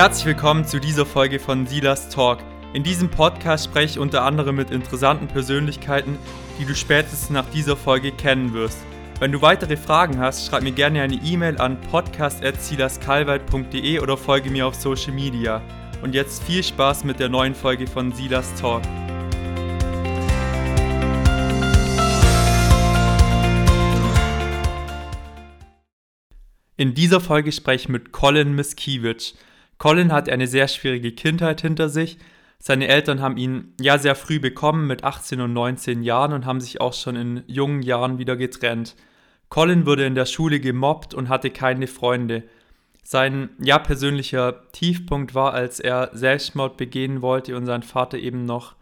Herzlich 0.00 0.24
willkommen 0.24 0.64
zu 0.64 0.80
dieser 0.80 1.04
Folge 1.04 1.38
von 1.38 1.66
Silas 1.66 2.08
Talk. 2.08 2.38
In 2.72 2.82
diesem 2.82 3.10
Podcast 3.10 3.66
spreche 3.66 3.86
ich 3.86 3.98
unter 3.98 4.22
anderem 4.22 4.56
mit 4.56 4.70
interessanten 4.70 5.28
Persönlichkeiten, 5.28 6.16
die 6.58 6.64
du 6.64 6.74
spätestens 6.74 7.28
nach 7.28 7.44
dieser 7.50 7.76
Folge 7.76 8.10
kennen 8.10 8.54
wirst. 8.54 8.78
Wenn 9.18 9.30
du 9.30 9.42
weitere 9.42 9.76
Fragen 9.76 10.18
hast, 10.18 10.46
schreib 10.46 10.62
mir 10.62 10.72
gerne 10.72 11.02
eine 11.02 11.16
E-Mail 11.16 11.60
an 11.60 11.78
podcast.silaskalweit.de 11.90 13.98
oder 13.98 14.16
folge 14.16 14.50
mir 14.50 14.66
auf 14.66 14.74
Social 14.74 15.12
Media. 15.12 15.60
Und 16.02 16.14
jetzt 16.14 16.44
viel 16.44 16.62
Spaß 16.62 17.04
mit 17.04 17.20
der 17.20 17.28
neuen 17.28 17.54
Folge 17.54 17.86
von 17.86 18.10
Silas 18.10 18.54
Talk. 18.54 18.80
In 26.80 26.94
dieser 26.94 27.20
Folge 27.20 27.52
spreche 27.52 27.82
ich 27.82 27.88
mit 27.90 28.10
Colin 28.10 28.54
Miskiewicz. 28.54 29.34
Colin 29.76 30.12
hat 30.12 30.30
eine 30.30 30.46
sehr 30.46 30.66
schwierige 30.66 31.12
Kindheit 31.12 31.60
hinter 31.60 31.90
sich. 31.90 32.16
Seine 32.58 32.88
Eltern 32.88 33.20
haben 33.20 33.36
ihn 33.36 33.74
ja 33.78 33.98
sehr 33.98 34.14
früh 34.14 34.40
bekommen, 34.40 34.86
mit 34.86 35.04
18 35.04 35.42
und 35.42 35.52
19 35.52 36.02
Jahren, 36.02 36.32
und 36.32 36.46
haben 36.46 36.62
sich 36.62 36.80
auch 36.80 36.94
schon 36.94 37.16
in 37.16 37.44
jungen 37.46 37.82
Jahren 37.82 38.16
wieder 38.16 38.34
getrennt. 38.34 38.96
Colin 39.50 39.84
wurde 39.84 40.06
in 40.06 40.14
der 40.14 40.24
Schule 40.24 40.58
gemobbt 40.58 41.12
und 41.12 41.28
hatte 41.28 41.50
keine 41.50 41.86
Freunde. 41.86 42.44
Sein 43.02 43.50
ja 43.62 43.78
persönlicher 43.78 44.62
Tiefpunkt 44.72 45.34
war, 45.34 45.52
als 45.52 45.80
er 45.80 46.08
Selbstmord 46.14 46.78
begehen 46.78 47.20
wollte 47.20 47.58
und 47.58 47.66
sein 47.66 47.82
Vater 47.82 48.16
eben 48.16 48.46
noch 48.46 48.74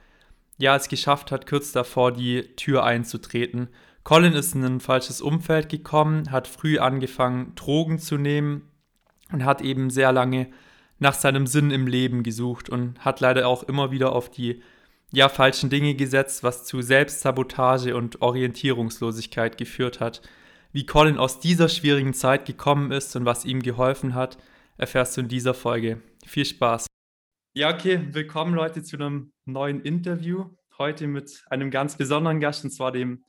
ja 0.56 0.76
es 0.76 0.86
geschafft 0.86 1.32
hat, 1.32 1.48
kurz 1.48 1.72
davor 1.72 2.12
die 2.12 2.42
Tür 2.54 2.84
einzutreten. 2.84 3.66
Colin 4.08 4.32
ist 4.32 4.54
in 4.54 4.64
ein 4.64 4.80
falsches 4.80 5.20
Umfeld 5.20 5.68
gekommen, 5.68 6.30
hat 6.30 6.48
früh 6.48 6.78
angefangen, 6.78 7.54
Drogen 7.56 7.98
zu 7.98 8.16
nehmen 8.16 8.62
und 9.32 9.44
hat 9.44 9.60
eben 9.60 9.90
sehr 9.90 10.12
lange 10.12 10.48
nach 10.98 11.12
seinem 11.12 11.46
Sinn 11.46 11.70
im 11.70 11.86
Leben 11.86 12.22
gesucht 12.22 12.70
und 12.70 12.98
hat 13.04 13.20
leider 13.20 13.46
auch 13.46 13.64
immer 13.64 13.90
wieder 13.90 14.12
auf 14.12 14.30
die 14.30 14.62
ja 15.12 15.28
falschen 15.28 15.68
Dinge 15.68 15.94
gesetzt, 15.94 16.42
was 16.42 16.64
zu 16.64 16.80
Selbstsabotage 16.80 17.94
und 17.94 18.22
Orientierungslosigkeit 18.22 19.58
geführt 19.58 20.00
hat. 20.00 20.22
Wie 20.72 20.86
Colin 20.86 21.18
aus 21.18 21.38
dieser 21.38 21.68
schwierigen 21.68 22.14
Zeit 22.14 22.46
gekommen 22.46 22.92
ist 22.92 23.14
und 23.14 23.26
was 23.26 23.44
ihm 23.44 23.60
geholfen 23.60 24.14
hat, 24.14 24.38
erfährst 24.78 25.18
du 25.18 25.20
in 25.20 25.28
dieser 25.28 25.52
Folge. 25.52 26.00
Viel 26.24 26.46
Spaß. 26.46 26.86
Ja, 27.52 27.74
okay, 27.74 28.08
willkommen 28.12 28.54
Leute 28.54 28.82
zu 28.82 28.96
einem 28.96 29.32
neuen 29.44 29.82
Interview. 29.82 30.46
Heute 30.78 31.06
mit 31.08 31.44
einem 31.50 31.70
ganz 31.70 31.98
besonderen 31.98 32.40
Gast, 32.40 32.64
und 32.64 32.70
zwar 32.70 32.90
dem 32.90 33.22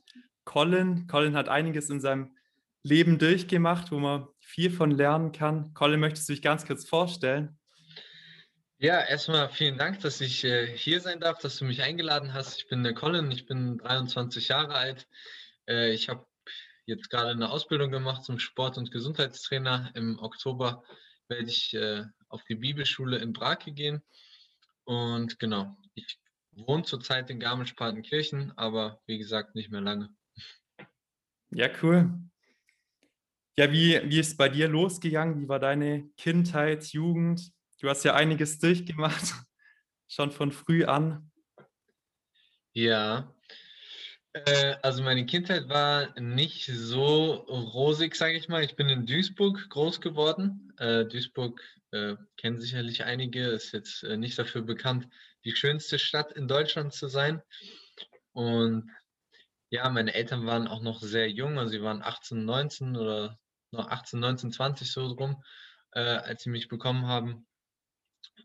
Colin. 0.44 1.06
Colin 1.06 1.36
hat 1.36 1.48
einiges 1.48 1.90
in 1.90 2.00
seinem 2.00 2.36
Leben 2.82 3.18
durchgemacht, 3.18 3.92
wo 3.92 3.98
man 3.98 4.26
viel 4.38 4.70
von 4.70 4.90
lernen 4.90 5.32
kann. 5.32 5.74
Colin, 5.74 6.00
möchtest 6.00 6.28
du 6.28 6.32
dich 6.32 6.42
ganz 6.42 6.66
kurz 6.66 6.88
vorstellen? 6.88 7.58
Ja, 8.78 9.02
erstmal 9.02 9.50
vielen 9.50 9.76
Dank, 9.76 10.00
dass 10.00 10.22
ich 10.22 10.42
äh, 10.44 10.66
hier 10.66 11.00
sein 11.02 11.20
darf, 11.20 11.38
dass 11.38 11.58
du 11.58 11.66
mich 11.66 11.82
eingeladen 11.82 12.32
hast. 12.32 12.56
Ich 12.56 12.68
bin 12.68 12.82
der 12.82 12.94
Colin, 12.94 13.30
ich 13.30 13.44
bin 13.44 13.76
23 13.76 14.48
Jahre 14.48 14.74
alt. 14.74 15.06
Äh, 15.68 15.92
ich 15.92 16.08
habe 16.08 16.26
jetzt 16.86 17.10
gerade 17.10 17.30
eine 17.30 17.50
Ausbildung 17.50 17.90
gemacht 17.90 18.24
zum 18.24 18.38
Sport- 18.38 18.78
und 18.78 18.90
Gesundheitstrainer. 18.90 19.90
Im 19.94 20.18
Oktober 20.18 20.82
werde 21.28 21.50
ich 21.50 21.74
äh, 21.74 22.04
auf 22.28 22.42
die 22.44 22.54
Bibelschule 22.54 23.18
in 23.18 23.34
Brake 23.34 23.72
gehen. 23.72 24.02
Und 24.84 25.38
genau, 25.38 25.76
ich 25.94 26.18
wohne 26.52 26.84
zurzeit 26.84 27.28
in 27.28 27.38
Garmisch-Partenkirchen, 27.38 28.52
aber 28.56 29.00
wie 29.06 29.18
gesagt, 29.18 29.54
nicht 29.54 29.70
mehr 29.70 29.82
lange. 29.82 30.08
Ja, 31.50 31.68
cool. 31.82 32.10
Ja, 33.56 33.70
wie, 33.72 34.00
wie 34.04 34.20
ist 34.20 34.36
bei 34.36 34.48
dir 34.48 34.68
losgegangen? 34.68 35.40
Wie 35.40 35.48
war 35.48 35.58
deine 35.58 36.08
Kindheit, 36.16 36.84
Jugend? 36.86 37.52
Du 37.80 37.88
hast 37.88 38.04
ja 38.04 38.14
einiges 38.14 38.58
durchgemacht, 38.58 39.34
schon 40.08 40.30
von 40.30 40.52
früh 40.52 40.84
an. 40.84 41.30
Ja, 42.72 43.34
äh, 44.32 44.76
also 44.82 45.02
meine 45.02 45.26
Kindheit 45.26 45.68
war 45.68 46.18
nicht 46.20 46.66
so 46.66 47.32
rosig, 47.32 48.14
sage 48.14 48.36
ich 48.36 48.48
mal. 48.48 48.62
Ich 48.62 48.76
bin 48.76 48.88
in 48.88 49.06
Duisburg 49.06 49.68
groß 49.70 50.00
geworden. 50.00 50.72
Äh, 50.78 51.04
Duisburg 51.06 51.60
äh, 51.90 52.14
kennen 52.36 52.60
sicherlich 52.60 53.04
einige, 53.04 53.46
ist 53.46 53.72
jetzt 53.72 54.04
nicht 54.04 54.38
dafür 54.38 54.62
bekannt, 54.62 55.08
die 55.44 55.56
schönste 55.56 55.98
Stadt 55.98 56.32
in 56.32 56.46
Deutschland 56.46 56.92
zu 56.92 57.08
sein. 57.08 57.42
Und 58.32 58.90
ja, 59.70 59.88
meine 59.88 60.14
Eltern 60.14 60.46
waren 60.46 60.68
auch 60.68 60.82
noch 60.82 61.00
sehr 61.00 61.30
jung, 61.30 61.58
also 61.58 61.70
sie 61.70 61.82
waren 61.82 62.02
18, 62.02 62.44
19 62.44 62.96
oder 62.96 63.38
noch 63.70 63.88
18, 63.88 64.18
19, 64.18 64.52
20 64.52 64.90
so 64.90 65.14
drum, 65.14 65.42
äh, 65.92 66.00
als 66.00 66.42
sie 66.42 66.50
mich 66.50 66.68
bekommen 66.68 67.06
haben. 67.06 67.46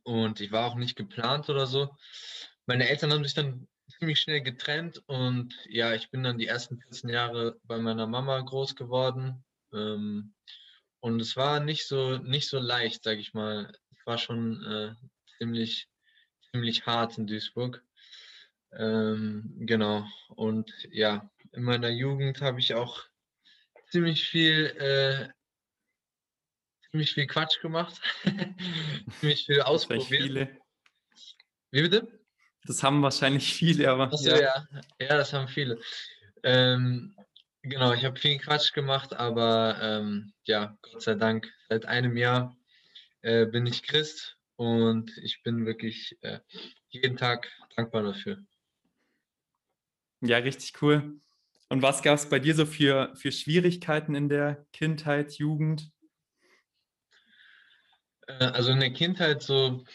Und 0.04 0.40
ich 0.40 0.52
war 0.52 0.68
auch 0.68 0.76
nicht 0.76 0.96
geplant 0.96 1.50
oder 1.50 1.66
so. 1.66 1.96
Meine 2.68 2.88
Eltern 2.88 3.12
haben 3.12 3.24
sich 3.24 3.34
dann 3.34 3.68
ziemlich 4.00 4.20
schnell 4.20 4.42
getrennt 4.42 5.02
und 5.08 5.56
ja, 5.68 5.94
ich 5.94 6.12
bin 6.12 6.24
dann 6.24 6.38
die 6.38 6.48
ersten 6.48 6.80
14 6.80 7.10
Jahre 7.10 7.60
bei 7.64 7.80
meiner 7.80 8.08
Mama 8.08 8.40
groß 8.40 8.76
geworden. 8.76 9.44
Ähm, 9.74 10.36
und 11.00 11.20
es 11.20 11.36
war 11.36 11.60
nicht 11.60 11.88
so, 11.88 12.18
nicht 12.20 12.48
so 12.48 12.60
leicht, 12.60 13.04
sage 13.04 13.20
ich 13.20 13.34
mal. 13.34 13.72
Es 13.92 14.06
war 14.06 14.18
schon 14.20 14.64
äh, 14.64 14.96
ziemlich, 15.38 15.88
ziemlich 16.52 16.86
hart 16.86 17.18
in 17.18 17.28
Duisburg. 17.28 17.84
Ähm, 18.78 19.54
genau. 19.60 20.06
Und 20.30 20.72
ja, 20.92 21.30
in 21.52 21.64
meiner 21.64 21.90
Jugend 21.90 22.42
habe 22.42 22.60
ich 22.60 22.74
auch 22.74 23.04
ziemlich 23.90 24.28
viel 24.28 24.66
äh, 24.78 25.30
ziemlich 26.96 27.14
viel 27.14 27.28
Quatsch 27.28 27.62
gemacht, 27.62 28.02
ziemlich 29.20 29.46
viel 29.46 29.62
ausprobiert. 29.62 30.50
Wie 31.72 31.82
bitte? 31.82 32.08
Das 32.64 32.82
haben 32.84 33.02
wahrscheinlich 33.02 33.54
viele, 33.54 33.90
aber. 33.90 34.06
Achso, 34.06 34.30
ja. 34.30 34.40
ja. 34.40 34.68
ja, 35.00 35.18
das 35.18 35.34
haben 35.34 35.48
viele. 35.48 35.80
Ähm, 36.44 37.16
genau, 37.64 37.94
ich 37.94 38.06
habe 38.06 38.18
viel 38.18 38.38
Quatsch 38.40 38.74
gemacht, 38.74 39.14
aber 39.14 39.78
ähm, 39.82 40.34
ja, 40.46 40.78
Gott 40.82 41.02
sei 41.02 41.16
Dank, 41.16 41.52
seit 41.68 41.86
einem 41.86 42.16
Jahr 42.16 42.56
äh, 43.22 43.46
bin 43.46 43.66
ich 43.66 43.84
Christ 43.84 44.38
und 44.56 45.12
ich 45.18 45.44
bin 45.44 45.66
wirklich 45.66 46.18
äh, 46.22 46.40
jeden 46.90 47.18
Tag 47.18 47.52
dankbar 47.76 48.04
dafür. 48.04 48.38
Ja, 50.28 50.38
richtig 50.38 50.82
cool. 50.82 51.20
Und 51.70 51.82
was 51.82 52.02
gab 52.02 52.16
es 52.16 52.30
bei 52.30 52.40
dir 52.40 52.56
so 52.56 52.66
für, 52.66 53.16
für 53.16 53.32
Schwierigkeiten 53.32 54.16
in 54.16 54.30
der 54.30 54.66
Kindheit, 54.74 55.34
Jugend? 55.34 55.92
Äh, 58.28 58.46
also 58.46 58.72
in 58.72 58.80
der 58.80 58.94
Kindheit 58.94 59.44
so 59.44 59.86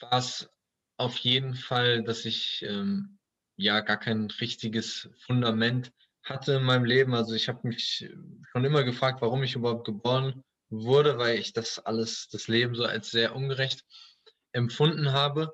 war 0.00 0.18
es 0.18 0.48
auf 0.96 1.16
jeden 1.18 1.54
Fall, 1.54 2.02
dass 2.02 2.24
ich 2.24 2.64
ähm, 2.68 3.18
ja 3.56 3.80
gar 3.80 3.96
kein 3.96 4.30
richtiges 4.40 5.08
Fundament 5.26 5.92
hatte 6.22 6.54
in 6.54 6.62
meinem 6.62 6.84
Leben. 6.84 7.14
Also 7.14 7.34
ich 7.34 7.48
habe 7.48 7.66
mich 7.66 8.08
schon 8.52 8.64
immer 8.64 8.84
gefragt, 8.84 9.22
warum 9.22 9.42
ich 9.42 9.54
überhaupt 9.54 9.86
geboren 9.86 10.44
wurde, 10.68 11.18
weil 11.18 11.38
ich 11.38 11.52
das 11.52 11.78
alles, 11.78 12.28
das 12.28 12.48
Leben 12.48 12.74
so 12.74 12.84
als 12.84 13.10
sehr 13.10 13.34
ungerecht 13.34 13.84
empfunden 14.52 15.12
habe. 15.12 15.52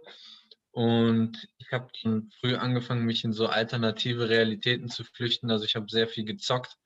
Und 0.77 1.49
ich 1.57 1.73
habe 1.73 1.89
schon 1.97 2.31
früh 2.39 2.55
angefangen, 2.55 3.07
mich 3.07 3.25
in 3.25 3.33
so 3.33 3.47
alternative 3.47 4.29
Realitäten 4.29 4.91
zu 4.91 5.05
flüchten. 5.05 5.51
Also 5.51 5.65
ich 5.65 5.75
habe 5.75 5.87
sehr 5.89 6.07
viel 6.07 6.27
gezockt 6.27 6.77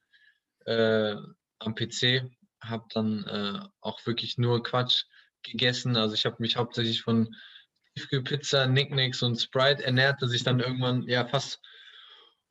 äh, 0.65 1.17
am 1.59 1.75
PC, 1.75 2.31
habe 2.62 2.84
dann 2.95 3.25
äh, 3.25 3.69
auch 3.81 4.06
wirklich 4.06 4.39
nur 4.39 4.62
Quatsch 4.62 5.06
gegessen. 5.43 5.97
Also 5.97 6.15
ich 6.15 6.25
habe 6.25 6.37
mich 6.39 6.55
hauptsächlich 6.55 7.03
von 7.03 7.34
Tiefkühlpizza, 7.97 8.69
Nicknicks 8.69 9.25
und 9.25 9.41
Sprite 9.41 9.84
ernährt, 9.84 10.23
dass 10.23 10.33
ich 10.33 10.45
dann 10.45 10.61
irgendwann 10.61 11.03
ja 11.09 11.27
fast 11.27 11.61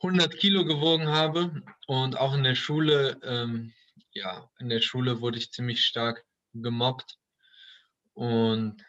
100 0.04 0.36
Kilo 0.36 0.66
gewogen 0.66 1.08
habe. 1.08 1.64
Und 1.88 2.18
auch 2.18 2.34
in 2.34 2.44
der 2.44 2.56
Schule, 2.56 3.18
ähm, 3.24 3.74
ja, 4.12 4.50
in 4.60 4.68
der 4.68 4.82
Schule 4.82 5.22
wurde 5.22 5.38
ich 5.38 5.54
ziemlich 5.54 5.86
stark 5.86 6.26
gemobbt. 6.52 7.18
Und 8.14 8.84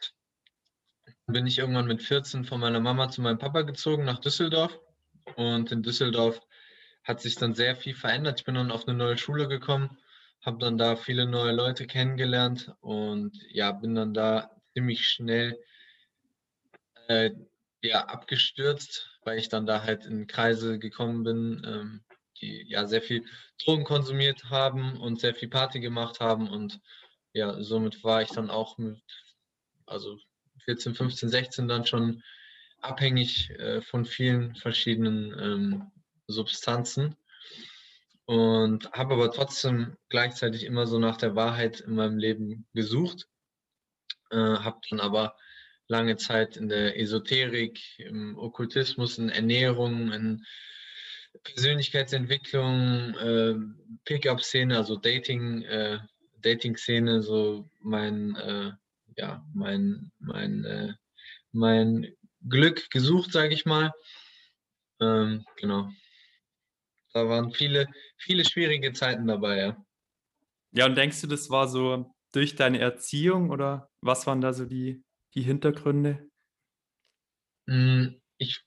bin 1.33 1.47
ich 1.47 1.59
irgendwann 1.59 1.87
mit 1.87 2.03
14 2.03 2.45
von 2.45 2.61
meiner 2.61 2.81
Mama 2.81 3.09
zu 3.09 3.23
meinem 3.23 3.39
Papa 3.39 3.63
gezogen 3.63 4.05
nach 4.05 4.19
Düsseldorf. 4.19 4.79
Und 5.37 5.73
in 5.73 5.83
Düsseldorf 5.83 6.41
hat 7.05 7.21
sich 7.21 7.37
dann 7.37 7.55
sehr 7.55 7.77
viel 7.77 7.95
verändert. 7.95 8.41
Ich 8.41 8.45
bin 8.45 8.55
dann 8.55 8.71
auf 8.71 8.87
eine 8.87 8.97
neue 8.97 9.17
Schule 9.17 9.49
gekommen 9.49 9.97
habe 10.43 10.59
dann 10.59 10.79
da 10.79 10.97
viele 10.97 11.27
neue 11.27 11.53
Leute 11.53 11.87
kennengelernt 11.87 12.73
und 12.81 13.39
ja, 13.51 13.73
bin 13.73 13.95
dann 13.95 14.15
da 14.15 14.51
ziemlich 14.73 15.07
schnell 15.07 15.59
äh, 17.09 17.31
ja, 17.83 18.07
abgestürzt, 18.07 19.19
weil 19.23 19.39
ich 19.39 19.49
dann 19.49 19.67
da 19.67 19.83
halt 19.83 20.07
in 20.07 20.27
Kreise 20.27 20.79
gekommen 20.79 21.25
bin, 21.25 21.63
ähm, 21.67 22.05
die 22.41 22.65
ja 22.69 22.87
sehr 22.87 23.03
viel 23.03 23.25
Drogen 23.63 23.85
konsumiert 23.85 24.45
haben 24.45 24.99
und 24.99 25.21
sehr 25.21 25.35
viel 25.35 25.49
Party 25.49 25.81
gemacht 25.81 26.21
haben 26.21 26.49
und 26.49 26.81
ja, 27.33 27.63
somit 27.63 28.03
war 28.03 28.23
ich 28.23 28.31
dann 28.31 28.51
auch 28.51 28.79
mit, 28.79 29.03
also 29.87 30.19
14, 30.65 30.95
15, 30.95 31.29
16 31.29 31.69
dann 31.69 31.87
schon 31.87 32.23
abhängig 32.81 33.51
äh, 33.51 33.83
von 33.83 34.05
vielen 34.05 34.55
verschiedenen 34.55 35.39
ähm, 35.39 35.91
Substanzen 36.27 37.17
und 38.25 38.91
habe 38.93 39.15
aber 39.15 39.33
trotzdem 39.33 39.97
gleichzeitig 40.09 40.65
immer 40.65 40.87
so 40.87 40.99
nach 40.99 41.17
der 41.17 41.35
Wahrheit 41.35 41.81
in 41.81 41.95
meinem 41.95 42.19
Leben 42.19 42.67
gesucht. 42.75 43.27
Äh, 44.31 44.37
habe 44.37 44.81
dann 44.89 45.01
aber 45.01 45.37
lange 45.89 46.17
Zeit 46.17 46.57
in 46.57 46.69
der 46.69 46.99
Esoterik, 46.99 47.81
im 47.99 48.39
Okkultismus, 48.39 49.19
in 49.19 49.29
Ernährung, 49.29 50.13
in 50.13 50.47
Persönlichkeitsentwicklung, 51.43 53.15
äh, 53.17 53.55
Pickup-Szene, 54.05 54.77
also 54.77 54.97
Dating, 54.97 55.63
äh, 55.63 55.99
Dating-Szene, 56.41 57.23
so 57.23 57.69
mein, 57.81 58.37
äh, 58.37 58.71
ja, 59.17 59.45
mein, 59.55 60.13
mein, 60.19 60.65
äh, 60.65 60.95
mein 61.53 62.07
Glück 62.49 62.91
gesucht, 62.91 63.33
sage 63.33 63.55
ich 63.55 63.67
mal. 63.67 63.93
Ähm, 65.01 65.45
genau. 65.57 65.91
Da 67.13 67.29
waren 67.29 67.53
viele, 67.53 67.89
viele 68.19 68.45
schwierige 68.45 68.93
Zeiten 68.93 69.27
dabei, 69.27 69.59
ja. 69.59 69.85
Ja, 70.73 70.87
und 70.87 70.97
denkst 70.97 71.21
du, 71.23 71.27
das 71.27 71.51
war 71.51 71.67
so 71.67 72.15
durch 72.33 72.55
deine 72.55 72.79
Erziehung 72.79 73.51
oder 73.51 73.91
was 74.01 74.27
waren 74.27 74.41
da 74.41 74.53
so 74.53 74.65
die, 74.65 75.03
die 75.35 75.43
Hintergründe? 75.43 76.29
Hm, 77.67 78.21
ich, 78.39 78.63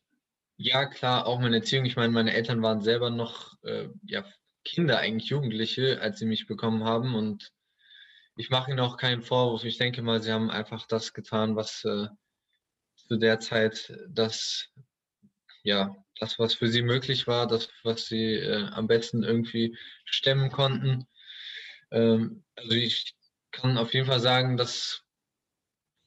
ja, 0.57 0.85
klar, 0.85 1.25
auch 1.25 1.39
meine 1.39 1.57
Erziehung. 1.57 1.85
Ich 1.85 1.95
meine, 1.95 2.11
meine 2.11 2.33
Eltern 2.33 2.61
waren 2.61 2.81
selber 2.81 3.09
noch 3.09 3.53
äh, 3.63 3.87
ja, 4.03 4.25
Kinder, 4.65 4.99
eigentlich 4.99 5.29
Jugendliche, 5.29 6.01
als 6.01 6.19
sie 6.19 6.25
mich 6.25 6.45
bekommen 6.45 6.83
haben. 6.83 7.15
Und 7.15 7.52
ich 8.35 8.49
mache 8.49 8.71
ihnen 8.71 8.79
auch 8.79 8.97
keinen 8.97 9.21
Vorwurf. 9.21 9.63
Ich 9.63 9.77
denke 9.77 10.01
mal, 10.01 10.21
sie 10.21 10.31
haben 10.31 10.49
einfach 10.49 10.87
das 10.87 11.13
getan, 11.13 11.55
was 11.55 11.83
äh, 11.85 12.07
zu 12.95 13.17
der 13.17 13.39
Zeit 13.39 13.93
das, 14.07 14.69
ja, 15.63 15.95
das, 16.19 16.39
was 16.39 16.55
für 16.55 16.67
sie 16.67 16.81
möglich 16.81 17.27
war, 17.27 17.47
das, 17.47 17.69
was 17.83 18.05
sie 18.05 18.35
äh, 18.35 18.67
am 18.71 18.87
besten 18.87 19.23
irgendwie 19.23 19.77
stemmen 20.05 20.51
konnten. 20.51 21.07
Ähm, 21.91 22.43
also 22.55 22.71
ich 22.71 23.15
kann 23.51 23.77
auf 23.77 23.93
jeden 23.93 24.07
Fall 24.07 24.19
sagen, 24.19 24.57
dass, 24.57 25.03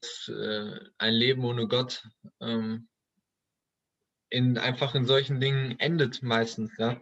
dass 0.01 0.27
äh, 0.29 0.79
ein 0.97 1.13
Leben 1.13 1.45
ohne 1.45 1.67
Gott 1.67 2.07
ähm, 2.41 2.89
in, 4.29 4.57
einfach 4.57 4.95
in 4.95 5.05
solchen 5.05 5.39
Dingen 5.39 5.79
endet 5.79 6.21
meistens. 6.23 6.71
Ja? 6.77 7.01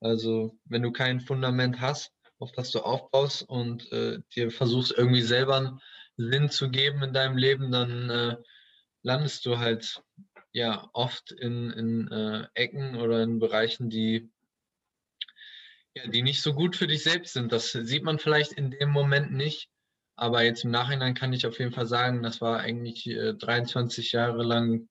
Also 0.00 0.58
wenn 0.64 0.82
du 0.82 0.90
kein 0.90 1.20
Fundament 1.20 1.80
hast, 1.80 2.13
auf 2.38 2.52
das 2.52 2.70
du 2.70 2.80
aufbaust 2.80 3.42
und 3.42 3.90
äh, 3.92 4.20
dir 4.34 4.50
versuchst 4.50 4.92
irgendwie 4.96 5.22
selber 5.22 5.56
einen 5.56 5.80
Sinn 6.16 6.50
zu 6.50 6.70
geben 6.70 7.02
in 7.02 7.12
deinem 7.12 7.36
Leben, 7.36 7.70
dann 7.70 8.10
äh, 8.10 8.36
landest 9.02 9.46
du 9.46 9.58
halt 9.58 10.02
ja 10.52 10.88
oft 10.92 11.32
in, 11.32 11.70
in 11.70 12.08
äh, 12.08 12.46
Ecken 12.54 12.96
oder 12.96 13.22
in 13.22 13.38
Bereichen, 13.38 13.90
die 13.90 14.30
ja, 15.94 16.08
die 16.08 16.22
nicht 16.22 16.42
so 16.42 16.54
gut 16.54 16.76
für 16.76 16.86
dich 16.86 17.02
selbst 17.04 17.34
sind. 17.34 17.52
Das 17.52 17.70
sieht 17.70 18.02
man 18.02 18.18
vielleicht 18.18 18.52
in 18.52 18.70
dem 18.70 18.90
Moment 18.90 19.32
nicht, 19.32 19.68
aber 20.16 20.42
jetzt 20.42 20.64
im 20.64 20.70
Nachhinein 20.70 21.14
kann 21.14 21.32
ich 21.32 21.46
auf 21.46 21.58
jeden 21.58 21.72
Fall 21.72 21.86
sagen, 21.86 22.22
das 22.22 22.40
war 22.40 22.60
eigentlich 22.60 23.06
äh, 23.06 23.34
23 23.34 24.12
Jahre 24.12 24.42
lang 24.42 24.88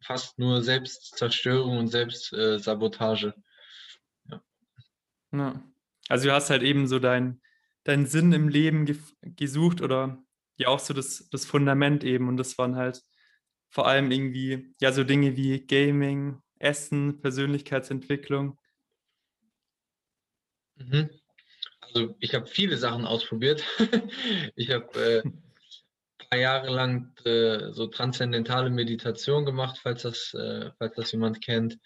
fast 0.00 0.38
nur 0.38 0.62
Selbstzerstörung 0.62 1.78
und 1.78 1.88
Selbstsabotage. 1.88 3.34
Ja. 4.28 4.42
ja. 5.32 5.62
Also 6.08 6.28
du 6.28 6.34
hast 6.34 6.50
halt 6.50 6.62
eben 6.62 6.86
so 6.86 6.98
deinen 6.98 7.40
dein 7.84 8.06
Sinn 8.06 8.32
im 8.32 8.48
Leben 8.48 8.86
gesucht 9.22 9.80
oder 9.80 10.22
ja 10.58 10.68
auch 10.68 10.80
so 10.80 10.92
das, 10.92 11.28
das 11.30 11.46
Fundament 11.46 12.02
eben 12.02 12.28
und 12.28 12.36
das 12.36 12.58
waren 12.58 12.76
halt 12.76 13.02
vor 13.68 13.86
allem 13.86 14.10
irgendwie, 14.10 14.72
ja, 14.80 14.92
so 14.92 15.04
Dinge 15.04 15.36
wie 15.36 15.66
Gaming, 15.66 16.40
Essen, 16.58 17.20
Persönlichkeitsentwicklung. 17.20 18.58
Mhm. 20.76 21.10
Also 21.80 22.16
ich 22.20 22.34
habe 22.34 22.46
viele 22.46 22.76
Sachen 22.76 23.06
ausprobiert. 23.06 23.64
ich 24.56 24.70
habe 24.70 24.98
äh, 24.98 25.22
ein 25.24 25.42
paar 26.30 26.38
Jahre 26.38 26.70
lang 26.70 27.14
äh, 27.24 27.72
so 27.72 27.86
transzendentale 27.86 28.70
Meditation 28.70 29.44
gemacht, 29.44 29.78
falls 29.82 30.02
das, 30.02 30.34
äh, 30.34 30.70
falls 30.78 30.96
das 30.96 31.12
jemand 31.12 31.44
kennt. 31.44 31.78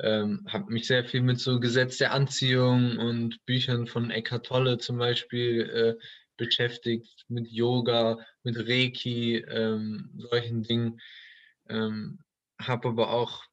Ähm, 0.00 0.44
habe 0.48 0.72
mich 0.72 0.86
sehr 0.86 1.04
viel 1.04 1.22
mit 1.22 1.38
so 1.38 1.60
Gesetz 1.60 1.98
der 1.98 2.12
Anziehung 2.12 2.98
und 2.98 3.44
Büchern 3.46 3.86
von 3.86 4.10
Eckhart 4.10 4.46
Tolle 4.46 4.78
zum 4.78 4.98
Beispiel 4.98 5.60
äh, 6.00 6.04
beschäftigt, 6.36 7.24
mit 7.28 7.48
Yoga, 7.48 8.18
mit 8.42 8.56
Reiki, 8.58 9.36
ähm, 9.36 10.10
solchen 10.16 10.62
Dingen. 10.62 11.00
Ähm, 11.68 12.18
habe 12.58 12.88
aber 12.88 13.10
auch 13.10 13.44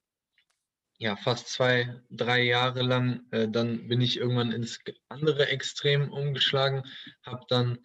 ja, 1.02 1.16
fast 1.16 1.50
zwei, 1.50 2.00
drei 2.12 2.44
Jahre 2.44 2.84
lang, 2.84 3.22
äh, 3.32 3.48
dann 3.48 3.88
bin 3.88 4.02
ich 4.02 4.18
irgendwann 4.18 4.52
ins 4.52 4.80
andere 5.10 5.48
Extrem 5.48 6.12
umgeschlagen, 6.12 6.84
habe 7.24 7.44
dann 7.50 7.80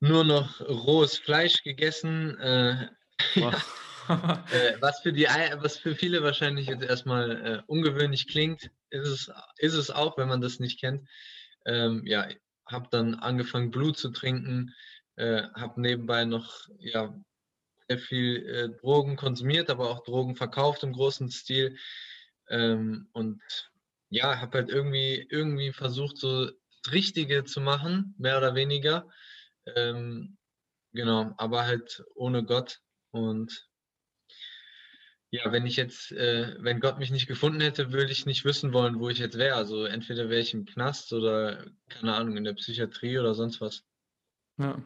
nur 0.00 0.24
noch 0.24 0.60
rohes 0.60 1.16
Fleisch 1.16 1.62
gegessen, 1.62 2.36
äh, 2.40 2.88
äh, 4.52 4.80
was, 4.80 5.00
für 5.00 5.12
die, 5.12 5.24
was 5.24 5.76
für 5.76 5.94
viele 5.94 6.22
wahrscheinlich 6.22 6.68
jetzt 6.68 6.82
erstmal 6.82 7.30
äh, 7.30 7.62
ungewöhnlich 7.66 8.26
klingt, 8.28 8.70
ist 8.90 9.06
es, 9.06 9.32
ist 9.58 9.74
es 9.74 9.90
auch, 9.90 10.16
wenn 10.16 10.28
man 10.28 10.40
das 10.40 10.60
nicht 10.60 10.80
kennt. 10.80 11.08
Ähm, 11.66 12.02
ja, 12.06 12.28
habe 12.66 12.88
dann 12.90 13.14
angefangen, 13.14 13.70
Blut 13.70 13.98
zu 13.98 14.10
trinken, 14.10 14.74
äh, 15.16 15.42
habe 15.54 15.80
nebenbei 15.80 16.24
noch 16.24 16.68
ja, 16.78 17.14
sehr 17.88 17.98
viel 17.98 18.46
äh, 18.46 18.68
Drogen 18.80 19.16
konsumiert, 19.16 19.70
aber 19.70 19.90
auch 19.90 20.04
Drogen 20.04 20.36
verkauft 20.36 20.82
im 20.82 20.92
großen 20.92 21.30
Stil. 21.30 21.76
Ähm, 22.48 23.08
und 23.12 23.42
ja, 24.10 24.40
habe 24.40 24.58
halt 24.58 24.70
irgendwie, 24.70 25.26
irgendwie 25.28 25.72
versucht, 25.72 26.18
so 26.18 26.46
das 26.46 26.92
Richtige 26.92 27.44
zu 27.44 27.60
machen, 27.60 28.14
mehr 28.18 28.38
oder 28.38 28.54
weniger. 28.54 29.08
Ähm, 29.76 30.38
genau, 30.92 31.34
aber 31.36 31.66
halt 31.66 32.04
ohne 32.14 32.44
Gott. 32.44 32.80
Und 33.10 33.67
ja, 35.30 35.52
wenn 35.52 35.66
ich 35.66 35.76
jetzt, 35.76 36.10
äh, 36.12 36.56
wenn 36.60 36.80
Gott 36.80 36.98
mich 36.98 37.10
nicht 37.10 37.26
gefunden 37.26 37.60
hätte, 37.60 37.92
würde 37.92 38.10
ich 38.10 38.24
nicht 38.24 38.44
wissen 38.44 38.72
wollen, 38.72 38.98
wo 38.98 39.10
ich 39.10 39.18
jetzt 39.18 39.36
wäre. 39.36 39.56
Also 39.56 39.84
entweder 39.84 40.30
wäre 40.30 40.40
ich 40.40 40.54
im 40.54 40.64
Knast 40.64 41.12
oder, 41.12 41.66
keine 41.88 42.14
Ahnung, 42.14 42.36
in 42.36 42.44
der 42.44 42.54
Psychiatrie 42.54 43.18
oder 43.18 43.34
sonst 43.34 43.60
was. 43.60 43.84
Ja. 44.58 44.82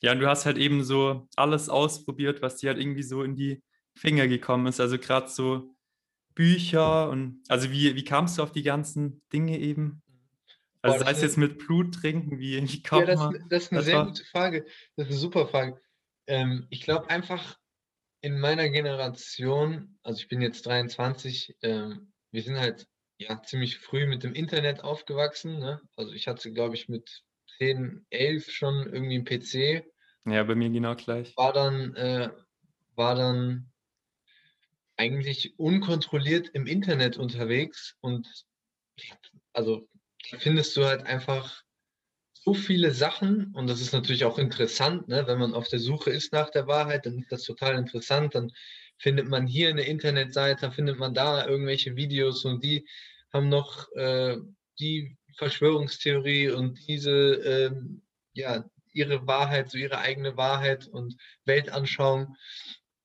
Ja, 0.00 0.12
und 0.12 0.18
du 0.18 0.28
hast 0.28 0.46
halt 0.46 0.58
eben 0.58 0.82
so 0.82 1.28
alles 1.36 1.68
ausprobiert, 1.68 2.42
was 2.42 2.56
dir 2.56 2.70
halt 2.70 2.80
irgendwie 2.80 3.04
so 3.04 3.22
in 3.22 3.36
die 3.36 3.62
Finger 3.94 4.26
gekommen 4.26 4.66
ist. 4.66 4.80
Also 4.80 4.98
gerade 4.98 5.28
so 5.28 5.76
Bücher 6.34 7.10
und 7.10 7.42
also 7.48 7.70
wie, 7.70 7.94
wie 7.94 8.04
kamst 8.04 8.38
du 8.38 8.42
auf 8.42 8.52
die 8.52 8.62
ganzen 8.62 9.22
Dinge 9.32 9.58
eben? 9.58 10.02
Also 10.80 10.98
Boah, 10.98 11.04
sei 11.04 11.12
es 11.12 11.22
jetzt 11.22 11.38
mit 11.38 11.58
Blut 11.58 11.94
trinken, 11.94 12.40
wie, 12.40 12.60
wie 12.60 12.82
kommt 12.82 13.06
ja, 13.06 13.14
das, 13.14 13.38
das 13.48 13.62
ist 13.64 13.72
eine 13.72 13.78
das 13.78 13.84
sehr 13.84 13.96
war... 13.98 14.06
gute 14.06 14.24
Frage. 14.24 14.66
Das 14.96 15.06
ist 15.06 15.12
eine 15.12 15.20
super 15.20 15.46
Frage. 15.46 15.80
Ähm, 16.26 16.66
ich 16.70 16.82
glaube 16.82 17.08
einfach 17.08 17.56
in 18.22 18.40
meiner 18.40 18.70
Generation, 18.70 19.98
also 20.02 20.20
ich 20.20 20.28
bin 20.28 20.40
jetzt 20.40 20.64
23, 20.66 21.56
ähm, 21.62 22.12
wir 22.30 22.42
sind 22.42 22.58
halt 22.58 22.86
ja 23.18 23.42
ziemlich 23.42 23.78
früh 23.78 24.06
mit 24.06 24.22
dem 24.22 24.34
Internet 24.34 24.82
aufgewachsen. 24.82 25.58
Ne? 25.58 25.80
Also 25.96 26.12
ich 26.12 26.28
hatte, 26.28 26.52
glaube 26.52 26.74
ich, 26.74 26.88
mit 26.88 27.22
10, 27.58 28.06
11 28.10 28.50
schon 28.50 28.92
irgendwie 28.92 29.16
einen 29.16 29.24
PC 29.24 29.84
ja, 30.24 30.44
bei 30.44 30.54
mir 30.54 30.70
genau 30.70 30.94
gleich. 30.94 31.36
War 31.36 31.52
dann, 31.52 31.94
äh, 31.96 32.30
war 32.94 33.14
dann 33.14 33.72
eigentlich 34.96 35.58
unkontrolliert 35.58 36.50
im 36.50 36.66
Internet 36.66 37.16
unterwegs 37.16 37.96
und 38.00 38.28
also 39.52 39.88
findest 40.38 40.76
du 40.76 40.84
halt 40.84 41.04
einfach 41.06 41.62
so 42.44 42.54
viele 42.54 42.90
Sachen 42.90 43.52
und 43.54 43.68
das 43.68 43.80
ist 43.80 43.92
natürlich 43.92 44.24
auch 44.24 44.38
interessant, 44.38 45.06
ne? 45.06 45.24
wenn 45.26 45.38
man 45.38 45.54
auf 45.54 45.68
der 45.68 45.78
Suche 45.78 46.10
ist 46.10 46.32
nach 46.32 46.50
der 46.50 46.66
Wahrheit, 46.66 47.06
dann 47.06 47.18
ist 47.18 47.30
das 47.30 47.44
total 47.44 47.76
interessant, 47.76 48.34
dann 48.34 48.52
findet 48.98 49.28
man 49.28 49.46
hier 49.46 49.68
eine 49.68 49.82
Internetseite, 49.82 50.72
findet 50.72 50.98
man 50.98 51.14
da 51.14 51.46
irgendwelche 51.46 51.94
Videos 51.94 52.44
und 52.44 52.64
die 52.64 52.84
haben 53.32 53.48
noch 53.48 53.90
äh, 53.92 54.38
die 54.80 55.16
Verschwörungstheorie 55.36 56.50
und 56.50 56.78
diese, 56.88 57.10
äh, 57.10 57.70
ja, 58.34 58.64
ihre 58.92 59.26
Wahrheit, 59.26 59.70
so 59.70 59.78
ihre 59.78 59.98
eigene 59.98 60.36
Wahrheit 60.36 60.86
und 60.88 61.16
Weltanschauung. 61.44 62.36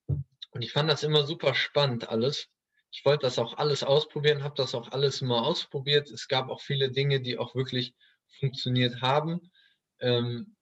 Und 0.08 0.62
ich 0.62 0.72
fand 0.72 0.90
das 0.90 1.04
immer 1.04 1.26
super 1.26 1.54
spannend 1.54 2.10
alles. 2.10 2.50
Ich 2.92 3.06
wollte 3.06 3.28
das 3.28 3.38
auch 3.38 3.58
alles 3.58 3.84
ausprobieren, 3.84 4.44
habe 4.44 4.56
das 4.58 4.74
auch 4.74 4.92
alles 4.92 5.22
immer 5.22 5.46
ausprobiert. 5.46 6.10
Es 6.10 6.28
gab 6.28 6.50
auch 6.50 6.62
viele 6.62 6.92
Dinge, 6.92 7.22
die 7.22 7.38
auch 7.38 7.56
wirklich 7.56 7.94
funktioniert 8.40 9.02
haben. 9.02 9.52
Ähm, 10.00 10.56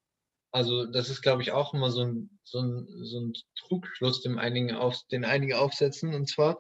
also 0.52 0.86
das 0.86 1.10
ist, 1.10 1.22
glaube 1.22 1.42
ich, 1.42 1.52
auch 1.52 1.74
immer 1.74 1.92
so 1.92 2.06
ein, 2.06 2.30
so 2.44 2.60
ein, 2.60 2.88
so 3.04 3.20
ein 3.20 3.34
Trugschluss, 3.56 4.22
den, 4.22 4.40
einigen 4.40 4.74
auf, 4.74 5.04
den 5.12 5.26
einige 5.26 5.60
aufsetzen. 5.60 6.14
Und 6.14 6.30
zwar, 6.30 6.60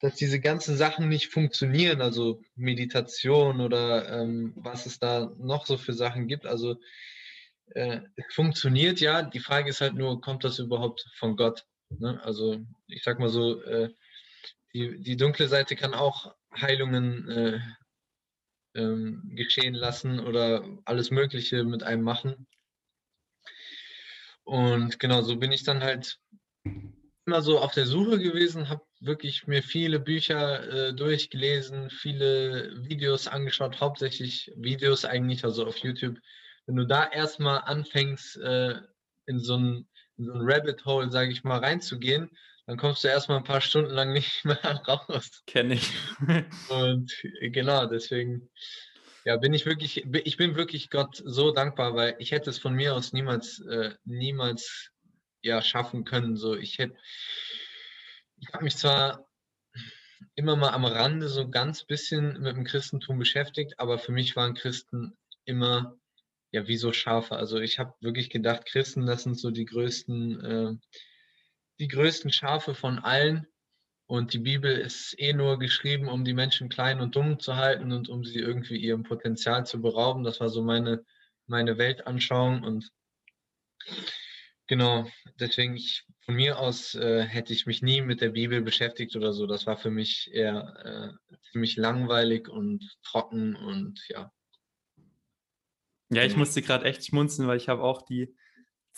dass 0.00 0.16
diese 0.16 0.40
ganzen 0.40 0.76
Sachen 0.76 1.08
nicht 1.08 1.28
funktionieren, 1.28 2.00
also 2.00 2.42
Meditation 2.56 3.60
oder 3.60 4.08
ähm, 4.20 4.54
was 4.56 4.86
es 4.86 4.98
da 4.98 5.32
noch 5.38 5.66
so 5.66 5.78
für 5.78 5.92
Sachen 5.92 6.26
gibt. 6.26 6.46
Also 6.46 6.80
äh, 7.74 8.00
funktioniert 8.30 9.00
ja. 9.00 9.22
Die 9.22 9.40
Frage 9.40 9.70
ist 9.70 9.80
halt 9.80 9.94
nur, 9.94 10.20
kommt 10.20 10.44
das 10.44 10.58
überhaupt 10.58 11.06
von 11.16 11.36
Gott? 11.36 11.64
Ne? 11.90 12.20
Also 12.24 12.64
ich 12.86 13.02
sag 13.02 13.18
mal 13.18 13.28
so, 13.28 13.62
äh, 13.62 13.90
die, 14.74 15.00
die 15.00 15.16
dunkle 15.16 15.48
Seite 15.48 15.76
kann 15.76 15.94
auch 15.94 16.34
Heilungen 16.60 17.28
äh, 17.28 17.60
ähm, 18.74 19.22
geschehen 19.34 19.74
lassen 19.74 20.20
oder 20.20 20.64
alles 20.84 21.10
Mögliche 21.10 21.64
mit 21.64 21.82
einem 21.82 22.02
machen. 22.02 22.46
Und 24.44 24.98
genau, 24.98 25.22
so 25.22 25.36
bin 25.36 25.52
ich 25.52 25.62
dann 25.62 25.82
halt 25.82 26.18
immer 27.26 27.42
so 27.42 27.58
auf 27.58 27.74
der 27.74 27.86
Suche 27.86 28.18
gewesen, 28.18 28.70
habe 28.70 28.82
wirklich 29.00 29.46
mir 29.46 29.62
viele 29.62 30.00
Bücher 30.00 30.88
äh, 30.88 30.94
durchgelesen, 30.94 31.90
viele 31.90 32.72
Videos 32.88 33.28
angeschaut, 33.28 33.80
hauptsächlich 33.80 34.50
Videos 34.56 35.04
eigentlich, 35.04 35.44
also 35.44 35.66
auf 35.66 35.76
YouTube. 35.76 36.18
Wenn 36.64 36.76
du 36.76 36.86
da 36.86 37.06
erstmal 37.06 37.60
anfängst, 37.60 38.38
äh, 38.38 38.80
in 39.26 39.40
so 39.40 39.56
ein, 39.56 39.88
in 40.16 40.24
so 40.24 40.32
Rabbit 40.34 40.84
Hole, 40.86 41.10
sage 41.10 41.30
ich 41.30 41.44
mal, 41.44 41.58
reinzugehen, 41.58 42.30
dann 42.68 42.76
kommst 42.76 43.02
du 43.02 43.08
erstmal 43.08 43.38
ein 43.38 43.44
paar 43.44 43.62
Stunden 43.62 43.90
lang 43.90 44.12
nicht 44.12 44.44
mehr 44.44 44.82
raus. 44.86 45.42
Kenne 45.46 45.74
ich. 45.74 45.90
Und 46.68 47.10
genau, 47.40 47.86
deswegen 47.86 48.50
ja, 49.24 49.38
bin 49.38 49.54
ich 49.54 49.64
wirklich, 49.64 50.04
ich 50.04 50.36
bin 50.36 50.54
wirklich 50.54 50.90
Gott 50.90 51.22
so 51.24 51.50
dankbar, 51.50 51.94
weil 51.94 52.14
ich 52.18 52.30
hätte 52.30 52.50
es 52.50 52.58
von 52.58 52.74
mir 52.74 52.94
aus 52.94 53.14
niemals, 53.14 53.60
äh, 53.60 53.94
niemals 54.04 54.90
ja, 55.40 55.62
schaffen 55.62 56.04
können. 56.04 56.36
So, 56.36 56.56
ich 56.56 56.76
hätte, 56.76 56.94
ich 58.36 58.52
habe 58.52 58.64
mich 58.64 58.76
zwar 58.76 59.26
immer 60.34 60.54
mal 60.54 60.74
am 60.74 60.84
Rande 60.84 61.28
so 61.28 61.48
ganz 61.48 61.84
bisschen 61.84 62.38
mit 62.42 62.54
dem 62.54 62.64
Christentum 62.64 63.18
beschäftigt, 63.18 63.78
aber 63.78 63.98
für 63.98 64.12
mich 64.12 64.36
waren 64.36 64.52
Christen 64.52 65.16
immer 65.46 65.96
ja 66.52 66.68
wie 66.68 66.76
so 66.76 66.92
Schafe. 66.92 67.36
Also 67.36 67.60
ich 67.60 67.78
habe 67.78 67.94
wirklich 68.00 68.28
gedacht, 68.28 68.66
Christen, 68.66 69.06
das 69.06 69.22
sind 69.22 69.38
so 69.38 69.50
die 69.50 69.64
größten, 69.64 70.44
äh, 70.44 70.74
die 71.78 71.88
größten 71.88 72.32
Schafe 72.32 72.74
von 72.74 72.98
allen. 72.98 73.46
Und 74.06 74.32
die 74.32 74.38
Bibel 74.38 74.74
ist 74.74 75.14
eh 75.18 75.32
nur 75.34 75.58
geschrieben, 75.58 76.08
um 76.08 76.24
die 76.24 76.32
Menschen 76.32 76.68
klein 76.68 77.00
und 77.00 77.14
dumm 77.14 77.40
zu 77.40 77.56
halten 77.56 77.92
und 77.92 78.08
um 78.08 78.24
sie 78.24 78.38
irgendwie 78.38 78.78
ihrem 78.78 79.02
Potenzial 79.02 79.66
zu 79.66 79.82
berauben. 79.82 80.24
Das 80.24 80.40
war 80.40 80.48
so 80.48 80.62
meine, 80.62 81.04
meine 81.46 81.76
Weltanschauung. 81.76 82.62
Und 82.62 82.90
Genau, 84.68 85.10
deswegen 85.40 85.76
ich, 85.76 86.04
von 86.26 86.34
mir 86.34 86.58
aus 86.58 86.94
äh, 86.94 87.22
hätte 87.22 87.54
ich 87.54 87.64
mich 87.64 87.80
nie 87.80 88.02
mit 88.02 88.20
der 88.20 88.28
Bibel 88.28 88.60
beschäftigt 88.60 89.16
oder 89.16 89.32
so. 89.32 89.46
Das 89.46 89.66
war 89.66 89.78
für 89.78 89.90
mich 89.90 90.30
eher 90.30 91.18
äh, 91.32 91.38
ziemlich 91.50 91.76
langweilig 91.76 92.50
und 92.50 92.98
trocken 93.02 93.56
und 93.56 94.04
ja. 94.08 94.30
Ja, 96.10 96.22
ich 96.22 96.28
genau. 96.28 96.40
musste 96.40 96.60
gerade 96.60 96.84
echt 96.84 97.06
schmunzeln, 97.06 97.48
weil 97.48 97.56
ich 97.56 97.70
habe 97.70 97.82
auch 97.82 98.02
die 98.02 98.36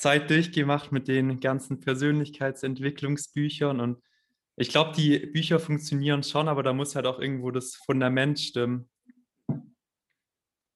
Zeit 0.00 0.30
durchgemacht 0.30 0.92
mit 0.92 1.08
den 1.08 1.40
ganzen 1.40 1.80
Persönlichkeitsentwicklungsbüchern 1.80 3.80
und 3.80 4.02
ich 4.56 4.70
glaube, 4.70 4.92
die 4.96 5.18
Bücher 5.18 5.58
funktionieren 5.58 6.22
schon, 6.22 6.48
aber 6.48 6.62
da 6.62 6.72
muss 6.72 6.94
halt 6.94 7.06
auch 7.06 7.18
irgendwo 7.18 7.50
das 7.50 7.76
Fundament 7.76 8.40
stimmen. 8.40 8.88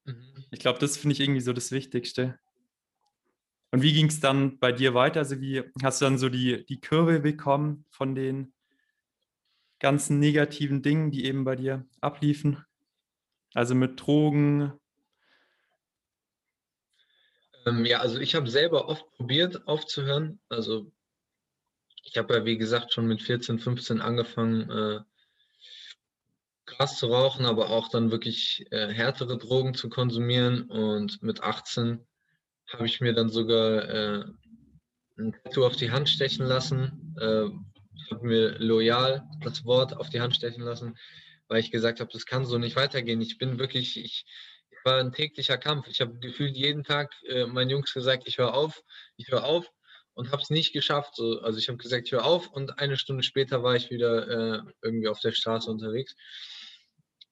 Mhm. 0.05 0.45
Ich 0.51 0.59
glaube, 0.59 0.79
das 0.79 0.99
finde 0.99 1.15
ich 1.15 1.21
irgendwie 1.21 1.41
so 1.41 1.53
das 1.53 1.73
Wichtigste. 1.73 2.39
Und 3.73 3.83
wie 3.83 3.95
ging 3.95 4.07
es 4.07 4.21
dann 4.21 4.59
bei 4.59 4.73
dir 4.73 4.95
weiter? 4.95 5.21
Also 5.21 5.41
wie 5.41 5.63
hast 5.83 6.01
du 6.01 6.05
dann 6.05 6.19
so 6.19 6.29
die, 6.29 6.65
die 6.67 6.81
Kurve 6.81 7.21
bekommen 7.21 7.87
von 7.91 8.15
den 8.15 8.53
ganzen 9.81 10.19
negativen 10.19 10.83
Dingen, 10.83 11.11
die 11.11 11.25
eben 11.25 11.45
bei 11.45 11.57
dir 11.57 11.87
abliefen? 12.01 12.65
Also 13.55 13.75
mit 13.75 14.01
Drogen? 14.01 14.73
Ähm, 17.67 17.85
ja, 17.85 18.01
also 18.01 18.19
ich 18.19 18.35
habe 18.35 18.49
selber 18.49 18.89
oft 18.89 19.07
probiert 19.13 19.67
aufzuhören. 19.67 20.41
Also 20.49 20.93
ich 22.03 22.17
habe 22.17 22.35
ja, 22.35 22.45
wie 22.45 22.59
gesagt, 22.59 22.93
schon 22.93 23.07
mit 23.07 23.23
14, 23.23 23.59
15 23.59 24.01
angefangen, 24.01 24.71
äh, 24.71 25.01
Gras 26.67 26.99
zu 26.99 27.07
rauchen, 27.07 27.45
aber 27.45 27.71
auch 27.71 27.89
dann 27.89 28.11
wirklich 28.11 28.67
äh, 28.71 28.89
härtere 28.93 29.37
Drogen 29.39 29.75
zu 29.75 29.89
konsumieren. 29.89 30.63
Und 30.63 31.23
mit 31.23 31.43
18 31.43 32.07
habe 32.73 32.87
ich 32.87 33.01
mir 33.01 33.13
dann 33.13 33.29
sogar 33.29 33.89
äh, 33.89 34.25
ein 35.19 35.33
Tattoo 35.33 35.67
auf 35.67 35.77
die 35.77 35.91
Hand 35.91 36.09
stechen 36.09 36.47
lassen. 36.47 37.15
Äh, 37.21 37.47
ich 37.97 38.11
habe 38.11 38.27
mir 38.27 38.59
loyal 38.59 39.25
das 39.43 39.65
Wort 39.65 39.97
auf 39.97 40.11
die 40.11 40.21
Hand 40.21 40.35
stechen 40.35 40.63
lassen, 40.63 40.97
weil 41.49 41.61
ich 41.61 41.71
gesagt 41.71 42.01
habe, 42.01 42.11
das 42.13 42.27
kann 42.27 42.47
so 42.47 42.59
nicht 42.59 42.77
weitergehen. 42.77 43.21
Ich 43.21 43.39
bin 43.39 43.59
wirklich, 43.59 43.97
ich, 44.03 44.25
war 44.85 44.99
ein 45.01 45.13
täglicher 45.13 45.59
Kampf. 45.59 45.89
Ich 45.89 46.01
habe 46.01 46.19
gefühlt 46.19 46.57
jeden 46.57 46.85
Tag 46.85 47.13
äh, 47.27 47.47
meinen 47.47 47.71
Jungs 47.71 47.93
gesagt, 47.93 48.25
ich 48.27 48.39
höre 48.39 48.55
auf, 48.55 48.83
ich 49.17 49.31
höre 49.31 49.45
auf 49.45 49.71
und 50.15 50.31
habe 50.31 50.43
es 50.43 50.51
nicht 50.51 50.73
geschafft. 50.73 51.17
So, 51.17 51.41
also 51.41 51.59
ich 51.59 51.69
habe 51.69 51.79
gesagt, 51.79 52.07
ich 52.07 52.13
höre 52.13 52.25
auf 52.25 52.51
und 52.51 52.79
eine 52.79 52.97
Stunde 52.97 53.23
später 53.23 53.63
war 53.63 53.77
ich 53.77 53.91
wieder 53.91 54.29
äh, 54.29 54.63
irgendwie 54.83 55.09
auf 55.09 55.21
der 55.21 55.33
Straße 55.33 55.71
unterwegs. 55.71 56.15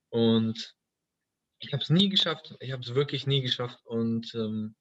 Und 0.08 0.74
ich 1.58 1.72
habe 1.72 1.82
es 1.82 1.90
nie 1.90 2.08
geschafft. 2.08 2.54
Ich 2.60 2.72
habe 2.72 2.82
es 2.82 2.94
wirklich 2.94 3.26
nie 3.26 3.40
geschafft. 3.40 3.78
Und 3.84 4.34
ähm, 4.34 4.74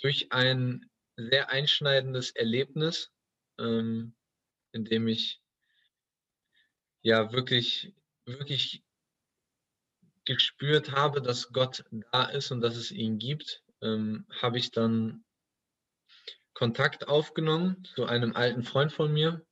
durch 0.00 0.32
ein 0.32 0.88
sehr 1.16 1.50
einschneidendes 1.50 2.30
Erlebnis, 2.30 3.10
ähm, 3.58 4.14
in 4.72 4.84
dem 4.84 5.08
ich 5.08 5.42
ja 7.02 7.32
wirklich, 7.32 7.94
wirklich 8.26 8.82
gespürt 10.34 10.92
habe, 10.92 11.20
dass 11.20 11.52
Gott 11.52 11.84
da 12.12 12.24
ist 12.24 12.50
und 12.50 12.60
dass 12.60 12.76
es 12.76 12.90
ihn 12.90 13.18
gibt, 13.18 13.62
ähm, 13.82 14.26
habe 14.40 14.58
ich 14.58 14.70
dann 14.70 15.24
Kontakt 16.54 17.08
aufgenommen 17.08 17.84
zu 17.94 18.06
einem 18.06 18.36
alten 18.36 18.62
Freund 18.62 18.92
von 18.92 19.12
mir, 19.12 19.44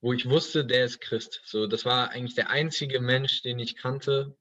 wo 0.00 0.12
ich 0.12 0.28
wusste, 0.28 0.64
der 0.64 0.84
ist 0.84 1.00
Christ. 1.00 1.42
So, 1.44 1.66
das 1.66 1.84
war 1.84 2.10
eigentlich 2.10 2.34
der 2.34 2.50
einzige 2.50 3.00
Mensch, 3.00 3.42
den 3.42 3.58
ich 3.58 3.76
kannte, 3.76 4.36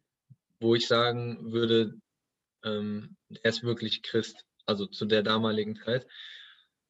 wo 0.60 0.76
ich 0.76 0.88
sagen 0.88 1.52
würde, 1.52 2.00
ähm, 2.64 3.16
der 3.30 3.46
ist 3.46 3.64
wirklich 3.64 4.04
Christ 4.04 4.46
also 4.66 4.86
zu 4.86 5.06
der 5.06 5.24
damaligen 5.24 5.76
Zeit. 5.76 6.08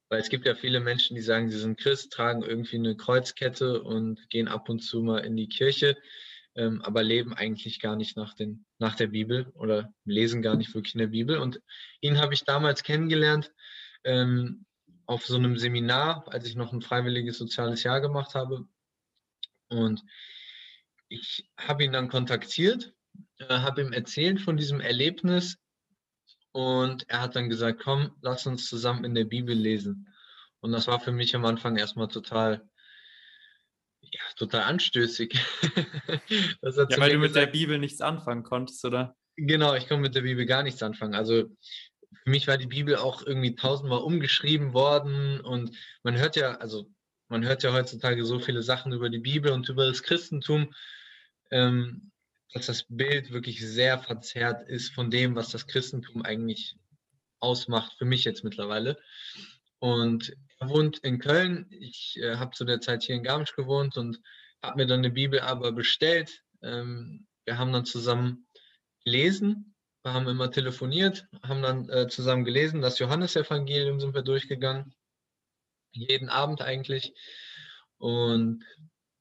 Weil 0.09 0.19
es 0.19 0.29
gibt 0.29 0.45
ja 0.45 0.55
viele 0.55 0.79
Menschen, 0.79 1.15
die 1.15 1.21
sagen, 1.21 1.49
sie 1.49 1.57
sind 1.57 1.79
Christ, 1.79 2.13
tragen 2.13 2.43
irgendwie 2.43 2.77
eine 2.77 2.95
Kreuzkette 2.95 3.81
und 3.81 4.29
gehen 4.29 4.47
ab 4.47 4.69
und 4.69 4.79
zu 4.79 5.01
mal 5.01 5.19
in 5.19 5.35
die 5.35 5.49
Kirche, 5.49 5.97
ähm, 6.55 6.81
aber 6.81 7.03
leben 7.03 7.33
eigentlich 7.33 7.79
gar 7.79 7.95
nicht 7.95 8.17
nach, 8.17 8.33
den, 8.33 8.65
nach 8.79 8.95
der 8.95 9.07
Bibel 9.07 9.51
oder 9.55 9.93
lesen 10.05 10.41
gar 10.41 10.55
nicht 10.55 10.73
wirklich 10.73 10.95
in 10.95 10.99
der 10.99 11.07
Bibel. 11.07 11.37
Und 11.37 11.61
ihn 12.01 12.19
habe 12.19 12.33
ich 12.33 12.43
damals 12.43 12.83
kennengelernt 12.83 13.53
ähm, 14.03 14.65
auf 15.05 15.25
so 15.25 15.35
einem 15.35 15.57
Seminar, 15.57 16.25
als 16.31 16.47
ich 16.47 16.55
noch 16.55 16.73
ein 16.73 16.81
freiwilliges 16.81 17.37
soziales 17.37 17.83
Jahr 17.83 18.01
gemacht 18.01 18.35
habe. 18.35 18.67
Und 19.67 20.03
ich 21.09 21.49
habe 21.57 21.83
ihn 21.83 21.91
dann 21.91 22.09
kontaktiert, 22.09 22.93
äh, 23.37 23.45
habe 23.47 23.81
ihm 23.81 23.93
erzählt 23.93 24.41
von 24.41 24.57
diesem 24.57 24.79
Erlebnis, 24.79 25.57
und 26.55 27.09
er 27.09 27.19
hat 27.19 27.35
dann 27.35 27.49
gesagt, 27.49 27.81
komm, 27.83 28.15
lass 28.21 28.47
uns 28.47 28.69
zusammen 28.69 29.03
in 29.03 29.13
der 29.13 29.25
Bibel 29.25 29.53
lesen. 29.53 30.07
Und 30.61 30.71
das 30.71 30.87
war 30.87 31.01
für 31.01 31.11
mich 31.11 31.35
am 31.35 31.43
Anfang 31.43 31.75
erstmal 31.75 32.07
total, 32.07 32.65
ja, 34.15 34.21
total 34.37 34.61
anstößig. 34.61 35.33
ja, 36.61 36.97
weil 36.97 37.11
du 37.11 37.19
mit 37.19 37.35
der 37.35 37.47
Bibel 37.47 37.77
nichts 37.77 38.01
anfangen 38.01 38.43
konntest, 38.43 38.85
oder? 38.85 39.15
Genau, 39.35 39.73
ich 39.75 39.87
konnte 39.87 40.01
mit 40.01 40.15
der 40.15 40.21
Bibel 40.21 40.45
gar 40.45 40.63
nichts 40.63 40.81
anfangen. 40.81 41.13
Also 41.13 41.43
für 42.23 42.29
mich 42.29 42.47
war 42.47 42.57
die 42.57 42.67
Bibel 42.67 42.95
auch 42.95 43.21
irgendwie 43.25 43.55
tausendmal 43.55 43.99
umgeschrieben 43.99 44.73
worden 44.73 45.41
und 45.41 45.75
man 46.03 46.17
hört 46.17 46.35
ja, 46.37 46.55
also 46.55 46.89
man 47.27 47.43
hört 47.43 47.63
ja 47.63 47.73
heutzutage 47.73 48.23
so 48.23 48.39
viele 48.39 48.63
Sachen 48.63 48.93
über 48.93 49.09
die 49.09 49.19
Bibel 49.19 49.51
und 49.51 49.67
über 49.67 49.85
das 49.85 50.03
Christentum. 50.03 50.73
Ähm, 51.51 52.11
dass 52.55 52.67
das 52.67 52.85
Bild 52.87 53.31
wirklich 53.31 53.59
sehr 53.59 53.99
verzerrt 53.99 54.67
ist 54.69 54.93
von 54.93 55.11
dem, 55.11 55.35
was 55.35 55.49
das 55.49 55.67
Christentum 55.67 56.21
eigentlich 56.21 56.77
ausmacht, 57.39 57.97
für 57.97 58.05
mich 58.05 58.23
jetzt 58.23 58.45
mittlerweile. 58.45 58.97
Und 59.79 60.35
er 60.59 60.69
wohnt 60.69 60.99
in 60.99 61.19
Köln. 61.19 61.67
Ich 61.69 62.17
äh, 62.21 62.37
habe 62.37 62.55
zu 62.55 62.65
der 62.65 62.81
Zeit 62.81 63.03
hier 63.03 63.15
in 63.15 63.23
Garmisch 63.23 63.55
gewohnt 63.55 63.97
und 63.97 64.19
habe 64.61 64.77
mir 64.77 64.87
dann 64.87 64.99
eine 64.99 65.11
Bibel 65.11 65.39
aber 65.39 65.71
bestellt. 65.71 66.43
Ähm, 66.63 67.27
wir 67.45 67.57
haben 67.57 67.71
dann 67.73 67.85
zusammen 67.85 68.47
gelesen, 69.03 69.75
wir 70.03 70.13
haben 70.13 70.27
immer 70.27 70.51
telefoniert, 70.51 71.25
haben 71.43 71.61
dann 71.61 71.89
äh, 71.89 72.07
zusammen 72.07 72.45
gelesen. 72.45 72.81
Das 72.81 72.99
Johannesevangelium 72.99 73.99
sind 73.99 74.13
wir 74.13 74.21
durchgegangen. 74.21 74.93
Jeden 75.91 76.29
Abend 76.29 76.61
eigentlich. 76.61 77.13
Und 77.97 78.63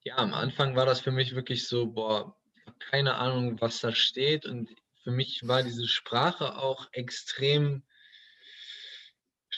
ja, 0.05 0.17
am 0.17 0.35
Anfang 0.35 0.77
war 0.77 0.87
das 0.87 1.01
für 1.01 1.11
mich 1.11 1.35
wirklich 1.35 1.67
so, 1.67 1.87
boah, 1.87 2.37
keine 2.79 3.15
Ahnung, 3.15 3.61
was 3.61 3.81
da 3.81 3.93
steht. 3.93 4.47
Und 4.47 4.71
für 5.03 5.11
mich 5.11 5.47
war 5.47 5.63
diese 5.63 5.89
Sprache 5.89 6.59
auch 6.59 6.89
extrem 6.93 7.83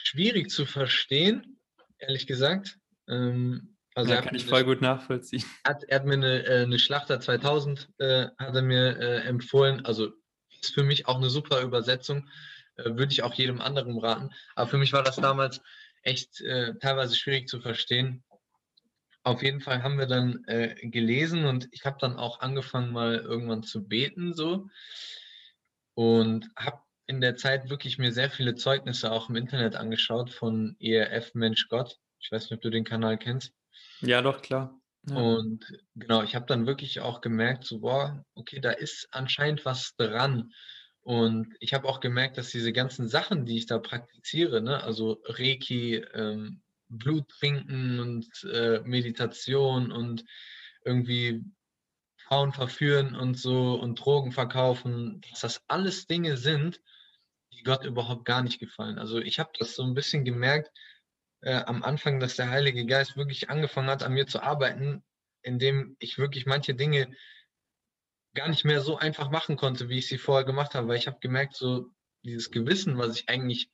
schwierig 0.06 0.50
zu 0.50 0.66
verstehen, 0.66 1.58
ehrlich 1.98 2.26
gesagt. 2.26 2.78
Ähm, 3.08 3.76
also 3.94 4.12
ja, 4.12 4.20
kann 4.20 4.34
ich 4.34 4.44
voll 4.44 4.64
gut 4.64 4.80
nachvollziehen. 4.80 5.44
Hat, 5.64 5.82
er 5.84 6.00
hat 6.00 6.06
mir 6.06 6.14
eine, 6.14 6.46
äh, 6.46 6.62
eine 6.62 6.78
Schlachter 6.78 7.18
2000 7.18 7.88
äh, 7.98 8.26
hat 8.38 8.54
er 8.54 8.62
mir 8.62 8.98
äh, 8.98 9.20
empfohlen. 9.22 9.84
Also 9.84 10.12
ist 10.60 10.74
für 10.74 10.84
mich 10.84 11.06
auch 11.08 11.16
eine 11.16 11.30
super 11.30 11.60
Übersetzung. 11.62 12.28
Äh, 12.76 12.84
würde 12.90 13.12
ich 13.12 13.22
auch 13.22 13.34
jedem 13.34 13.60
anderen 13.60 13.98
raten. 13.98 14.30
Aber 14.54 14.68
für 14.68 14.78
mich 14.78 14.92
war 14.92 15.02
das 15.02 15.16
damals 15.16 15.60
echt 16.02 16.40
äh, 16.42 16.74
teilweise 16.78 17.16
schwierig 17.16 17.48
zu 17.48 17.60
verstehen. 17.60 18.22
auf 19.24 19.42
jeden 19.42 19.60
Fall 19.60 19.82
haben 19.82 19.98
wir 19.98 20.06
dann 20.06 20.44
äh, 20.44 20.74
gelesen 20.88 21.46
und 21.46 21.68
ich 21.72 21.84
habe 21.84 21.96
dann 22.00 22.16
auch 22.16 22.40
angefangen, 22.40 22.92
mal 22.92 23.16
irgendwann 23.16 23.64
zu 23.64 23.88
beten 23.88 24.34
so 24.34 24.68
und 25.94 26.48
habe 26.54 26.78
in 27.06 27.20
der 27.20 27.36
Zeit 27.36 27.70
wirklich 27.70 27.98
mir 27.98 28.12
sehr 28.12 28.30
viele 28.30 28.54
Zeugnisse 28.54 29.12
auch 29.12 29.28
im 29.28 29.36
Internet 29.36 29.76
angeschaut 29.76 30.30
von 30.30 30.76
ERF 30.80 31.34
Mensch 31.34 31.68
Gott. 31.68 31.98
Ich 32.18 32.32
weiß 32.32 32.44
nicht, 32.44 32.52
ob 32.52 32.62
du 32.62 32.70
den 32.70 32.84
Kanal 32.84 33.18
kennst. 33.18 33.52
Ja, 34.00 34.22
doch, 34.22 34.42
klar. 34.42 34.80
Ja. 35.08 35.16
Und 35.16 35.64
genau, 35.94 36.22
ich 36.22 36.34
habe 36.34 36.46
dann 36.46 36.66
wirklich 36.66 37.00
auch 37.00 37.20
gemerkt, 37.20 37.64
so, 37.64 37.80
boah, 37.80 38.24
okay, 38.34 38.60
da 38.60 38.72
ist 38.72 39.08
anscheinend 39.12 39.64
was 39.64 39.94
dran. 39.96 40.52
Und 41.02 41.54
ich 41.60 41.72
habe 41.72 41.88
auch 41.88 42.00
gemerkt, 42.00 42.36
dass 42.36 42.50
diese 42.50 42.72
ganzen 42.72 43.06
Sachen, 43.06 43.46
die 43.46 43.58
ich 43.58 43.66
da 43.66 43.78
praktiziere, 43.78 44.60
ne, 44.60 44.82
also 44.82 45.22
Reiki, 45.24 45.96
ähm, 46.14 46.62
Blut 46.88 47.28
trinken 47.28 48.00
und 48.00 48.28
äh, 48.52 48.80
Meditation 48.84 49.92
und 49.92 50.24
irgendwie 50.84 51.44
Frauen 52.16 52.52
verführen 52.52 53.14
und 53.14 53.38
so 53.38 53.74
und 53.74 53.96
Drogen 53.96 54.32
verkaufen, 54.32 55.20
dass 55.30 55.40
das 55.40 55.62
alles 55.68 56.06
Dinge 56.06 56.36
sind, 56.36 56.80
die 57.56 57.62
Gott 57.62 57.84
überhaupt 57.84 58.24
gar 58.24 58.42
nicht 58.42 58.60
gefallen. 58.60 58.98
Also 58.98 59.18
ich 59.18 59.38
habe 59.38 59.50
das 59.58 59.74
so 59.74 59.82
ein 59.82 59.94
bisschen 59.94 60.24
gemerkt 60.24 60.70
äh, 61.40 61.62
am 61.64 61.82
Anfang, 61.82 62.20
dass 62.20 62.36
der 62.36 62.50
Heilige 62.50 62.86
Geist 62.86 63.16
wirklich 63.16 63.50
angefangen 63.50 63.88
hat, 63.88 64.02
an 64.02 64.12
mir 64.12 64.26
zu 64.26 64.42
arbeiten, 64.42 65.02
indem 65.42 65.96
ich 65.98 66.18
wirklich 66.18 66.46
manche 66.46 66.74
Dinge 66.74 67.10
gar 68.34 68.48
nicht 68.48 68.64
mehr 68.64 68.80
so 68.82 68.98
einfach 68.98 69.30
machen 69.30 69.56
konnte, 69.56 69.88
wie 69.88 69.98
ich 69.98 70.08
sie 70.08 70.18
vorher 70.18 70.44
gemacht 70.44 70.74
habe, 70.74 70.88
weil 70.88 70.98
ich 70.98 71.06
habe 71.06 71.18
gemerkt, 71.20 71.56
so 71.56 71.90
dieses 72.24 72.50
Gewissen, 72.50 72.98
was 72.98 73.18
ich 73.18 73.28
eigentlich 73.28 73.70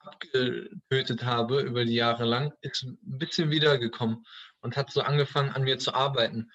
abgetötet 0.00 1.24
habe 1.24 1.60
über 1.60 1.84
die 1.84 1.94
Jahre 1.94 2.24
lang, 2.24 2.52
ist 2.60 2.82
ein 2.82 2.98
bisschen 3.02 3.50
wiedergekommen 3.50 4.24
und 4.60 4.76
hat 4.76 4.90
so 4.90 5.00
angefangen 5.00 5.50
an 5.50 5.62
mir 5.62 5.78
zu 5.78 5.94
arbeiten 5.94 6.50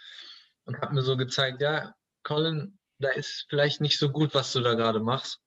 und 0.66 0.80
hat 0.82 0.92
mir 0.92 1.02
so 1.02 1.18
gezeigt, 1.18 1.62
ja, 1.62 1.96
Colin, 2.24 2.78
da 3.00 3.10
ist 3.10 3.46
vielleicht 3.50 3.82
nicht 3.82 3.98
so 3.98 4.10
gut, 4.10 4.34
was 4.34 4.52
du 4.52 4.60
da 4.60 4.74
gerade 4.74 5.00
machst. 5.00 5.40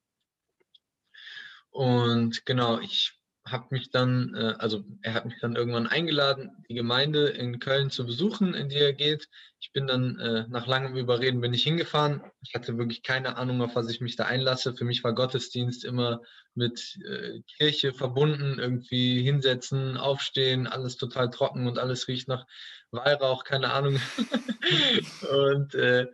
Und 1.70 2.44
genau, 2.46 2.80
ich 2.80 3.20
habe 3.46 3.66
mich 3.70 3.90
dann, 3.90 4.34
äh, 4.34 4.54
also 4.58 4.84
er 5.02 5.14
hat 5.14 5.24
mich 5.24 5.40
dann 5.40 5.56
irgendwann 5.56 5.86
eingeladen, 5.86 6.50
die 6.68 6.74
Gemeinde 6.74 7.28
in 7.28 7.58
Köln 7.58 7.90
zu 7.90 8.06
besuchen, 8.06 8.54
in 8.54 8.68
die 8.68 8.76
er 8.76 8.92
geht. 8.92 9.28
Ich 9.60 9.72
bin 9.72 9.86
dann 9.86 10.18
äh, 10.18 10.46
nach 10.48 10.66
langem 10.66 10.96
Überreden 10.96 11.40
bin 11.40 11.54
ich 11.54 11.62
hingefahren. 11.62 12.22
Ich 12.42 12.54
hatte 12.54 12.78
wirklich 12.78 13.02
keine 13.02 13.36
Ahnung, 13.36 13.62
auf 13.62 13.74
was 13.74 13.90
ich 13.90 14.00
mich 14.00 14.16
da 14.16 14.24
einlasse. 14.24 14.74
Für 14.74 14.84
mich 14.84 15.02
war 15.04 15.14
Gottesdienst 15.14 15.84
immer 15.84 16.22
mit 16.54 16.98
äh, 17.06 17.40
Kirche 17.56 17.92
verbunden, 17.92 18.58
irgendwie 18.58 19.22
hinsetzen, 19.22 19.96
aufstehen, 19.96 20.66
alles 20.66 20.96
total 20.96 21.30
trocken 21.30 21.66
und 21.66 21.78
alles 21.78 22.08
riecht 22.08 22.28
nach 22.28 22.46
Weihrauch, 22.90 23.44
keine 23.44 23.72
Ahnung. 23.72 24.00
und 25.30 25.74
äh, 25.74 26.06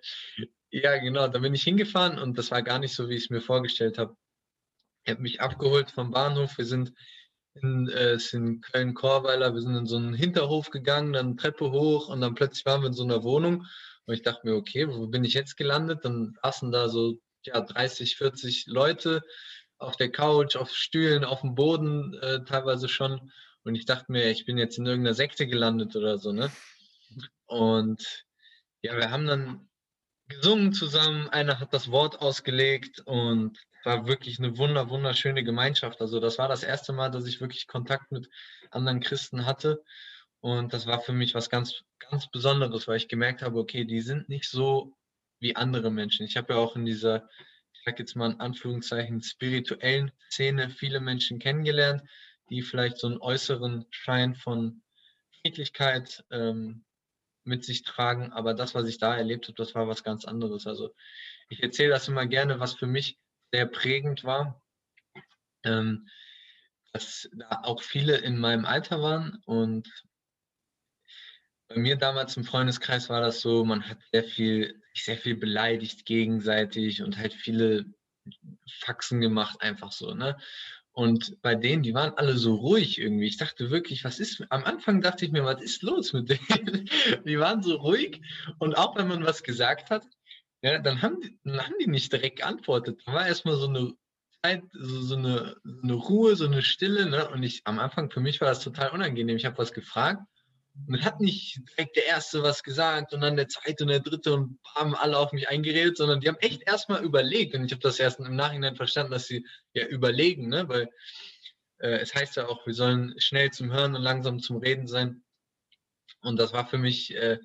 ja, 0.71 0.99
genau, 0.99 1.29
da 1.29 1.39
bin 1.39 1.55
ich 1.55 1.63
hingefahren 1.63 2.19
und 2.19 2.37
das 2.39 2.51
war 2.51 2.63
gar 2.63 2.79
nicht 2.79 2.95
so, 2.95 3.09
wie 3.09 3.15
ich 3.15 3.25
es 3.25 3.31
mir 3.31 3.41
vorgestellt 3.41 3.99
habe. 3.99 4.17
Er 5.07 5.15
hat 5.15 5.21
mich 5.21 5.41
abgeholt 5.41 5.93
vom 5.93 6.11
Bahnhof. 6.11 6.59
Wir 6.59 6.67
sind 6.67 6.93
in, 7.55 7.89
äh, 7.89 8.19
in 8.33 8.61
Köln-Korweiler, 8.61 9.55
wir 9.55 9.63
sind 9.63 9.77
in 9.77 9.87
so 9.87 9.97
einen 9.97 10.15
Hinterhof 10.15 10.71
gegangen, 10.71 11.13
dann 11.13 11.37
Treppe 11.37 11.71
hoch 11.71 12.09
und 12.09 12.21
dann 12.21 12.35
plötzlich 12.35 12.67
waren 12.67 12.83
wir 12.83 12.89
in 12.89 12.93
so 12.93 13.05
einer 13.05 13.23
Wohnung. 13.23 13.67
Und 14.05 14.15
ich 14.15 14.23
dachte 14.23 14.47
mir, 14.47 14.57
okay, 14.57 14.89
wo 14.89 15.07
bin 15.07 15.25
ich 15.25 15.35
jetzt 15.35 15.57
gelandet? 15.57 16.05
Dann 16.05 16.37
saßen 16.43 16.73
da 16.73 16.89
so 16.89 17.21
ja, 17.45 17.61
30, 17.61 18.17
40 18.17 18.67
Leute 18.67 19.23
auf 19.79 19.97
der 19.97 20.11
Couch, 20.11 20.57
auf 20.57 20.71
Stühlen, 20.71 21.25
auf 21.25 21.43
dem 21.43 21.55
Boden 21.55 22.15
äh, 22.15 22.45
teilweise 22.45 22.89
schon. 22.89 23.31
Und 23.63 23.77
ich 23.77 23.85
dachte 23.85 24.11
mir, 24.11 24.29
ich 24.31 24.45
bin 24.45 24.59
jetzt 24.59 24.77
in 24.77 24.87
irgendeiner 24.87 25.15
Sekte 25.15 25.47
gelandet 25.47 25.95
oder 25.95 26.19
so, 26.19 26.33
ne? 26.33 26.51
Und 27.47 28.27
ja, 28.83 28.97
wir 28.97 29.13
haben 29.13 29.27
dann 29.27 29.69
gesungen 30.27 30.73
zusammen, 30.73 31.29
einer 31.29 31.61
hat 31.61 31.73
das 31.73 31.93
Wort 31.93 32.21
ausgelegt 32.21 33.01
und 33.07 33.57
war 33.87 34.07
wirklich 34.07 34.39
eine 34.39 34.59
wunder, 34.59 34.91
wunderschöne 34.91 35.45
Gemeinschaft. 35.45 36.01
Also 36.01 36.21
das 36.21 36.39
war 36.39 36.49
das 36.49 36.63
erste 36.63 36.93
Mal, 36.93 37.11
dass 37.11 37.27
ich 37.27 37.41
wirklich 37.41 37.67
Kontakt 37.69 38.13
mit 38.13 38.29
anderen 38.71 39.01
Christen 39.01 39.47
hatte. 39.47 39.83
Und 40.41 40.75
das 40.75 40.87
war 40.87 41.01
für 41.01 41.13
mich 41.13 41.35
was 41.35 41.49
ganz, 41.49 41.85
ganz 42.11 42.29
Besonderes, 42.29 42.87
weil 42.89 42.99
ich 42.99 43.09
gemerkt 43.09 43.43
habe, 43.43 43.59
okay, 43.59 43.85
die 43.85 44.01
sind 44.01 44.29
nicht 44.29 44.51
so 44.51 44.97
wie 45.39 45.57
andere 45.57 45.91
Menschen. 45.91 46.27
Ich 46.27 46.37
habe 46.37 46.55
ja 46.55 46.59
auch 46.59 46.77
in 46.77 46.85
dieser, 46.85 47.29
ich 47.73 47.83
sag 47.85 47.99
jetzt 47.99 48.17
mal 48.17 48.33
in 48.33 48.41
Anführungszeichen, 48.41 49.23
spirituellen 49.23 50.13
Szene 50.31 50.69
viele 50.71 51.01
Menschen 51.01 51.39
kennengelernt, 51.39 52.03
die 52.51 52.63
vielleicht 52.63 52.99
so 52.99 53.07
einen 53.07 53.19
äußeren 53.19 53.87
Schein 53.91 54.35
von 54.35 54.83
Friedlichkeit 55.41 56.25
ähm, 56.31 56.85
mit 57.45 57.65
sich 57.65 57.83
tragen. 57.83 58.33
Aber 58.33 58.55
das, 58.55 58.75
was 58.75 58.89
ich 58.89 58.99
da 58.99 59.17
erlebt 59.17 59.47
habe, 59.47 59.57
das 59.57 59.75
war 59.75 59.89
was 59.89 60.03
ganz 60.03 60.25
anderes. 60.25 60.67
Also 60.67 60.91
ich 61.49 61.63
erzähle 61.63 61.91
das 61.91 62.09
immer 62.09 62.27
gerne, 62.27 62.59
was 62.61 62.75
für 62.75 62.87
mich 62.87 63.19
sehr 63.53 63.67
prägend 63.67 64.25
war. 64.25 64.63
Ähm, 65.65 66.09
dass 66.93 67.29
da 67.35 67.61
auch 67.63 67.83
viele 67.83 68.17
in 68.17 68.39
meinem 68.39 68.65
Alter 68.65 69.03
waren 69.03 69.43
und 69.45 69.87
bei 71.69 71.77
mir 71.77 71.97
damals 71.97 72.37
im 72.37 72.45
Freundeskreis 72.45 73.09
war 73.09 73.21
das 73.21 73.41
so, 73.41 73.65
man 73.65 73.87
hat 73.89 73.99
sehr 74.13 74.25
viel, 74.25 74.81
sehr 74.95 75.19
viel 75.19 75.37
beleidigt 75.37 76.07
gegenseitig 76.07 77.03
und 77.03 77.19
halt 77.19 77.35
viele 77.35 77.87
Faxen 78.81 79.21
gemacht, 79.21 79.61
einfach 79.61 79.93
so, 79.93 80.15
ne? 80.15 80.37
Und 80.93 81.43
bei 81.43 81.55
denen, 81.55 81.83
die 81.83 81.93
waren 81.93 82.15
alle 82.17 82.39
so 82.39 82.55
ruhig 82.55 82.99
irgendwie. 82.99 83.27
Ich 83.27 83.37
dachte 83.37 83.71
wirklich, 83.71 84.03
was 84.05 84.19
ist, 84.19 84.43
am 84.49 84.65
Anfang 84.65 85.03
dachte 85.03 85.27
ich 85.27 85.31
mir, 85.31 85.45
was 85.45 85.61
ist 85.61 85.83
los 85.83 86.15
mit 86.15 86.31
denen? 86.31 86.89
Die 87.27 87.39
waren 87.39 87.63
so 87.63 87.77
ruhig 87.77 88.23
und 88.59 88.79
auch 88.79 88.97
wenn 88.97 89.07
man 89.07 89.23
was 89.23 89.43
gesagt 89.43 89.91
hat, 89.91 90.07
ja, 90.63 90.79
dann 90.79 91.03
haben 91.03 91.21
die, 91.21 91.39
dann 91.45 91.61
haben 91.61 91.75
die 91.81 91.87
nicht 91.87 92.13
direkt 92.13 92.39
geantwortet. 92.39 93.03
Da 93.07 93.13
war 93.13 93.27
erstmal 93.27 93.57
so 93.57 93.69
eine 93.69 93.93
Zeit, 94.43 94.63
so, 94.73 95.03
so, 95.03 95.17
eine, 95.17 95.57
so 95.63 95.83
eine 95.83 95.95
Ruhe, 95.95 96.37
so 96.37 96.47
eine 96.47 96.63
Stille. 96.63 97.07
Ne? 97.07 97.29
Und 97.29 97.43
ich 97.43 97.63
am 97.65 97.79
Anfang, 97.79 98.11
für 98.11 98.21
mich 98.21 98.41
war 98.41 98.49
das 98.49 98.61
total 98.61 98.91
unangenehm. 98.91 99.37
Ich 99.37 99.45
habe 99.45 99.59
was 99.59 99.73
gefragt 99.73 100.23
und 100.87 100.93
dann 100.95 101.05
hat 101.05 101.21
nicht 101.21 101.61
direkt 101.71 101.97
der 101.97 102.07
Erste 102.07 102.43
was 102.43 102.63
gesagt 102.63 103.13
und 103.13 103.21
dann 103.21 103.37
der 103.37 103.49
Zweite 103.49 103.85
und 103.85 103.91
der 103.91 104.01
Dritte 104.01 104.35
und 104.35 104.59
haben 104.75 104.95
alle 104.95 105.19
auf 105.19 105.33
mich 105.33 105.49
eingeredet, 105.49 105.97
sondern 105.97 106.21
die 106.21 106.29
haben 106.29 106.39
echt 106.41 106.63
erstmal 106.67 107.05
überlegt. 107.05 107.55
Und 107.55 107.65
ich 107.65 107.73
habe 107.73 107.83
das 107.83 107.99
erst 107.99 108.21
im 108.21 108.37
Nachhinein 108.37 108.77
verstanden, 108.77 109.13
dass 109.13 109.27
sie 109.27 109.47
ja 109.73 109.87
überlegen, 109.87 110.49
ne? 110.49 110.69
weil 110.69 110.91
äh, 111.79 111.99
es 111.99 112.15
heißt 112.15 112.37
ja 112.37 112.49
auch, 112.49 112.67
wir 112.67 112.75
sollen 112.75 113.15
schnell 113.19 113.51
zum 113.51 113.73
Hören 113.73 113.95
und 113.95 114.03
langsam 114.03 114.41
zum 114.41 114.59
Reden 114.59 114.87
sein. 114.87 115.25
Und 116.23 116.39
das 116.39 116.53
war 116.53 116.67
für 116.67 116.79
mich 116.79 117.15
äh, 117.15 117.39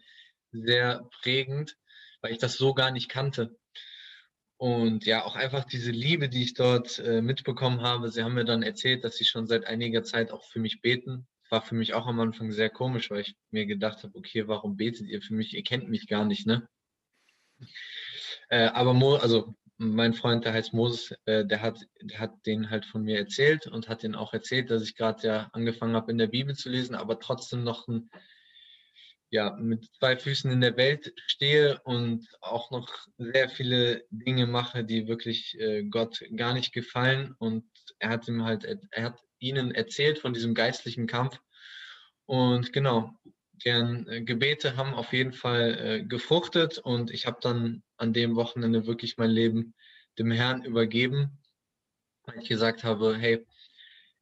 sehr 0.51 1.07
prägend, 1.21 1.77
weil 2.21 2.31
ich 2.31 2.37
das 2.37 2.55
so 2.57 2.73
gar 2.73 2.91
nicht 2.91 3.09
kannte. 3.09 3.57
Und 4.57 5.05
ja, 5.05 5.25
auch 5.25 5.35
einfach 5.35 5.63
diese 5.63 5.89
Liebe, 5.89 6.29
die 6.29 6.43
ich 6.43 6.53
dort 6.53 6.99
äh, 6.99 7.21
mitbekommen 7.21 7.81
habe. 7.81 8.11
Sie 8.11 8.23
haben 8.23 8.35
mir 8.35 8.45
dann 8.45 8.61
erzählt, 8.61 9.03
dass 9.03 9.15
sie 9.15 9.25
schon 9.25 9.47
seit 9.47 9.65
einiger 9.65 10.03
Zeit 10.03 10.31
auch 10.31 10.43
für 10.43 10.59
mich 10.59 10.81
beten. 10.81 11.27
War 11.49 11.63
für 11.63 11.73
mich 11.73 11.95
auch 11.95 12.05
am 12.05 12.19
Anfang 12.19 12.51
sehr 12.51 12.69
komisch, 12.69 13.09
weil 13.09 13.21
ich 13.21 13.35
mir 13.49 13.65
gedacht 13.65 14.03
habe, 14.03 14.15
okay, 14.15 14.47
warum 14.47 14.77
betet 14.77 15.07
ihr 15.07 15.21
für 15.21 15.33
mich? 15.33 15.55
Ihr 15.55 15.63
kennt 15.63 15.89
mich 15.89 16.07
gar 16.07 16.25
nicht, 16.25 16.45
ne? 16.45 16.67
Äh, 18.49 18.67
aber 18.67 18.93
Mo, 18.93 19.15
also 19.15 19.55
mein 19.77 20.13
Freund, 20.13 20.45
der 20.45 20.53
heißt 20.53 20.73
Moses, 20.73 21.15
äh, 21.25 21.43
der 21.43 21.63
hat, 21.63 21.79
der 21.99 22.19
hat 22.19 22.45
den 22.45 22.69
halt 22.69 22.85
von 22.85 23.01
mir 23.01 23.17
erzählt 23.17 23.65
und 23.65 23.89
hat 23.89 24.03
den 24.03 24.13
auch 24.13 24.31
erzählt, 24.31 24.69
dass 24.69 24.83
ich 24.83 24.95
gerade 24.95 25.27
ja 25.27 25.49
angefangen 25.53 25.95
habe, 25.95 26.11
in 26.11 26.19
der 26.19 26.27
Bibel 26.27 26.55
zu 26.55 26.69
lesen, 26.69 26.93
aber 26.93 27.19
trotzdem 27.19 27.63
noch 27.63 27.87
ein 27.87 28.11
ja, 29.31 29.55
mit 29.57 29.89
zwei 29.97 30.17
Füßen 30.17 30.51
in 30.51 30.59
der 30.59 30.75
Welt 30.75 31.13
stehe 31.25 31.79
und 31.85 32.27
auch 32.41 32.69
noch 32.69 33.07
sehr 33.17 33.49
viele 33.49 34.03
Dinge 34.09 34.45
mache, 34.45 34.83
die 34.83 35.07
wirklich 35.07 35.57
äh, 35.57 35.83
Gott 35.83 36.21
gar 36.35 36.53
nicht 36.53 36.73
gefallen. 36.73 37.33
Und 37.39 37.63
er 37.99 38.09
hat 38.09 38.27
ihm 38.27 38.43
halt, 38.43 38.65
er 38.91 39.03
hat 39.03 39.19
ihnen 39.39 39.71
erzählt 39.73 40.19
von 40.19 40.33
diesem 40.33 40.53
geistlichen 40.53 41.07
Kampf. 41.07 41.39
Und 42.25 42.73
genau, 42.73 43.13
deren 43.63 44.05
äh, 44.09 44.21
Gebete 44.21 44.75
haben 44.75 44.93
auf 44.93 45.13
jeden 45.13 45.33
Fall 45.33 45.79
äh, 45.79 46.03
gefruchtet 46.03 46.77
und 46.79 47.09
ich 47.09 47.25
habe 47.25 47.37
dann 47.41 47.83
an 47.95 48.11
dem 48.11 48.35
Wochenende 48.35 48.85
wirklich 48.85 49.17
mein 49.17 49.31
Leben 49.31 49.73
dem 50.19 50.31
Herrn 50.31 50.65
übergeben, 50.65 51.39
weil 52.23 52.39
ich 52.39 52.49
gesagt 52.49 52.83
habe, 52.83 53.15
hey, 53.17 53.45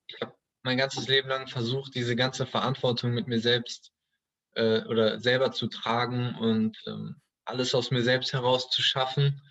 ich 0.05 0.21
habe 0.21 0.35
mein 0.61 0.77
ganzes 0.77 1.07
Leben 1.07 1.29
lang 1.29 1.47
versucht, 1.47 1.95
diese 1.95 2.15
ganze 2.15 2.45
Verantwortung 2.45 3.11
mit 3.15 3.27
mir 3.27 3.39
selbst 3.39 3.91
äh, 4.55 4.81
oder 4.85 5.19
selber 5.19 5.51
zu 5.51 5.67
tragen 5.67 6.35
und 6.35 6.77
ähm, 6.87 7.15
alles 7.45 7.73
aus 7.75 7.91
mir 7.91 8.03
selbst 8.03 8.33
heraus 8.33 8.69
zu 8.69 8.81
schaffen. 8.81 9.41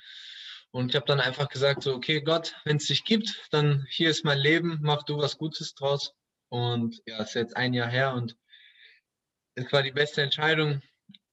Und 0.71 0.91
ich 0.91 0.97
habe 0.97 1.07
dann 1.07 1.21
einfach 1.21 1.49
gesagt, 1.49 1.83
so, 1.83 1.95
okay, 1.95 2.21
Gott, 2.21 2.55
wenn 2.65 2.77
es 2.77 2.87
dich 2.87 3.05
gibt, 3.05 3.49
dann 3.51 3.87
hier 3.89 4.11
ist 4.11 4.25
mein 4.25 4.39
Leben, 4.39 4.79
mach 4.83 5.03
du 5.05 5.19
was 5.19 5.39
Gutes 5.39 5.75
draus. 5.75 6.15
Und 6.51 7.01
ja, 7.07 7.23
ist 7.23 7.35
jetzt 7.35 7.57
ein 7.57 7.75
Jahr 7.75 7.89
her 7.89 8.15
und 8.15 8.37
es 9.55 9.73
war 9.73 9.83
die 9.83 9.93
beste 9.93 10.23
Entscheidung, 10.23 10.83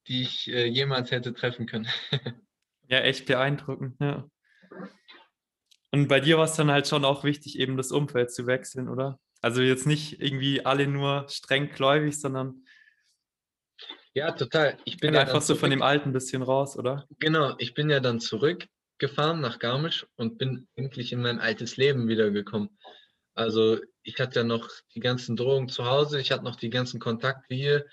die 0.07 0.23
ich 0.23 0.47
äh, 0.47 0.65
jemals 0.65 1.11
hätte 1.11 1.33
treffen 1.33 1.65
können. 1.65 1.87
ja, 2.87 2.99
echt 2.99 3.25
beeindruckend, 3.25 3.97
ja. 3.99 4.27
Und 5.91 6.07
bei 6.07 6.19
dir 6.19 6.37
war 6.37 6.45
es 6.45 6.55
dann 6.55 6.71
halt 6.71 6.87
schon 6.87 7.05
auch 7.05 7.23
wichtig, 7.23 7.57
eben 7.59 7.77
das 7.77 7.91
Umfeld 7.91 8.31
zu 8.31 8.47
wechseln, 8.47 8.89
oder? 8.89 9.19
Also 9.41 9.61
jetzt 9.61 9.85
nicht 9.85 10.21
irgendwie 10.21 10.65
alle 10.65 10.87
nur 10.87 11.27
streng 11.29 11.69
gläubig, 11.69 12.19
sondern 12.19 12.64
Ja, 14.15 14.31
total. 14.31 14.77
Ich 14.85 14.97
bin 14.97 15.13
ja 15.13 15.19
einfach 15.19 15.41
so 15.41 15.55
von 15.55 15.69
dem 15.69 15.81
Alten 15.81 16.09
ein 16.09 16.13
bisschen 16.13 16.41
raus, 16.41 16.77
oder? 16.77 17.05
Genau, 17.19 17.53
ich 17.57 17.73
bin 17.73 17.89
ja 17.89 17.99
dann 17.99 18.21
zurückgefahren 18.21 19.41
nach 19.41 19.59
Garmisch 19.59 20.07
und 20.15 20.37
bin 20.37 20.69
endlich 20.75 21.11
in 21.11 21.21
mein 21.21 21.39
altes 21.39 21.75
Leben 21.75 22.07
wiedergekommen. 22.07 22.69
Also 23.33 23.77
ich 24.03 24.17
hatte 24.21 24.39
ja 24.39 24.43
noch 24.45 24.69
die 24.93 25.01
ganzen 25.01 25.35
Drogen 25.35 25.67
zu 25.67 25.85
Hause, 25.85 26.21
ich 26.21 26.31
hatte 26.31 26.45
noch 26.45 26.55
die 26.55 26.69
ganzen 26.69 27.01
Kontakte 27.01 27.53
hier 27.53 27.85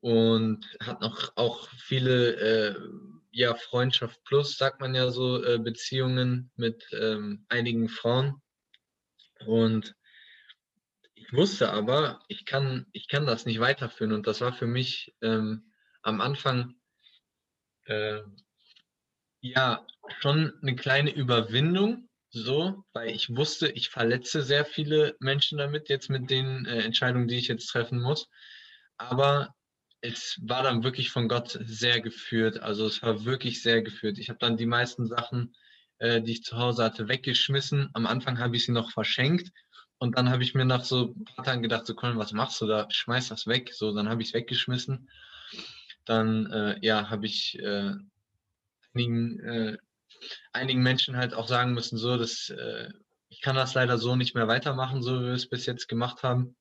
und 0.00 0.64
hatte 0.80 1.04
noch 1.04 1.32
auch 1.36 1.68
viele, 1.76 2.36
äh, 2.36 2.74
ja, 3.30 3.54
Freundschaft 3.54 4.24
plus, 4.24 4.56
sagt 4.56 4.80
man 4.80 4.94
ja 4.94 5.10
so, 5.10 5.44
äh, 5.44 5.58
Beziehungen 5.58 6.50
mit 6.56 6.88
ähm, 6.98 7.44
einigen 7.50 7.90
Frauen. 7.90 8.40
Und 9.44 9.94
ich 11.28 11.34
wusste 11.34 11.70
aber, 11.70 12.22
ich 12.28 12.46
kann, 12.46 12.86
ich 12.92 13.06
kann 13.06 13.26
das 13.26 13.44
nicht 13.44 13.60
weiterführen. 13.60 14.12
Und 14.12 14.26
das 14.26 14.40
war 14.40 14.54
für 14.54 14.66
mich 14.66 15.14
ähm, 15.20 15.70
am 16.00 16.22
Anfang 16.22 16.74
äh, 17.84 18.20
ja 19.42 19.86
schon 20.20 20.54
eine 20.62 20.74
kleine 20.74 21.10
Überwindung, 21.10 22.08
so, 22.30 22.82
weil 22.94 23.10
ich 23.10 23.36
wusste, 23.36 23.68
ich 23.68 23.90
verletze 23.90 24.42
sehr 24.42 24.64
viele 24.64 25.16
Menschen 25.20 25.58
damit, 25.58 25.90
jetzt 25.90 26.08
mit 26.08 26.30
den 26.30 26.64
äh, 26.64 26.80
Entscheidungen, 26.80 27.28
die 27.28 27.36
ich 27.36 27.48
jetzt 27.48 27.66
treffen 27.66 28.00
muss. 28.00 28.30
Aber 28.96 29.54
es 30.00 30.40
war 30.42 30.62
dann 30.62 30.82
wirklich 30.82 31.10
von 31.10 31.28
Gott 31.28 31.58
sehr 31.60 32.00
geführt. 32.00 32.60
Also 32.60 32.86
es 32.86 33.02
war 33.02 33.26
wirklich 33.26 33.62
sehr 33.62 33.82
geführt. 33.82 34.16
Ich 34.18 34.30
habe 34.30 34.38
dann 34.38 34.56
die 34.56 34.66
meisten 34.66 35.06
Sachen, 35.06 35.54
äh, 35.98 36.22
die 36.22 36.32
ich 36.32 36.42
zu 36.42 36.56
Hause 36.56 36.84
hatte, 36.84 37.08
weggeschmissen. 37.08 37.90
Am 37.92 38.06
Anfang 38.06 38.38
habe 38.38 38.56
ich 38.56 38.64
sie 38.64 38.72
noch 38.72 38.92
verschenkt 38.92 39.50
und 39.98 40.16
dann 40.16 40.30
habe 40.30 40.42
ich 40.42 40.54
mir 40.54 40.64
nach 40.64 40.84
so 40.84 41.14
ein 41.16 41.24
paar 41.24 41.44
Tagen 41.44 41.62
gedacht, 41.62 41.86
so 41.86 41.94
Colin, 41.94 42.18
was 42.18 42.32
machst 42.32 42.60
du 42.60 42.66
da? 42.66 42.88
Schmeiß 42.88 43.28
das 43.28 43.46
weg. 43.46 43.72
So, 43.74 43.92
dann 43.92 44.08
habe 44.08 44.22
ich 44.22 44.28
es 44.28 44.34
weggeschmissen. 44.34 45.10
Dann, 46.04 46.46
äh, 46.52 46.78
ja, 46.80 47.10
habe 47.10 47.26
ich 47.26 47.58
äh, 47.58 47.94
einigen, 48.94 49.40
äh, 49.40 49.78
einigen 50.52 50.82
Menschen 50.82 51.16
halt 51.16 51.34
auch 51.34 51.48
sagen 51.48 51.74
müssen, 51.74 51.98
so, 51.98 52.16
dass 52.16 52.48
äh, 52.50 52.90
ich 53.28 53.40
kann 53.40 53.56
das 53.56 53.74
leider 53.74 53.98
so 53.98 54.16
nicht 54.16 54.34
mehr 54.34 54.48
weitermachen, 54.48 55.02
so 55.02 55.20
wie 55.20 55.26
wir 55.26 55.32
es 55.32 55.48
bis 55.48 55.66
jetzt 55.66 55.88
gemacht 55.88 56.22
haben. 56.22 56.56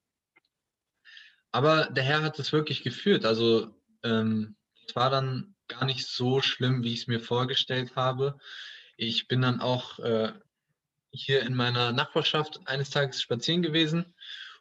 Aber 1.52 1.86
der 1.86 2.04
Herr 2.04 2.23
hat 2.23 2.39
es 2.39 2.52
wirklich 2.52 2.84
geführt. 2.84 3.23
Also 3.23 3.73
ähm, 4.04 4.56
es 4.88 4.95
war 4.95 5.10
dann 5.10 5.56
gar 5.67 5.86
nicht 5.86 6.08
so 6.08 6.41
schlimm, 6.41 6.84
wie 6.84 6.93
ich 6.93 7.02
es 7.02 7.08
mir 7.08 7.19
vorgestellt 7.19 7.95
habe. 7.95 8.38
Ich 8.97 9.28
bin 9.28 9.41
dann 9.41 9.62
auch 9.62 10.00
äh, 10.00 10.34
hier 11.19 11.41
in 11.41 11.53
meiner 11.53 11.91
Nachbarschaft 11.91 12.60
eines 12.65 12.89
Tages 12.89 13.21
spazieren 13.21 13.62
gewesen 13.62 14.13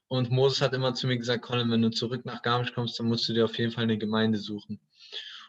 und 0.08 0.30
Moses 0.30 0.60
hat 0.60 0.72
immer 0.72 0.94
zu 0.94 1.06
mir 1.06 1.18
gesagt, 1.18 1.42
Colin, 1.42 1.70
wenn 1.70 1.82
du 1.82 1.90
zurück 1.90 2.24
nach 2.24 2.42
Garmisch 2.42 2.72
kommst, 2.72 2.98
dann 2.98 3.06
musst 3.06 3.28
du 3.28 3.32
dir 3.32 3.44
auf 3.44 3.58
jeden 3.58 3.72
Fall 3.72 3.84
eine 3.84 3.98
Gemeinde 3.98 4.38
suchen. 4.38 4.80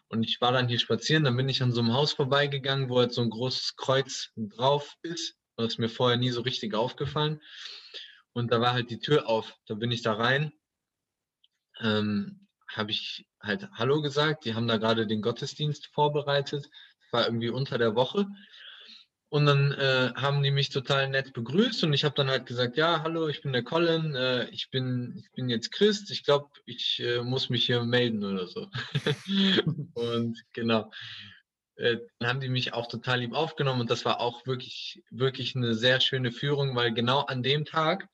Und 0.10 0.24
ich 0.24 0.42
war 0.42 0.52
dann 0.52 0.68
hier 0.68 0.80
spazieren, 0.80 1.26
dann 1.26 1.38
bin 1.38 1.50
ich 1.50 1.62
an 1.62 1.72
so 1.72 1.82
einem 1.82 1.94
Haus 1.94 2.14
vorbeigegangen, 2.14 2.90
wo 2.90 3.00
halt 3.00 3.14
so 3.14 3.22
ein 3.22 3.30
großes 3.30 3.76
Kreuz 3.76 4.32
drauf 4.36 4.96
ist. 5.04 5.36
Das 5.58 5.74
ist 5.74 5.80
mir 5.80 5.90
vorher 5.90 6.18
nie 6.18 6.30
so 6.32 6.42
richtig 6.42 6.74
aufgefallen. 6.74 7.42
Und 8.34 8.52
da 8.52 8.62
war 8.62 8.74
halt 8.74 8.90
die 8.90 9.00
Tür 9.00 9.28
auf. 9.28 9.56
Da 9.68 9.76
bin 9.76 9.92
ich 9.92 10.02
da 10.02 10.14
rein, 10.14 10.54
ähm, 11.82 12.48
habe 12.68 12.92
ich 12.92 13.28
halt 13.40 13.70
Hallo 13.74 14.02
gesagt. 14.02 14.46
Die 14.46 14.56
haben 14.56 14.68
da 14.68 14.78
gerade 14.78 15.08
den 15.08 15.22
Gottesdienst 15.22 15.88
vorbereitet. 15.88 16.66
Das 16.66 17.14
war 17.14 17.26
irgendwie 17.26 17.50
unter 17.50 17.78
der 17.78 17.96
Woche. 17.96 18.28
Und 19.30 19.46
dann 19.46 19.74
äh, 19.74 20.14
haben 20.16 20.42
die 20.42 20.52
mich 20.52 20.70
total 20.70 21.10
nett 21.10 21.34
begrüßt 21.34 21.84
und 21.84 21.92
ich 21.92 22.06
habe 22.06 22.16
dann 22.16 22.30
halt 22.30 22.46
gesagt, 22.46 22.78
ja, 22.78 23.04
hallo, 23.04 23.28
ich 23.28 23.42
bin 23.42 23.52
der 23.52 23.64
Colin, 23.64 24.16
äh, 24.16 24.48
ich, 24.52 24.70
bin, 24.70 25.18
ich 25.22 25.32
bin 25.34 25.50
jetzt 25.50 25.72
Christ, 25.72 26.12
ich 26.12 26.24
glaube, 26.24 26.48
ich 26.66 27.02
äh, 27.02 27.22
muss 27.22 27.50
mich 27.50 27.66
hier 27.66 27.84
melden 27.84 28.24
oder 28.24 28.48
so. 28.48 28.70
und 29.96 30.42
genau, 30.54 30.90
äh, 31.76 31.98
dann 32.20 32.30
haben 32.30 32.40
die 32.40 32.48
mich 32.48 32.74
auch 32.74 32.88
total 32.88 33.20
lieb 33.20 33.34
aufgenommen 33.34 33.82
und 33.82 33.92
das 33.92 34.06
war 34.06 34.22
auch 34.22 34.46
wirklich, 34.48 35.04
wirklich 35.12 35.56
eine 35.56 35.76
sehr 35.76 36.00
schöne 36.00 36.32
Führung, 36.32 36.76
weil 36.76 36.94
genau 36.94 37.22
an 37.22 37.44
dem 37.44 37.66
Tag 37.66 38.08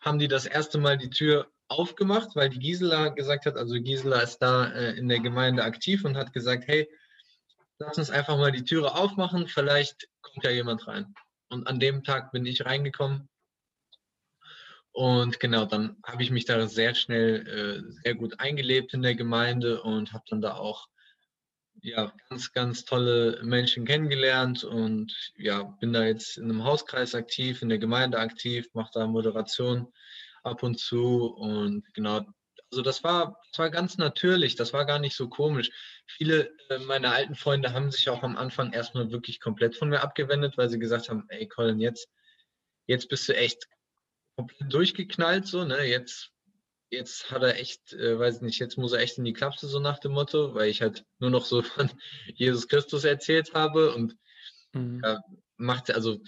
haben 0.00 0.18
die 0.18 0.28
das 0.28 0.46
erste 0.46 0.78
Mal 0.78 0.98
die 0.98 1.10
Tür 1.10 1.48
aufgemacht, 1.68 2.34
weil 2.34 2.50
die 2.50 2.58
Gisela 2.58 3.08
gesagt 3.08 3.46
hat, 3.46 3.56
also 3.56 3.74
Gisela 3.74 4.20
ist 4.20 4.38
da 4.38 4.66
äh, 4.66 4.96
in 4.98 5.08
der 5.08 5.20
Gemeinde 5.20 5.64
aktiv 5.64 6.04
und 6.04 6.16
hat 6.16 6.32
gesagt, 6.32 6.64
hey, 6.66 6.88
lass 7.78 7.98
uns 7.98 8.10
einfach 8.10 8.36
mal 8.36 8.52
die 8.52 8.64
Türe 8.64 8.94
aufmachen, 8.94 9.48
vielleicht 9.48 10.08
kommt 10.36 10.44
ja 10.44 10.50
jemand 10.50 10.86
rein. 10.86 11.14
Und 11.48 11.66
an 11.66 11.80
dem 11.80 12.04
Tag 12.04 12.30
bin 12.32 12.44
ich 12.44 12.66
reingekommen. 12.66 13.28
Und 14.92 15.40
genau, 15.40 15.64
dann 15.64 15.96
habe 16.04 16.22
ich 16.22 16.30
mich 16.30 16.44
da 16.44 16.66
sehr 16.66 16.94
schnell 16.94 17.46
äh, 17.46 17.92
sehr 18.02 18.14
gut 18.14 18.40
eingelebt 18.40 18.94
in 18.94 19.02
der 19.02 19.14
Gemeinde 19.14 19.82
und 19.82 20.12
habe 20.12 20.24
dann 20.28 20.40
da 20.40 20.54
auch 20.54 20.88
ja, 21.82 22.12
ganz, 22.28 22.52
ganz 22.52 22.84
tolle 22.84 23.40
Menschen 23.42 23.84
kennengelernt 23.84 24.64
und 24.64 25.14
ja, 25.36 25.62
bin 25.80 25.92
da 25.92 26.04
jetzt 26.04 26.38
in 26.38 26.44
einem 26.44 26.64
Hauskreis 26.64 27.14
aktiv, 27.14 27.60
in 27.60 27.68
der 27.68 27.78
Gemeinde 27.78 28.18
aktiv, 28.18 28.68
mache 28.72 28.90
da 28.94 29.06
Moderation 29.06 29.92
ab 30.42 30.62
und 30.62 30.78
zu 30.78 31.26
und 31.26 31.84
genau, 31.92 32.24
also 32.76 32.82
das 32.82 33.02
war, 33.02 33.40
das 33.50 33.58
war 33.58 33.70
ganz 33.70 33.96
natürlich, 33.96 34.54
das 34.54 34.74
war 34.74 34.84
gar 34.84 34.98
nicht 34.98 35.16
so 35.16 35.30
komisch. 35.30 35.70
Viele 36.06 36.50
äh, 36.68 36.78
meiner 36.80 37.12
alten 37.12 37.34
Freunde 37.34 37.72
haben 37.72 37.90
sich 37.90 38.10
auch 38.10 38.22
am 38.22 38.36
Anfang 38.36 38.74
erstmal 38.74 39.10
wirklich 39.10 39.40
komplett 39.40 39.74
von 39.76 39.88
mir 39.88 40.02
abgewendet, 40.02 40.58
weil 40.58 40.68
sie 40.68 40.78
gesagt 40.78 41.08
haben, 41.08 41.24
ey 41.30 41.48
Colin, 41.48 41.80
jetzt, 41.80 42.10
jetzt 42.86 43.08
bist 43.08 43.26
du 43.30 43.34
echt 43.34 43.66
komplett 44.36 44.70
durchgeknallt, 44.70 45.46
so, 45.46 45.64
ne? 45.64 45.84
Jetzt, 45.84 46.32
jetzt 46.90 47.30
hat 47.30 47.42
er 47.42 47.58
echt, 47.58 47.94
äh, 47.94 48.18
weiß 48.18 48.42
nicht, 48.42 48.58
jetzt 48.58 48.76
muss 48.76 48.92
er 48.92 49.00
echt 49.00 49.16
in 49.16 49.24
die 49.24 49.32
Klapse, 49.32 49.68
so 49.68 49.80
nach 49.80 49.98
dem 49.98 50.12
Motto, 50.12 50.54
weil 50.54 50.68
ich 50.68 50.82
halt 50.82 51.06
nur 51.18 51.30
noch 51.30 51.46
so 51.46 51.62
von 51.62 51.90
Jesus 52.34 52.68
Christus 52.68 53.04
erzählt 53.04 53.54
habe 53.54 53.94
und 53.94 54.18
mhm. 54.74 55.00
ja, 55.02 55.22
macht, 55.56 55.90
also 55.90 56.18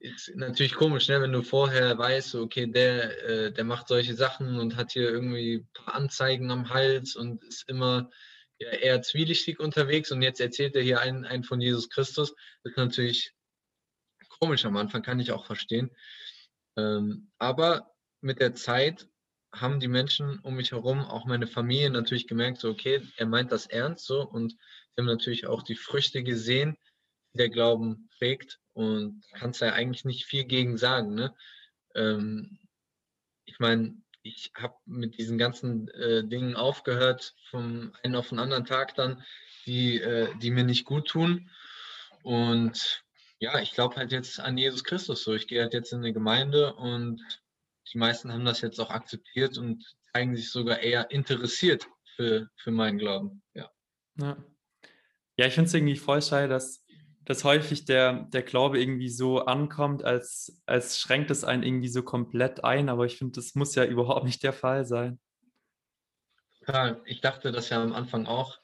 ist 0.00 0.34
natürlich 0.36 0.74
komisch, 0.74 1.08
ne, 1.08 1.20
wenn 1.20 1.32
du 1.32 1.42
vorher 1.42 1.98
weißt, 1.98 2.36
okay, 2.36 2.66
der, 2.66 3.28
äh, 3.28 3.52
der 3.52 3.64
macht 3.64 3.88
solche 3.88 4.14
Sachen 4.14 4.58
und 4.58 4.76
hat 4.76 4.92
hier 4.92 5.08
irgendwie 5.10 5.56
ein 5.56 5.68
paar 5.74 5.94
Anzeigen 5.94 6.50
am 6.50 6.70
Hals 6.70 7.16
und 7.16 7.42
ist 7.44 7.68
immer 7.68 8.10
ja, 8.58 8.70
eher 8.70 9.02
zwielichtig 9.02 9.60
unterwegs 9.60 10.12
und 10.12 10.22
jetzt 10.22 10.40
erzählt 10.40 10.76
er 10.76 10.82
hier 10.82 11.00
einen, 11.00 11.24
einen 11.24 11.44
von 11.44 11.60
Jesus 11.60 11.88
Christus. 11.90 12.34
Das 12.62 12.72
ist 12.72 12.76
natürlich 12.76 13.32
komisch 14.28 14.64
am 14.64 14.76
Anfang, 14.76 15.02
kann 15.02 15.20
ich 15.20 15.32
auch 15.32 15.46
verstehen. 15.46 15.90
Ähm, 16.76 17.30
aber 17.38 17.94
mit 18.20 18.40
der 18.40 18.54
Zeit 18.54 19.08
haben 19.52 19.80
die 19.80 19.88
Menschen 19.88 20.38
um 20.40 20.54
mich 20.54 20.72
herum, 20.72 21.00
auch 21.00 21.24
meine 21.24 21.46
Familie 21.46 21.90
natürlich 21.90 22.26
gemerkt, 22.26 22.58
so 22.58 22.70
okay, 22.70 23.02
er 23.16 23.26
meint 23.26 23.50
das 23.50 23.66
ernst 23.66 24.06
so 24.06 24.22
und 24.22 24.56
wir 24.94 25.02
haben 25.02 25.06
natürlich 25.06 25.46
auch 25.46 25.62
die 25.62 25.76
Früchte 25.76 26.22
gesehen, 26.22 26.76
der 27.32 27.48
Glauben 27.48 28.08
trägt 28.18 28.60
und 28.72 29.22
kannst 29.32 29.60
ja 29.60 29.72
eigentlich 29.72 30.04
nicht 30.04 30.24
viel 30.24 30.44
gegen 30.44 30.76
sagen. 30.76 31.14
Ne? 31.14 31.34
Ähm, 31.94 32.58
ich 33.44 33.58
meine, 33.58 33.96
ich 34.22 34.52
habe 34.54 34.76
mit 34.86 35.18
diesen 35.18 35.38
ganzen 35.38 35.88
äh, 35.88 36.24
Dingen 36.24 36.56
aufgehört, 36.56 37.34
vom 37.50 37.92
einen 38.02 38.14
auf 38.14 38.28
den 38.28 38.38
anderen 38.38 38.64
Tag 38.64 38.94
dann, 38.94 39.24
die, 39.66 40.00
äh, 40.00 40.34
die 40.38 40.50
mir 40.50 40.64
nicht 40.64 40.84
gut 40.84 41.08
tun. 41.08 41.50
Und 42.22 43.02
ja, 43.40 43.58
ich 43.60 43.72
glaube 43.72 43.96
halt 43.96 44.12
jetzt 44.12 44.40
an 44.40 44.58
Jesus 44.58 44.84
Christus 44.84 45.22
so. 45.22 45.34
Ich 45.34 45.46
gehe 45.46 45.62
halt 45.62 45.74
jetzt 45.74 45.92
in 45.92 46.00
eine 46.00 46.12
Gemeinde 46.12 46.74
und 46.74 47.22
die 47.92 47.98
meisten 47.98 48.32
haben 48.32 48.44
das 48.44 48.60
jetzt 48.60 48.80
auch 48.80 48.90
akzeptiert 48.90 49.56
und 49.58 49.84
zeigen 50.12 50.36
sich 50.36 50.50
sogar 50.50 50.80
eher 50.80 51.10
interessiert 51.10 51.88
für, 52.16 52.48
für 52.56 52.70
meinen 52.70 52.98
Glauben. 52.98 53.42
Ja, 53.54 53.70
ja. 54.16 54.36
ja 55.38 55.46
ich 55.46 55.54
finde 55.54 55.68
es 55.68 55.74
irgendwie 55.74 55.96
voll 55.96 56.20
schade, 56.20 56.48
dass 56.48 56.82
dass 57.28 57.44
häufig 57.44 57.84
der, 57.84 58.26
der 58.32 58.42
Glaube 58.42 58.80
irgendwie 58.80 59.10
so 59.10 59.40
ankommt, 59.40 60.02
als, 60.02 60.62
als 60.64 60.98
schränkt 60.98 61.30
es 61.30 61.44
einen 61.44 61.62
irgendwie 61.62 61.88
so 61.88 62.02
komplett 62.02 62.64
ein. 62.64 62.88
Aber 62.88 63.04
ich 63.04 63.18
finde, 63.18 63.34
das 63.34 63.54
muss 63.54 63.74
ja 63.74 63.84
überhaupt 63.84 64.24
nicht 64.24 64.42
der 64.42 64.54
Fall 64.54 64.86
sein. 64.86 65.20
Ja, 66.66 66.98
ich 67.04 67.20
dachte 67.20 67.52
das 67.52 67.68
ja 67.68 67.82
am 67.82 67.92
Anfang 67.92 68.24
auch. 68.24 68.58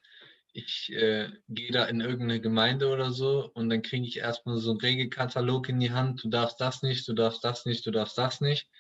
Ich 0.55 0.91
äh, 0.95 1.29
gehe 1.47 1.73
da 1.73 1.85
in 1.85 2.01
irgendeine 2.01 2.41
Gemeinde 2.41 2.89
oder 2.89 3.11
so 3.11 3.51
und 3.53 3.69
dann 3.69 3.83
kriege 3.83 4.07
ich 4.07 4.17
erstmal 4.17 4.57
so 4.57 4.71
einen 4.71 4.81
Regelkatalog 4.81 5.69
in 5.69 5.79
die 5.79 5.91
Hand. 5.91 6.25
Du 6.25 6.31
darfst 6.31 6.59
das 6.59 6.81
nicht, 6.81 7.07
du 7.07 7.13
darfst 7.13 7.45
das 7.45 7.67
nicht, 7.67 7.85
du 7.85 7.91
darfst 7.91 8.17
das 8.17 8.41
nicht. 8.41 8.71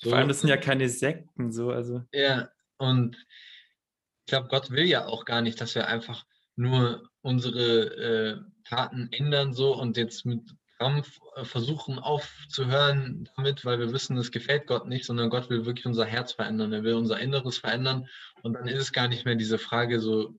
So. 0.00 0.08
Vor 0.08 0.18
allem, 0.18 0.28
das 0.28 0.40
sind 0.40 0.48
ja 0.48 0.56
keine 0.56 0.88
Sekten, 0.88 1.52
so. 1.52 1.68
Also. 1.72 2.02
Ja, 2.10 2.48
und 2.78 3.16
ich 3.16 4.30
glaube, 4.30 4.48
Gott 4.48 4.70
will 4.70 4.86
ja 4.86 5.04
auch 5.04 5.26
gar 5.26 5.42
nicht, 5.42 5.60
dass 5.60 5.74
wir 5.74 5.88
einfach 5.88 6.24
nur 6.56 7.08
unsere 7.22 7.94
äh, 7.96 8.36
Taten 8.64 9.08
ändern 9.12 9.52
so 9.52 9.74
und 9.74 9.96
jetzt 9.96 10.26
mit 10.26 10.42
Krampf 10.78 11.20
äh, 11.36 11.44
versuchen 11.44 11.98
aufzuhören 11.98 13.28
damit, 13.36 13.64
weil 13.64 13.78
wir 13.78 13.92
wissen, 13.92 14.16
es 14.18 14.30
gefällt 14.30 14.66
Gott 14.66 14.86
nicht, 14.86 15.04
sondern 15.04 15.30
Gott 15.30 15.48
will 15.48 15.66
wirklich 15.66 15.86
unser 15.86 16.04
Herz 16.04 16.32
verändern, 16.32 16.72
er 16.72 16.82
will 16.82 16.94
unser 16.94 17.18
Inneres 17.20 17.58
verändern 17.58 18.08
und 18.42 18.54
dann 18.54 18.68
ist 18.68 18.80
es 18.80 18.92
gar 18.92 19.08
nicht 19.08 19.24
mehr 19.24 19.36
diese 19.36 19.58
Frage 19.58 20.00
so, 20.00 20.38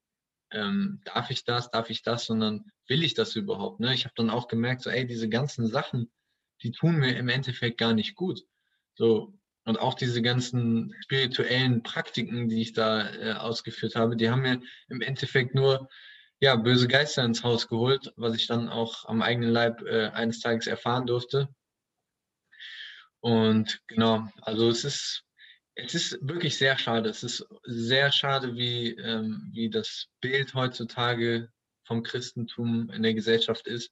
ähm, 0.52 1.02
darf 1.06 1.30
ich 1.30 1.44
das, 1.44 1.72
darf 1.72 1.90
ich 1.90 2.04
das, 2.04 2.26
sondern 2.26 2.72
will 2.88 3.04
ich 3.04 3.14
das 3.14 3.36
überhaupt? 3.36 3.80
Ne? 3.80 3.94
Ich 3.94 4.06
habe 4.06 4.14
dann 4.16 4.30
auch 4.30 4.48
gemerkt, 4.48 4.82
so, 4.82 4.90
ey, 4.90 5.06
diese 5.06 5.30
ganzen 5.30 5.68
Sachen, 5.68 6.12
die 6.64 6.72
tun 6.72 6.98
mir 6.98 7.18
im 7.18 7.30
Endeffekt 7.30 7.78
gar 7.78 7.94
nicht 7.94 8.16
gut. 8.16 8.44
So, 8.96 9.38
und 9.68 9.78
auch 9.80 9.96
diese 9.96 10.22
ganzen 10.22 10.96
spirituellen 11.02 11.84
Praktiken, 11.84 12.48
die 12.48 12.62
ich 12.62 12.72
da 12.72 13.14
äh, 13.14 13.34
ausgeführt 13.34 13.98
habe, 13.98 14.16
die 14.16 14.30
haben 14.30 14.42
mir 14.42 14.62
im 14.88 15.02
Endeffekt 15.02 15.56
nur 15.56 15.90
ja, 16.40 16.56
böse 16.56 16.88
Geister 16.88 17.26
ins 17.26 17.44
Haus 17.44 17.68
geholt, 17.68 18.14
was 18.16 18.34
ich 18.36 18.48
dann 18.48 18.70
auch 18.70 19.04
am 19.06 19.22
eigenen 19.22 19.50
Leib 19.50 19.82
äh, 19.82 20.08
eines 20.08 20.40
Tages 20.40 20.68
erfahren 20.68 21.06
durfte. 21.06 21.50
Und 23.20 23.82
genau, 23.88 24.30
also 24.42 24.70
es 24.70 24.86
ist, 24.86 25.26
es 25.76 25.94
ist 25.94 26.18
wirklich 26.22 26.58
sehr 26.58 26.78
schade. 26.78 27.10
Es 27.10 27.24
ist 27.24 27.46
sehr 27.64 28.14
schade, 28.14 28.56
wie, 28.56 28.92
ähm, 28.92 29.50
wie 29.52 29.70
das 29.70 30.08
Bild 30.22 30.54
heutzutage 30.54 31.50
vom 31.84 32.04
Christentum 32.04 32.90
in 32.92 33.04
der 33.04 33.16
Gesellschaft 33.16 33.68
ist. 33.68 33.92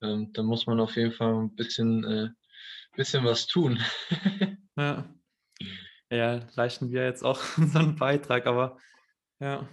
Ähm, 0.00 0.32
da 0.32 0.44
muss 0.44 0.66
man 0.66 0.78
auf 0.78 0.94
jeden 0.94 1.12
Fall 1.12 1.34
ein 1.34 1.56
bisschen, 1.56 2.04
äh, 2.04 2.28
bisschen 2.92 3.24
was 3.24 3.46
tun. 3.46 3.78
ja. 4.76 5.08
ja, 6.10 6.40
leisten 6.54 6.90
wir 6.90 7.04
jetzt 7.04 7.24
auch 7.24 7.40
unseren 7.56 7.96
Beitrag, 7.96 8.46
aber 8.46 8.78
ja. 9.40 9.68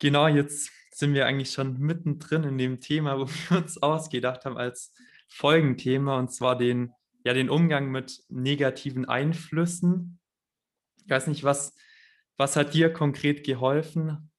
Genau, 0.00 0.26
jetzt 0.28 0.70
sind 0.92 1.14
wir 1.14 1.26
eigentlich 1.26 1.50
schon 1.50 1.78
mittendrin 1.78 2.44
in 2.44 2.58
dem 2.58 2.80
Thema, 2.80 3.18
wo 3.18 3.26
wir 3.48 3.58
uns 3.58 3.82
ausgedacht 3.82 4.44
haben 4.44 4.56
als 4.56 4.92
Folgenthema, 5.28 6.18
und 6.18 6.32
zwar 6.32 6.56
den, 6.56 6.92
ja, 7.24 7.32
den 7.32 7.50
Umgang 7.50 7.90
mit 7.90 8.22
negativen 8.28 9.06
Einflüssen. 9.06 10.20
Ich 11.04 11.10
weiß 11.10 11.26
nicht, 11.26 11.42
was, 11.42 11.74
was 12.36 12.56
hat 12.56 12.74
dir 12.74 12.92
konkret 12.92 13.44
geholfen, 13.44 14.30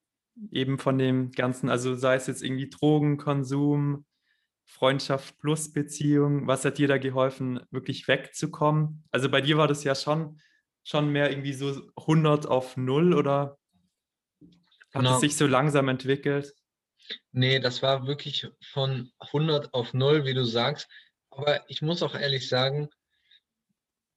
eben 0.51 0.79
von 0.79 0.97
dem 0.97 1.31
Ganzen, 1.31 1.69
also 1.69 1.95
sei 1.95 2.15
es 2.15 2.27
jetzt 2.27 2.43
irgendwie 2.43 2.69
Drogenkonsum, 2.69 4.05
Freundschaft 4.65 5.37
plus 5.39 5.71
Beziehung, 5.71 6.47
was 6.47 6.65
hat 6.65 6.77
dir 6.77 6.87
da 6.87 6.97
geholfen, 6.97 7.61
wirklich 7.71 8.07
wegzukommen? 8.07 9.03
Also 9.11 9.29
bei 9.29 9.41
dir 9.41 9.57
war 9.57 9.67
das 9.67 9.83
ja 9.83 9.95
schon, 9.95 10.41
schon 10.83 11.11
mehr 11.11 11.29
irgendwie 11.29 11.53
so 11.53 11.81
100 11.95 12.47
auf 12.47 12.75
0 12.75 13.13
oder 13.13 13.57
hat 14.41 15.01
genau. 15.01 15.15
es 15.15 15.21
sich 15.21 15.37
so 15.37 15.47
langsam 15.47 15.87
entwickelt? 15.87 16.53
Nee, 17.31 17.59
das 17.59 17.81
war 17.83 18.07
wirklich 18.07 18.47
von 18.71 19.11
100 19.19 19.73
auf 19.73 19.93
0, 19.93 20.25
wie 20.25 20.33
du 20.33 20.43
sagst. 20.43 20.89
Aber 21.29 21.69
ich 21.69 21.81
muss 21.81 22.01
auch 22.01 22.15
ehrlich 22.15 22.49
sagen, 22.49 22.89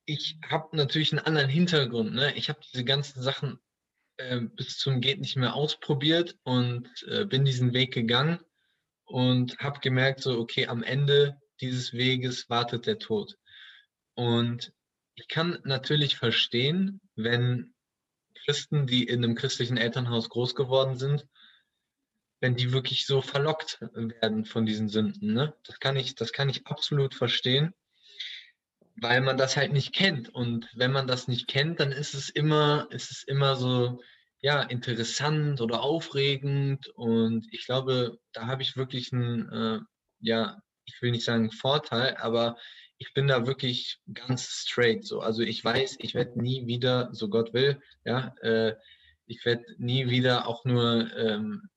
ich 0.06 0.38
habe 0.48 0.74
natürlich 0.76 1.12
einen 1.12 1.26
anderen 1.26 1.50
Hintergrund. 1.50 2.14
Ne? 2.14 2.32
Ich 2.34 2.48
habe 2.48 2.60
diese 2.72 2.84
ganzen 2.84 3.22
Sachen 3.22 3.58
äh, 4.16 4.40
bis 4.40 4.78
zum 4.78 5.00
Geht 5.00 5.20
nicht 5.20 5.36
mehr 5.36 5.54
ausprobiert 5.54 6.36
und 6.44 6.88
äh, 7.08 7.26
bin 7.26 7.44
diesen 7.44 7.74
Weg 7.74 7.92
gegangen 7.92 8.40
und 9.08 9.58
habe 9.58 9.80
gemerkt, 9.80 10.20
so, 10.20 10.38
okay, 10.38 10.66
am 10.66 10.82
Ende 10.82 11.40
dieses 11.60 11.92
Weges 11.92 12.48
wartet 12.48 12.86
der 12.86 12.98
Tod. 12.98 13.36
Und 14.14 14.72
ich 15.14 15.28
kann 15.28 15.58
natürlich 15.64 16.16
verstehen, 16.16 17.00
wenn 17.16 17.74
Christen, 18.44 18.86
die 18.86 19.04
in 19.04 19.24
einem 19.24 19.34
christlichen 19.34 19.76
Elternhaus 19.76 20.28
groß 20.28 20.54
geworden 20.54 20.96
sind, 20.96 21.26
wenn 22.40 22.54
die 22.54 22.72
wirklich 22.72 23.06
so 23.06 23.20
verlockt 23.20 23.80
werden 23.80 24.44
von 24.44 24.64
diesen 24.64 24.88
Sünden. 24.88 25.34
Ne? 25.34 25.54
Das, 25.64 25.80
kann 25.80 25.96
ich, 25.96 26.14
das 26.14 26.32
kann 26.32 26.48
ich 26.48 26.66
absolut 26.66 27.14
verstehen, 27.14 27.74
weil 28.96 29.20
man 29.20 29.36
das 29.36 29.56
halt 29.56 29.72
nicht 29.72 29.92
kennt. 29.92 30.28
Und 30.28 30.68
wenn 30.74 30.92
man 30.92 31.08
das 31.08 31.26
nicht 31.26 31.48
kennt, 31.48 31.80
dann 31.80 31.90
ist 31.90 32.14
es 32.14 32.28
immer, 32.28 32.86
ist 32.90 33.10
es 33.10 33.24
immer 33.24 33.56
so 33.56 34.00
ja, 34.40 34.62
interessant 34.62 35.60
oder 35.60 35.82
aufregend. 35.82 36.88
Und 36.88 37.46
ich 37.52 37.66
glaube, 37.66 38.18
da 38.32 38.46
habe 38.46 38.62
ich 38.62 38.76
wirklich 38.76 39.12
einen, 39.12 39.48
äh, 39.50 39.80
ja, 40.20 40.62
ich 40.84 41.00
will 41.02 41.10
nicht 41.10 41.24
sagen 41.24 41.50
Vorteil, 41.50 42.16
aber 42.16 42.56
ich 42.98 43.12
bin 43.14 43.28
da 43.28 43.46
wirklich 43.46 44.00
ganz 44.12 44.44
straight 44.44 45.04
so. 45.04 45.20
Also 45.20 45.42
ich 45.42 45.64
weiß, 45.64 45.96
ich 46.00 46.14
werde 46.14 46.40
nie 46.40 46.66
wieder, 46.66 47.10
so 47.12 47.28
Gott 47.28 47.52
will, 47.52 47.80
ja, 48.04 48.34
äh, 48.42 48.74
ich 49.26 49.44
werde 49.44 49.64
nie 49.78 50.08
wieder 50.08 50.48
auch 50.48 50.64
nur 50.64 51.14
ähm, 51.16 51.68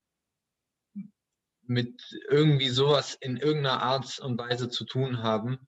mit 1.63 2.02
irgendwie 2.30 2.69
sowas 2.69 3.15
in 3.15 3.38
irgendeiner 3.38 3.82
Art 3.82 4.19
und 4.19 4.38
Weise 4.38 4.69
zu 4.69 4.86
tun 4.86 5.19
haben, 5.19 5.67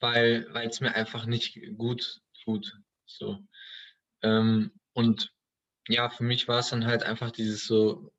weil 0.00 0.46
es 0.64 0.80
mir 0.80 0.94
einfach 0.94 1.26
nicht 1.26 1.58
gut 1.76 2.20
tut. 2.44 2.78
So. 3.06 3.38
Ähm, 4.22 4.72
und 4.94 5.32
ja, 5.88 6.10
für 6.10 6.24
mich 6.24 6.48
war 6.48 6.60
es 6.60 6.70
dann 6.70 6.86
halt 6.86 7.02
einfach 7.02 7.30
dieses 7.30 7.66
so, 7.66 8.12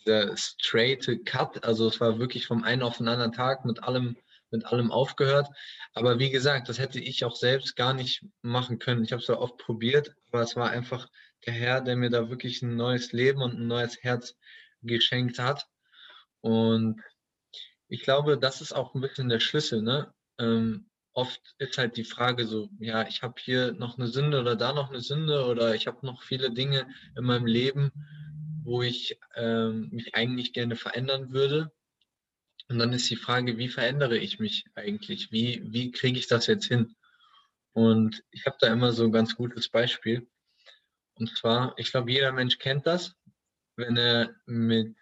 dieser 0.00 0.36
straight 0.36 1.06
Cut. 1.26 1.64
Also 1.64 1.88
es 1.88 2.00
war 2.00 2.18
wirklich 2.18 2.46
vom 2.46 2.64
einen 2.64 2.82
auf 2.82 2.98
den 2.98 3.08
anderen 3.08 3.32
Tag 3.32 3.64
mit 3.64 3.82
allem, 3.82 4.16
mit 4.50 4.66
allem 4.66 4.90
aufgehört. 4.90 5.48
Aber 5.94 6.18
wie 6.18 6.30
gesagt, 6.30 6.68
das 6.68 6.78
hätte 6.78 7.00
ich 7.00 7.24
auch 7.24 7.36
selbst 7.36 7.76
gar 7.76 7.94
nicht 7.94 8.24
machen 8.42 8.78
können. 8.78 9.04
Ich 9.04 9.12
habe 9.12 9.22
es 9.22 9.28
ja 9.28 9.36
oft 9.36 9.58
probiert, 9.58 10.14
aber 10.30 10.42
es 10.42 10.56
war 10.56 10.70
einfach 10.70 11.08
der 11.46 11.54
Herr, 11.54 11.80
der 11.80 11.96
mir 11.96 12.10
da 12.10 12.30
wirklich 12.30 12.62
ein 12.62 12.76
neues 12.76 13.12
Leben 13.12 13.42
und 13.42 13.54
ein 13.54 13.66
neues 13.66 14.02
Herz 14.02 14.36
geschenkt 14.82 15.38
hat. 15.38 15.66
Und 16.40 17.00
ich 17.88 18.02
glaube, 18.02 18.38
das 18.38 18.60
ist 18.60 18.72
auch 18.72 18.94
ein 18.94 19.00
bisschen 19.00 19.28
der 19.28 19.40
Schlüssel. 19.40 19.82
Ne? 19.82 20.12
Ähm, 20.38 20.90
oft 21.14 21.40
ist 21.58 21.78
halt 21.78 21.96
die 21.96 22.04
Frage 22.04 22.46
so, 22.46 22.68
ja, 22.78 23.06
ich 23.06 23.22
habe 23.22 23.34
hier 23.38 23.72
noch 23.72 23.98
eine 23.98 24.08
Sünde 24.08 24.40
oder 24.40 24.56
da 24.56 24.72
noch 24.72 24.90
eine 24.90 25.00
Sünde 25.00 25.46
oder 25.46 25.74
ich 25.74 25.86
habe 25.86 26.04
noch 26.06 26.22
viele 26.22 26.52
Dinge 26.52 26.86
in 27.16 27.24
meinem 27.24 27.46
Leben, 27.46 27.92
wo 28.64 28.82
ich 28.82 29.18
ähm, 29.34 29.88
mich 29.90 30.14
eigentlich 30.14 30.52
gerne 30.52 30.76
verändern 30.76 31.32
würde. 31.32 31.72
Und 32.68 32.78
dann 32.78 32.92
ist 32.92 33.10
die 33.10 33.16
Frage, 33.16 33.58
wie 33.58 33.68
verändere 33.68 34.16
ich 34.16 34.38
mich 34.38 34.64
eigentlich? 34.74 35.30
Wie, 35.32 35.62
wie 35.72 35.90
kriege 35.90 36.18
ich 36.18 36.28
das 36.28 36.46
jetzt 36.46 36.66
hin? 36.66 36.94
Und 37.72 38.22
ich 38.30 38.46
habe 38.46 38.56
da 38.60 38.72
immer 38.72 38.92
so 38.92 39.04
ein 39.04 39.12
ganz 39.12 39.34
gutes 39.36 39.68
Beispiel. 39.68 40.26
Und 41.14 41.36
zwar, 41.36 41.74
ich 41.76 41.90
glaube, 41.90 42.10
jeder 42.10 42.32
Mensch 42.32 42.58
kennt 42.58 42.86
das, 42.86 43.14
wenn 43.76 43.96
er 43.96 44.34
mit, 44.46 44.96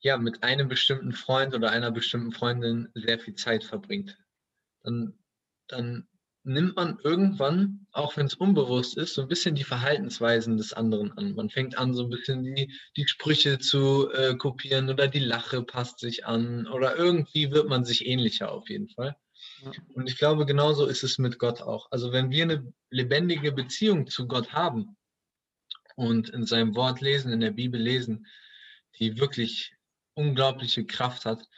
ja, 0.00 0.18
mit 0.18 0.42
einem 0.42 0.68
bestimmten 0.68 1.12
Freund 1.12 1.54
oder 1.54 1.70
einer 1.70 1.90
bestimmten 1.90 2.32
Freundin 2.32 2.90
sehr 2.94 3.18
viel 3.18 3.34
Zeit 3.34 3.64
verbringt 3.64 4.18
dann, 4.84 5.18
dann 5.68 6.06
nimmt 6.44 6.76
man 6.76 6.98
irgendwann, 7.02 7.86
auch 7.92 8.16
wenn 8.16 8.26
es 8.26 8.34
unbewusst 8.34 8.96
ist, 8.96 9.14
so 9.14 9.22
ein 9.22 9.28
bisschen 9.28 9.54
die 9.54 9.64
Verhaltensweisen 9.64 10.58
des 10.58 10.72
anderen 10.74 11.10
an. 11.12 11.34
Man 11.34 11.48
fängt 11.50 11.76
an, 11.78 11.94
so 11.94 12.04
ein 12.04 12.10
bisschen 12.10 12.44
die, 12.44 12.70
die 12.96 13.08
Sprüche 13.08 13.58
zu 13.58 14.10
äh, 14.12 14.36
kopieren 14.36 14.90
oder 14.90 15.08
die 15.08 15.20
Lache 15.20 15.62
passt 15.62 15.98
sich 15.98 16.26
an 16.26 16.66
oder 16.66 16.96
irgendwie 16.96 17.50
wird 17.50 17.68
man 17.68 17.84
sich 17.84 18.06
ähnlicher 18.06 18.52
auf 18.52 18.68
jeden 18.68 18.88
Fall. 18.90 19.16
Und 19.94 20.08
ich 20.08 20.18
glaube, 20.18 20.44
genauso 20.46 20.86
ist 20.86 21.02
es 21.02 21.18
mit 21.18 21.38
Gott 21.38 21.62
auch. 21.62 21.90
Also 21.90 22.12
wenn 22.12 22.30
wir 22.30 22.44
eine 22.44 22.72
lebendige 22.90 23.52
Beziehung 23.52 24.06
zu 24.06 24.26
Gott 24.26 24.52
haben 24.52 24.96
und 25.96 26.28
in 26.28 26.44
seinem 26.44 26.74
Wort 26.74 27.00
lesen, 27.00 27.32
in 27.32 27.40
der 27.40 27.52
Bibel 27.52 27.80
lesen, 27.80 28.26
die 28.98 29.18
wirklich 29.18 29.74
unglaubliche 30.14 30.84
Kraft 30.84 31.24
hat, 31.24 31.48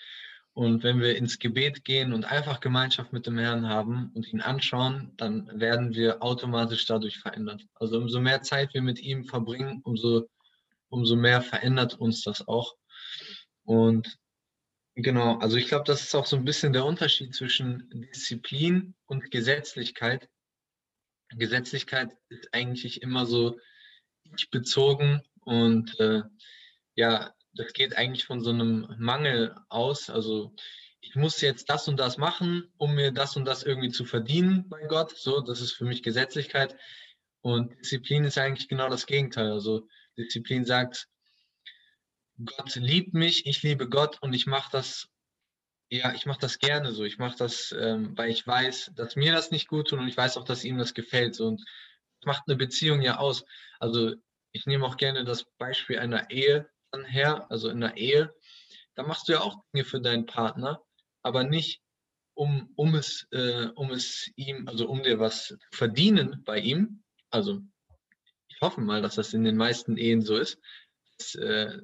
und 0.57 0.83
wenn 0.85 1.01
wir 1.01 1.17
ins 1.17 1.39
Gebet 1.39 1.85
gehen 1.85 2.15
und 2.15 2.25
einfach 2.25 2.61
Gemeinschaft 2.61 3.13
mit 3.13 3.27
dem 3.27 3.37
Herrn 3.37 3.69
haben 3.69 4.11
und 4.15 4.33
ihn 4.33 4.41
anschauen, 4.41 5.13
dann 5.19 5.61
werden 5.61 5.95
wir 5.95 6.23
automatisch 6.23 6.87
dadurch 6.87 7.19
verändert. 7.19 7.63
Also 7.75 7.99
umso 7.99 8.21
mehr 8.21 8.41
Zeit 8.41 8.73
wir 8.73 8.81
mit 8.81 8.99
ihm 8.99 9.27
verbringen, 9.27 9.83
umso, 9.85 10.31
umso 10.89 11.15
mehr 11.15 11.43
verändert 11.43 12.01
uns 12.01 12.23
das 12.23 12.49
auch. 12.49 12.75
Und 13.65 14.17
genau, 14.95 15.37
also 15.41 15.59
ich 15.59 15.69
glaube, 15.69 15.85
das 15.85 16.01
ist 16.01 16.15
auch 16.15 16.25
so 16.25 16.37
ein 16.37 16.47
bisschen 16.47 16.73
der 16.73 16.87
Unterschied 16.87 17.35
zwischen 17.35 17.91
Disziplin 17.91 18.95
und 19.05 19.31
Gesetzlichkeit. 19.31 20.27
Gesetzlichkeit 21.37 22.17
ist 22.31 22.49
eigentlich 22.53 23.03
immer 23.03 23.27
so 23.27 23.59
ich 24.35 24.49
bezogen 24.49 25.21
und 25.43 26.01
äh, 26.01 26.23
ja, 26.95 27.36
das 27.57 27.73
geht 27.73 27.97
eigentlich 27.97 28.25
von 28.25 28.41
so 28.41 28.51
einem 28.51 28.95
Mangel 28.99 29.55
aus. 29.69 30.11
Also 30.11 30.55
ich 31.01 31.15
muss 31.15 31.41
jetzt 31.41 31.71
das 31.71 31.89
und 31.89 31.99
das 31.99 32.19
machen, 32.19 32.69
um 32.77 32.95
mir 32.95 33.13
das 33.13 33.37
und 33.37 33.45
das 33.45 33.63
irgendwie 33.63 33.91
zu 33.91 34.05
verdienen 34.05 34.69
bei 34.69 34.87
Gott. 34.87 35.17
So, 35.17 35.41
das 35.41 35.61
ist 35.61 35.73
für 35.73 35.85
mich 35.85 36.03
Gesetzlichkeit. 36.03 36.77
Und 37.41 37.79
Disziplin 37.79 38.25
ist 38.25 38.39
eigentlich 38.39 38.69
genau 38.69 38.89
das 38.89 39.07
Gegenteil. 39.07 39.53
Also 39.53 39.89
Disziplin 40.19 40.65
sagt, 40.65 41.09
Gott 42.45 42.75
liebt 42.75 43.15
mich, 43.15 43.47
ich 43.47 43.63
liebe 43.63 43.89
Gott 43.89 44.21
und 44.21 44.35
ich 44.35 44.47
mache 44.47 44.71
das, 44.73 45.09
ja, 45.89 46.13
ich 46.13 46.27
mache 46.27 46.41
das 46.41 46.59
gerne 46.59 46.93
so. 46.93 47.05
Ich 47.05 47.19
mache 47.19 47.37
das, 47.39 47.75
ähm, 47.79 48.17
weil 48.17 48.31
ich 48.31 48.47
weiß, 48.47 48.93
dass 48.95 49.17
mir 49.17 49.33
das 49.33 49.51
nicht 49.51 49.69
gut 49.69 49.89
tut 49.89 50.01
und 50.01 50.09
ich 50.09 50.17
weiß 50.17 50.37
auch, 50.37 50.45
dass 50.45 50.65
ihm 50.65 50.77
das 50.77 50.93
gefällt. 50.93 51.35
So. 51.35 51.47
Und 51.47 51.61
das 51.61 52.27
macht 52.27 52.43
eine 52.47 52.57
Beziehung 52.57 53.01
ja 53.01 53.19
aus. 53.19 53.45
Also 53.79 54.15
ich 54.53 54.67
nehme 54.67 54.85
auch 54.85 54.97
gerne 54.97 55.25
das 55.25 55.45
Beispiel 55.59 55.99
einer 55.99 56.31
Ehe 56.31 56.69
her, 57.05 57.51
also 57.51 57.69
in 57.69 57.81
der 57.81 57.97
Ehe, 57.97 58.35
da 58.95 59.03
machst 59.03 59.29
du 59.29 59.33
ja 59.33 59.41
auch 59.41 59.63
Dinge 59.73 59.85
für 59.85 60.01
deinen 60.01 60.27
Partner, 60.27 60.83
aber 61.23 61.45
nicht 61.45 61.83
um, 62.35 62.71
um 62.77 62.95
es, 62.95 63.27
äh, 63.31 63.67
um 63.75 63.91
es 63.91 64.31
ihm, 64.37 64.69
also 64.69 64.89
um 64.89 65.03
dir 65.03 65.19
was 65.19 65.49
zu 65.49 65.57
verdienen 65.73 66.43
bei 66.45 66.59
ihm. 66.59 67.03
Also 67.31 67.61
ich 68.49 68.61
hoffe 68.61 68.81
mal, 68.81 69.03
dass 69.03 69.17
das 69.17 69.35
in 69.35 69.45
den 69.45 69.57
meisten 69.57 69.97
Ehen 69.97 70.23
so 70.23 70.37
ist, 70.37 70.59
dass, 71.19 71.35
äh, 71.35 71.79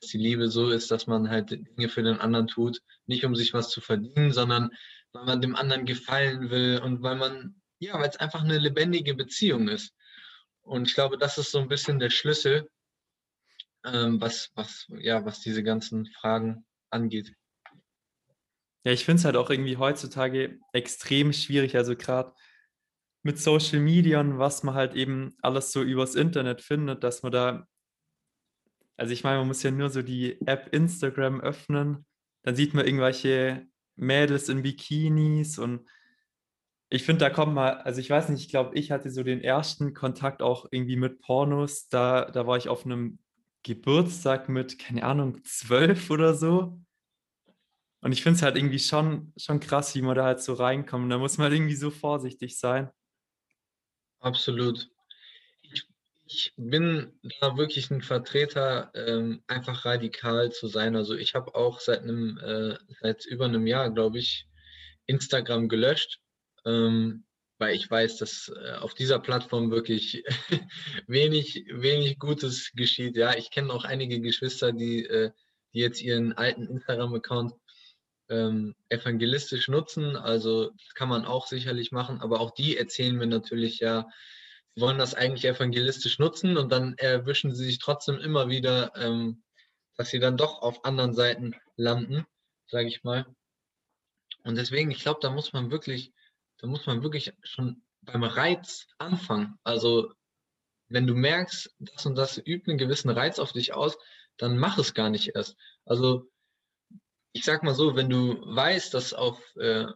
dass 0.00 0.10
die 0.10 0.18
Liebe 0.18 0.48
so 0.48 0.70
ist, 0.70 0.90
dass 0.90 1.06
man 1.06 1.28
halt 1.30 1.50
Dinge 1.50 1.88
für 1.88 2.02
den 2.02 2.18
anderen 2.18 2.48
tut, 2.48 2.80
nicht 3.06 3.24
um 3.24 3.34
sich 3.34 3.54
was 3.54 3.70
zu 3.70 3.80
verdienen, 3.80 4.32
sondern 4.32 4.70
weil 5.12 5.24
man 5.24 5.40
dem 5.40 5.56
anderen 5.56 5.86
gefallen 5.86 6.50
will 6.50 6.80
und 6.82 7.02
weil 7.02 7.16
man, 7.16 7.60
ja, 7.78 7.94
weil 7.94 8.08
es 8.08 8.16
einfach 8.16 8.42
eine 8.42 8.58
lebendige 8.58 9.14
Beziehung 9.14 9.68
ist. 9.68 9.94
Und 10.62 10.88
ich 10.88 10.94
glaube, 10.94 11.16
das 11.16 11.38
ist 11.38 11.50
so 11.50 11.58
ein 11.58 11.68
bisschen 11.68 11.98
der 11.98 12.10
Schlüssel, 12.10 12.68
ähm, 13.84 14.20
was, 14.20 14.50
was, 14.54 14.86
ja, 14.98 15.24
was 15.24 15.40
diese 15.40 15.62
ganzen 15.62 16.06
Fragen 16.06 16.64
angeht. 16.90 17.34
Ja, 18.84 18.92
ich 18.92 19.04
finde 19.04 19.20
es 19.20 19.24
halt 19.24 19.36
auch 19.36 19.50
irgendwie 19.50 19.76
heutzutage 19.76 20.58
extrem 20.72 21.32
schwierig, 21.32 21.76
also 21.76 21.96
gerade 21.96 22.32
mit 23.22 23.38
Social 23.38 23.80
Media 23.80 24.20
und 24.20 24.38
was 24.38 24.62
man 24.62 24.74
halt 24.74 24.94
eben 24.94 25.36
alles 25.42 25.72
so 25.72 25.82
übers 25.82 26.14
Internet 26.14 26.62
findet, 26.62 27.04
dass 27.04 27.22
man 27.22 27.32
da, 27.32 27.66
also 28.96 29.12
ich 29.12 29.24
meine, 29.24 29.38
man 29.38 29.48
muss 29.48 29.62
ja 29.62 29.70
nur 29.70 29.90
so 29.90 30.02
die 30.02 30.40
App 30.46 30.72
Instagram 30.72 31.40
öffnen, 31.40 32.06
dann 32.42 32.56
sieht 32.56 32.74
man 32.74 32.86
irgendwelche 32.86 33.66
Mädels 33.96 34.48
in 34.48 34.62
Bikinis 34.62 35.58
und 35.58 35.86
ich 36.90 37.02
finde, 37.02 37.20
da 37.20 37.30
kommt 37.30 37.52
mal, 37.52 37.74
also 37.82 38.00
ich 38.00 38.08
weiß 38.08 38.30
nicht, 38.30 38.40
ich 38.40 38.48
glaube, 38.48 38.74
ich 38.78 38.90
hatte 38.90 39.10
so 39.10 39.22
den 39.22 39.42
ersten 39.42 39.92
Kontakt 39.92 40.40
auch 40.40 40.66
irgendwie 40.70 40.96
mit 40.96 41.20
Pornos, 41.20 41.88
da, 41.88 42.30
da 42.30 42.46
war 42.46 42.56
ich 42.56 42.68
auf 42.68 42.86
einem 42.86 43.18
Geburtstag 43.68 44.48
mit, 44.48 44.78
keine 44.78 45.04
Ahnung, 45.04 45.44
zwölf 45.44 46.08
oder 46.08 46.34
so. 46.34 46.80
Und 48.00 48.12
ich 48.12 48.22
finde 48.22 48.36
es 48.36 48.42
halt 48.42 48.56
irgendwie 48.56 48.78
schon, 48.78 49.34
schon 49.36 49.60
krass, 49.60 49.94
wie 49.94 50.00
man 50.00 50.16
da 50.16 50.24
halt 50.24 50.40
so 50.40 50.54
reinkommt. 50.54 51.12
Da 51.12 51.18
muss 51.18 51.36
man 51.36 51.46
halt 51.46 51.54
irgendwie 51.54 51.74
so 51.74 51.90
vorsichtig 51.90 52.58
sein. 52.58 52.90
Absolut. 54.20 54.88
Ich, 55.60 55.86
ich 56.24 56.54
bin 56.56 57.12
da 57.40 57.58
wirklich 57.58 57.90
ein 57.90 58.00
Vertreter, 58.00 58.90
ähm, 58.94 59.42
einfach 59.46 59.84
radikal 59.84 60.50
zu 60.50 60.68
sein. 60.68 60.96
Also 60.96 61.14
ich 61.14 61.34
habe 61.34 61.54
auch 61.54 61.80
seit 61.80 62.02
einem, 62.02 62.38
äh, 62.38 62.78
seit 63.02 63.26
über 63.26 63.44
einem 63.44 63.66
Jahr, 63.66 63.90
glaube 63.90 64.18
ich, 64.18 64.48
Instagram 65.06 65.68
gelöscht, 65.68 66.20
ähm, 66.64 67.24
weil 67.58 67.74
ich 67.74 67.90
weiß, 67.90 68.16
dass 68.18 68.52
äh, 68.54 68.72
auf 68.76 68.94
dieser 68.94 69.18
Plattform 69.18 69.70
wirklich 69.70 70.24
wenig, 71.06 71.66
wenig 71.70 72.18
Gutes 72.18 72.72
geschieht. 72.74 73.16
Ja, 73.16 73.36
ich 73.36 73.50
kenne 73.50 73.72
auch 73.72 73.84
einige 73.84 74.20
Geschwister, 74.20 74.72
die, 74.72 75.04
äh, 75.04 75.30
die 75.74 75.80
jetzt 75.80 76.00
ihren 76.00 76.32
alten 76.32 76.66
Instagram-Account 76.66 77.52
ähm, 78.28 78.74
evangelistisch 78.88 79.68
nutzen. 79.68 80.16
Also 80.16 80.70
das 80.70 80.94
kann 80.94 81.08
man 81.08 81.24
auch 81.24 81.46
sicherlich 81.46 81.92
machen, 81.92 82.20
aber 82.20 82.40
auch 82.40 82.52
die 82.52 82.76
erzählen 82.76 83.16
mir 83.16 83.26
natürlich 83.26 83.80
ja, 83.80 84.08
sie 84.74 84.80
wollen 84.80 84.98
das 84.98 85.14
eigentlich 85.14 85.44
evangelistisch 85.44 86.18
nutzen 86.18 86.56
und 86.56 86.70
dann 86.70 86.96
erwischen 86.98 87.54
sie 87.54 87.64
sich 87.64 87.78
trotzdem 87.78 88.18
immer 88.18 88.48
wieder, 88.48 88.92
ähm, 88.96 89.42
dass 89.96 90.10
sie 90.10 90.20
dann 90.20 90.36
doch 90.36 90.62
auf 90.62 90.84
anderen 90.84 91.14
Seiten 91.14 91.54
landen, 91.76 92.24
sage 92.68 92.88
ich 92.88 93.02
mal. 93.02 93.26
Und 94.44 94.56
deswegen, 94.56 94.90
ich 94.90 95.00
glaube, 95.00 95.18
da 95.20 95.30
muss 95.30 95.52
man 95.52 95.70
wirklich, 95.70 96.12
da 96.58 96.66
muss 96.66 96.86
man 96.86 97.02
wirklich 97.02 97.32
schon 97.42 97.82
beim 98.02 98.24
Reiz 98.24 98.86
anfangen. 98.98 99.58
Also 99.64 100.12
wenn 100.88 101.06
du 101.06 101.14
merkst, 101.14 101.74
das 101.78 102.06
und 102.06 102.16
das 102.16 102.38
übt 102.38 102.68
einen 102.68 102.78
gewissen 102.78 103.10
Reiz 103.10 103.38
auf 103.38 103.52
dich 103.52 103.74
aus, 103.74 103.96
dann 104.36 104.58
mach 104.58 104.78
es 104.78 104.94
gar 104.94 105.10
nicht 105.10 105.34
erst. 105.34 105.56
Also 105.84 106.30
ich 107.32 107.44
sag 107.44 107.62
mal 107.62 107.74
so, 107.74 107.94
wenn 107.94 108.08
du 108.08 108.40
weißt, 108.54 108.94
dass 108.94 109.12
auf, 109.12 109.38
äh, 109.56 109.86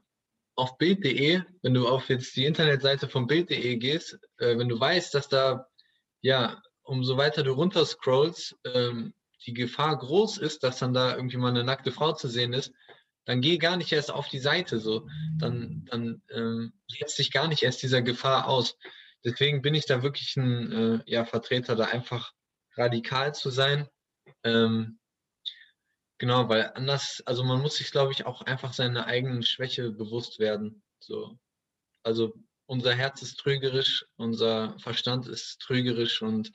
auf 0.55 0.77
Bild.de, 0.79 1.43
wenn 1.63 1.75
du 1.75 1.89
auf 1.89 2.09
jetzt 2.09 2.37
die 2.37 2.45
Internetseite 2.45 3.09
von 3.09 3.27
Bild.de 3.27 3.77
gehst, 3.77 4.19
äh, 4.39 4.59
wenn 4.59 4.69
du 4.69 4.79
weißt, 4.79 5.15
dass 5.15 5.29
da, 5.29 5.67
ja, 6.21 6.63
umso 6.83 7.17
weiter 7.17 7.43
du 7.43 7.53
runter 7.53 7.87
scrollst, 7.87 8.57
ähm, 8.65 9.15
die 9.47 9.55
Gefahr 9.55 9.97
groß 9.99 10.39
ist, 10.39 10.63
dass 10.63 10.79
dann 10.79 10.95
da 10.95 11.17
irgendwie 11.17 11.37
mal 11.37 11.49
eine 11.49 11.65
nackte 11.65 11.91
Frau 11.91 12.13
zu 12.13 12.29
sehen 12.29 12.53
ist, 12.53 12.73
dann 13.25 13.41
geh 13.41 13.59
gar 13.59 13.77
nicht 13.77 13.93
erst 13.93 14.11
auf 14.11 14.29
die 14.29 14.39
Seite 14.39 14.79
so. 14.79 15.09
Dann, 15.39 15.87
dann 15.91 16.23
ähm, 16.31 16.73
setzt 16.89 17.19
dich 17.19 17.31
gar 17.31 17.49
nicht 17.49 17.63
erst 17.63 17.83
dieser 17.83 18.03
Gefahr 18.03 18.49
aus. 18.49 18.77
Deswegen 19.25 19.63
bin 19.63 19.75
ich 19.75 19.87
da 19.87 20.03
wirklich 20.03 20.37
ein 20.37 20.73
äh, 20.73 21.01
ja, 21.07 21.25
Vertreter, 21.25 21.77
da 21.77 21.85
einfach 21.85 22.33
radikal 22.77 23.35
zu 23.35 23.51
sein. 23.51 23.89
Ähm, 24.45 24.99
Genau, 26.23 26.49
weil 26.49 26.71
anders, 26.77 27.21
also 27.27 27.43
man 27.43 27.61
muss 27.61 27.79
sich, 27.79 27.91
glaube 27.91 28.13
ich, 28.13 28.27
auch 28.27 28.43
einfach 28.43 28.73
seiner 28.73 29.07
eigenen 29.07 29.43
Schwäche 29.43 29.91
bewusst 29.91 30.39
werden. 30.39 30.81
So. 31.01 31.37
Also 32.05 32.33
unser 32.67 32.95
Herz 32.95 33.23
ist 33.23 33.41
trügerisch, 33.41 34.07
unser 34.15 34.79
Verstand 34.79 35.27
ist 35.27 35.59
trügerisch 35.59 36.23
und 36.23 36.53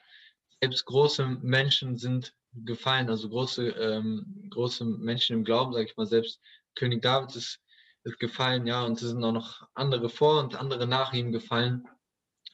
selbst 0.62 0.86
große 0.86 1.28
Menschen 1.42 1.98
sind 1.98 2.34
gefallen, 2.66 3.10
also 3.10 3.30
große, 3.30 3.70
ähm, 3.70 4.48
große 4.50 4.86
Menschen 4.86 5.38
im 5.38 5.44
Glauben, 5.44 5.74
sage 5.74 5.86
ich 5.86 5.98
mal, 5.98 6.06
selbst 6.06 6.42
König 6.76 7.02
David 7.02 7.36
ist, 7.36 7.60
ist 8.04 8.20
gefallen, 8.20 8.68
ja, 8.68 8.86
und 8.86 9.02
es 9.02 9.10
sind 9.10 9.24
auch 9.24 9.32
noch 9.32 9.68
andere 9.74 10.10
vor 10.10 10.40
und 10.40 10.56
andere 10.56 10.88
nach 10.88 11.14
ihm 11.14 11.32
gefallen, 11.32 11.88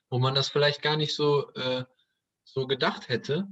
wo 0.09 0.19
man 0.19 0.35
das 0.35 0.49
vielleicht 0.49 0.81
gar 0.81 0.97
nicht 0.97 1.15
so, 1.15 1.51
äh, 1.53 1.83
so 2.43 2.67
gedacht 2.67 3.09
hätte 3.09 3.47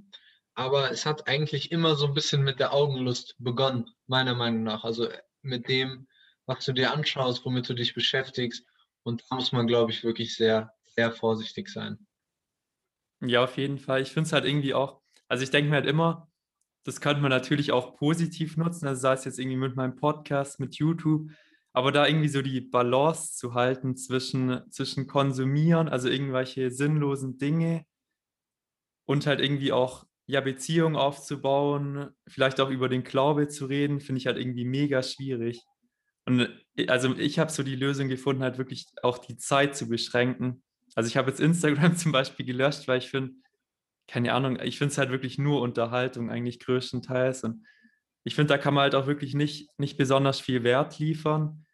aber 0.53 0.91
es 0.91 1.05
hat 1.05 1.27
eigentlich 1.27 1.71
immer 1.71 1.95
so 1.95 2.05
ein 2.05 2.13
bisschen 2.13 2.43
mit 2.43 2.59
der 2.59 2.73
Augenlust 2.73 3.35
begonnen, 3.39 3.89
meiner 4.07 4.35
Meinung 4.35 4.63
nach. 4.63 4.83
Also 4.83 5.09
mit 5.41 5.67
dem, 5.67 6.07
was 6.45 6.65
du 6.65 6.73
dir 6.73 6.91
anschaust, 6.91 7.45
womit 7.45 7.69
du 7.69 7.73
dich 7.73 7.93
beschäftigst. 7.93 8.65
Und 9.03 9.23
da 9.29 9.35
muss 9.35 9.51
man, 9.51 9.67
glaube 9.67 9.91
ich, 9.91 10.03
wirklich 10.03 10.35
sehr, 10.35 10.73
sehr 10.95 11.11
vorsichtig 11.11 11.69
sein. 11.69 12.05
Ja, 13.21 13.43
auf 13.43 13.57
jeden 13.57 13.79
Fall. 13.79 14.01
Ich 14.01 14.11
finde 14.11 14.27
es 14.27 14.33
halt 14.33 14.45
irgendwie 14.45 14.73
auch, 14.73 15.01
also 15.27 15.43
ich 15.43 15.51
denke 15.51 15.69
mir 15.69 15.77
halt 15.77 15.87
immer, 15.87 16.30
das 16.83 17.01
könnte 17.01 17.21
man 17.21 17.29
natürlich 17.29 17.71
auch 17.71 17.95
positiv 17.95 18.57
nutzen, 18.57 18.87
also 18.87 19.01
sei 19.01 19.13
es 19.13 19.25
jetzt 19.25 19.39
irgendwie 19.39 19.57
mit 19.57 19.75
meinem 19.75 19.95
Podcast, 19.95 20.59
mit 20.59 20.75
YouTube, 20.75 21.29
aber 21.73 21.91
da 21.91 22.07
irgendwie 22.07 22.27
so 22.27 22.41
die 22.41 22.61
Balance 22.61 23.35
zu 23.35 23.53
halten 23.53 23.95
zwischen, 23.95 24.61
zwischen 24.71 25.07
Konsumieren, 25.07 25.87
also 25.87 26.09
irgendwelche 26.09 26.71
sinnlosen 26.71 27.37
Dinge 27.37 27.85
und 29.05 29.25
halt 29.25 29.39
irgendwie 29.39 29.71
auch 29.71 30.05
ja, 30.25 30.41
Beziehungen 30.41 30.95
aufzubauen, 30.95 32.09
vielleicht 32.27 32.59
auch 32.61 32.69
über 32.69 32.89
den 32.89 33.03
Glaube 33.03 33.47
zu 33.47 33.65
reden, 33.65 33.99
finde 33.99 34.19
ich 34.19 34.27
halt 34.27 34.37
irgendwie 34.37 34.65
mega 34.65 35.03
schwierig. 35.03 35.61
Und 36.25 36.47
äh, 36.75 36.87
also 36.87 37.15
ich 37.17 37.39
habe 37.39 37.51
so 37.51 37.63
die 37.63 37.75
Lösung 37.75 38.07
gefunden, 38.07 38.43
halt 38.43 38.57
wirklich 38.57 38.87
auch 39.03 39.17
die 39.17 39.37
Zeit 39.37 39.75
zu 39.75 39.87
beschränken. 39.89 40.63
Also 40.95 41.07
ich 41.07 41.17
habe 41.17 41.29
jetzt 41.29 41.39
Instagram 41.39 41.95
zum 41.97 42.11
Beispiel 42.11 42.45
gelöscht, 42.45 42.87
weil 42.87 42.99
ich 42.99 43.09
finde, 43.09 43.33
keine 44.11 44.33
Ahnung, 44.33 44.59
ich 44.61 44.77
finde 44.77 44.91
es 44.91 44.97
halt 44.97 45.09
wirklich 45.09 45.37
nur 45.37 45.61
Unterhaltung 45.61 46.29
eigentlich 46.29 46.59
größtenteils. 46.59 47.45
Und 47.45 47.65
ich 48.25 48.35
finde, 48.35 48.53
da 48.53 48.57
kann 48.57 48.73
man 48.73 48.83
halt 48.83 48.95
auch 48.95 49.07
wirklich 49.07 49.33
nicht, 49.35 49.69
nicht 49.79 49.95
besonders 49.95 50.41
viel 50.41 50.63
Wert 50.63 50.99
liefern. 50.99 51.65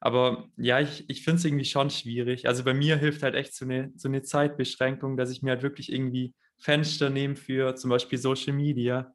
Aber 0.00 0.48
ja, 0.56 0.80
ich, 0.80 1.08
ich 1.08 1.22
finde 1.22 1.38
es 1.38 1.44
irgendwie 1.44 1.64
schon 1.64 1.90
schwierig. 1.90 2.48
Also 2.48 2.64
bei 2.64 2.74
mir 2.74 2.96
hilft 2.96 3.22
halt 3.22 3.36
echt 3.36 3.54
so 3.54 3.64
eine, 3.64 3.92
so 3.94 4.08
eine 4.08 4.22
Zeitbeschränkung, 4.22 5.16
dass 5.16 5.30
ich 5.30 5.42
mir 5.42 5.52
halt 5.52 5.62
wirklich 5.62 5.92
irgendwie 5.92 6.34
Fenster 6.58 7.08
nehmen 7.08 7.36
für 7.36 7.76
zum 7.76 7.88
Beispiel 7.88 8.18
Social 8.18 8.52
Media. 8.52 9.14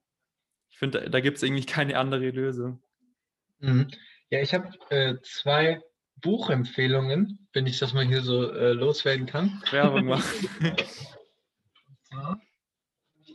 Ich 0.69 0.77
finde, 0.77 1.01
da, 1.01 1.09
da 1.09 1.19
gibt 1.19 1.37
es 1.37 1.43
irgendwie 1.43 1.65
keine 1.65 1.97
andere 1.97 2.29
Lösung. 2.29 2.81
Mhm. 3.59 3.89
Ja, 4.29 4.39
ich 4.41 4.53
habe 4.53 4.69
äh, 4.91 5.15
zwei 5.23 5.81
Buchempfehlungen, 6.21 7.49
wenn 7.51 7.67
ich 7.67 7.79
das 7.79 7.93
mal 7.93 8.05
hier 8.05 8.21
so 8.21 8.49
äh, 8.49 8.71
loswerden 8.71 9.25
kann. 9.25 9.61
Werbung 9.71 10.05
machen. 10.07 10.47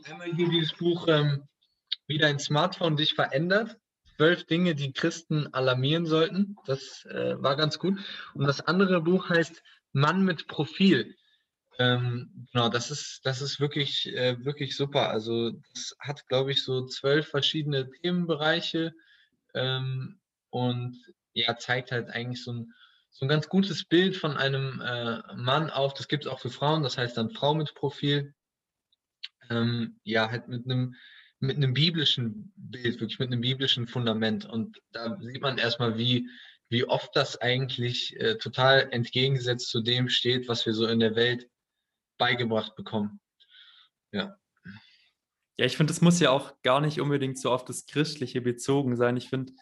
Einmal 0.05 0.33
hier 0.35 0.49
dieses 0.49 0.73
Buch 0.73 1.07
ähm, 1.07 1.47
Wie 2.07 2.17
dein 2.17 2.39
Smartphone 2.39 2.97
dich 2.97 3.13
verändert. 3.13 3.77
Zwölf 4.17 4.45
Dinge, 4.45 4.75
die 4.75 4.93
Christen 4.93 5.53
alarmieren 5.53 6.05
sollten. 6.05 6.55
Das 6.65 7.05
äh, 7.05 7.41
war 7.41 7.55
ganz 7.55 7.79
gut. 7.79 7.99
Und 8.33 8.45
das 8.45 8.61
andere 8.61 9.01
Buch 9.01 9.29
heißt 9.29 9.61
Mann 9.93 10.23
mit 10.23 10.47
Profil. 10.47 11.15
Ähm, 11.79 12.47
genau, 12.53 12.69
das 12.69 12.91
ist, 12.91 13.21
das 13.23 13.41
ist 13.41 13.59
wirklich, 13.59 14.07
äh, 14.15 14.43
wirklich 14.45 14.77
super. 14.77 15.09
Also 15.09 15.51
das 15.73 15.95
hat, 15.99 16.27
glaube 16.27 16.51
ich, 16.51 16.63
so 16.63 16.85
zwölf 16.85 17.27
verschiedene 17.27 17.89
Themenbereiche 17.89 18.93
ähm, 19.53 20.19
und 20.49 20.97
ja, 21.33 21.57
zeigt 21.57 21.91
halt 21.91 22.09
eigentlich 22.09 22.43
so 22.43 22.53
ein, 22.53 22.73
so 23.09 23.25
ein 23.25 23.29
ganz 23.29 23.49
gutes 23.49 23.85
Bild 23.85 24.15
von 24.15 24.37
einem 24.37 24.81
äh, 24.81 25.21
Mann 25.35 25.69
auf. 25.69 25.93
Das 25.93 26.07
gibt 26.07 26.25
es 26.25 26.31
auch 26.31 26.39
für 26.39 26.49
Frauen, 26.49 26.83
das 26.83 26.97
heißt 26.97 27.17
dann 27.17 27.31
Frau 27.31 27.53
mit 27.53 27.73
Profil. 27.75 28.33
Ähm, 29.49 29.99
ja, 30.03 30.29
halt 30.29 30.47
mit 30.47 30.65
einem 30.65 30.95
mit 31.39 31.57
einem 31.57 31.73
biblischen 31.73 32.53
Bild, 32.55 32.99
wirklich 32.99 33.19
mit 33.19 33.31
einem 33.31 33.41
biblischen 33.41 33.87
Fundament. 33.87 34.45
Und 34.45 34.81
da 34.91 35.17
sieht 35.21 35.41
man 35.41 35.57
erstmal, 35.57 35.97
wie, 35.97 36.29
wie 36.69 36.85
oft 36.85 37.15
das 37.15 37.39
eigentlich 37.41 38.19
äh, 38.19 38.37
total 38.37 38.87
entgegengesetzt 38.91 39.69
zu 39.69 39.81
dem 39.81 40.09
steht, 40.09 40.47
was 40.47 40.65
wir 40.65 40.73
so 40.73 40.87
in 40.87 40.99
der 40.99 41.15
Welt 41.15 41.49
beigebracht 42.17 42.75
bekommen. 42.75 43.19
Ja. 44.11 44.37
Ja, 45.57 45.65
ich 45.65 45.77
finde, 45.77 45.91
das 45.91 46.01
muss 46.01 46.19
ja 46.19 46.31
auch 46.31 46.61
gar 46.63 46.81
nicht 46.81 46.99
unbedingt 46.99 47.39
so 47.39 47.51
auf 47.51 47.63
das 47.63 47.85
Christliche 47.85 48.41
bezogen 48.41 48.97
sein. 48.97 49.15
Ich 49.15 49.29
finde, 49.29 49.53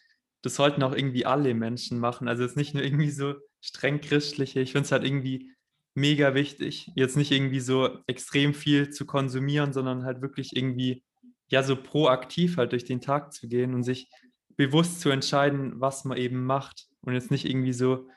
das 0.42 0.56
sollten 0.56 0.82
auch 0.84 0.94
irgendwie 0.94 1.26
alle 1.26 1.54
Menschen 1.54 2.00
machen. 2.00 2.28
Also 2.28 2.44
jetzt 2.44 2.58
nicht 2.58 2.74
nur 2.74 2.84
irgendwie 2.84 3.12
so 3.12 3.36
streng 3.62 4.02
christliche. 4.02 4.60
Ich 4.60 4.72
finde 4.72 4.86
es 4.86 4.92
halt 4.92 5.04
irgendwie 5.04 5.52
mega 5.96 6.34
wichtig, 6.34 6.92
jetzt 6.96 7.18
nicht 7.18 7.32
irgendwie 7.32 7.60
so 7.60 8.00
extrem 8.08 8.54
viel 8.54 8.90
zu 8.90 9.06
konsumieren, 9.06 9.74
sondern 9.74 10.06
halt 10.06 10.22
wirklich 10.22 10.56
irgendwie 10.56 11.04
ja 11.48 11.62
so 11.64 11.76
proaktiv 11.76 12.58
halt 12.58 12.72
durch 12.72 12.86
den 12.86 13.02
Tag 13.02 13.34
zu 13.34 13.48
gehen 13.48 13.74
und 13.74 13.84
sich 13.84 14.10
bewusst 14.56 15.02
zu 15.02 15.10
entscheiden, 15.10 15.80
was 15.80 16.06
man 16.06 16.18
eben 16.18 16.46
macht. 16.46 16.88
und 17.02 17.14
jetzt 17.14 17.32
nicht 17.32 17.46
irgendwie 17.46 17.74
so 17.74 18.08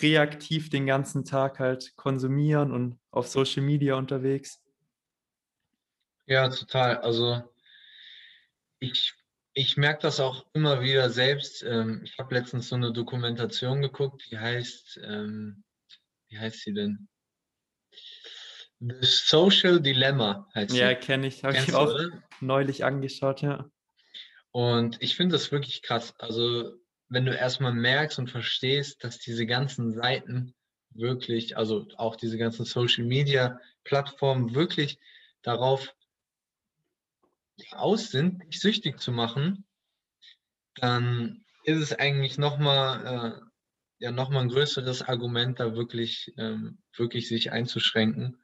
reaktiv 0.00 0.70
den 0.70 0.86
ganzen 0.86 1.24
Tag 1.24 1.58
halt 1.58 1.96
konsumieren 1.96 2.70
und 2.72 2.98
auf 3.10 3.26
Social 3.26 3.62
Media 3.62 3.96
unterwegs. 3.96 4.62
Ja, 6.26 6.48
total. 6.48 6.98
Also 6.98 7.42
ich, 8.78 9.14
ich 9.52 9.76
merke 9.76 10.02
das 10.02 10.20
auch 10.20 10.46
immer 10.52 10.80
wieder 10.80 11.10
selbst. 11.10 11.64
Ähm, 11.64 12.02
ich 12.04 12.18
habe 12.18 12.34
letztens 12.34 12.68
so 12.68 12.76
eine 12.76 12.92
Dokumentation 12.92 13.82
geguckt, 13.82 14.28
die 14.30 14.38
heißt, 14.38 15.00
ähm, 15.02 15.64
wie 16.30 16.38
heißt 16.38 16.60
sie 16.60 16.72
denn? 16.72 17.08
The 18.80 18.94
Social 19.02 19.80
Dilemma 19.80 20.48
heißt 20.54 20.74
Ja, 20.74 20.88
sie. 20.88 20.94
kenne 20.94 21.26
ich, 21.26 21.44
habe 21.44 21.56
ich 21.56 21.74
auch 21.74 21.88
oder? 21.92 22.22
neulich 22.40 22.84
angeschaut, 22.84 23.42
ja. 23.42 23.70
Und 24.52 24.96
ich 25.00 25.16
finde 25.16 25.34
das 25.34 25.52
wirklich 25.52 25.82
krass. 25.82 26.14
Also, 26.18 26.72
wenn 27.08 27.26
du 27.26 27.36
erstmal 27.36 27.74
merkst 27.74 28.18
und 28.18 28.30
verstehst, 28.30 29.04
dass 29.04 29.18
diese 29.18 29.44
ganzen 29.46 29.92
Seiten 29.92 30.54
wirklich, 30.90 31.56
also 31.56 31.86
auch 31.96 32.16
diese 32.16 32.38
ganzen 32.38 32.64
Social 32.64 33.04
Media 33.04 33.60
Plattformen 33.84 34.54
wirklich 34.54 34.98
darauf 35.42 35.94
aus 37.72 38.10
sind, 38.10 38.42
dich 38.44 38.60
süchtig 38.60 38.98
zu 38.98 39.12
machen, 39.12 39.66
dann 40.76 41.44
ist 41.64 41.78
es 41.78 41.92
eigentlich 41.92 42.38
nochmal 42.38 43.42
äh, 43.42 43.49
ja, 44.00 44.10
noch 44.10 44.30
ein 44.30 44.48
größeres 44.48 45.02
Argument, 45.02 45.60
da 45.60 45.76
wirklich, 45.76 46.32
ähm, 46.38 46.78
wirklich 46.96 47.28
sich 47.28 47.52
einzuschränken. 47.52 48.42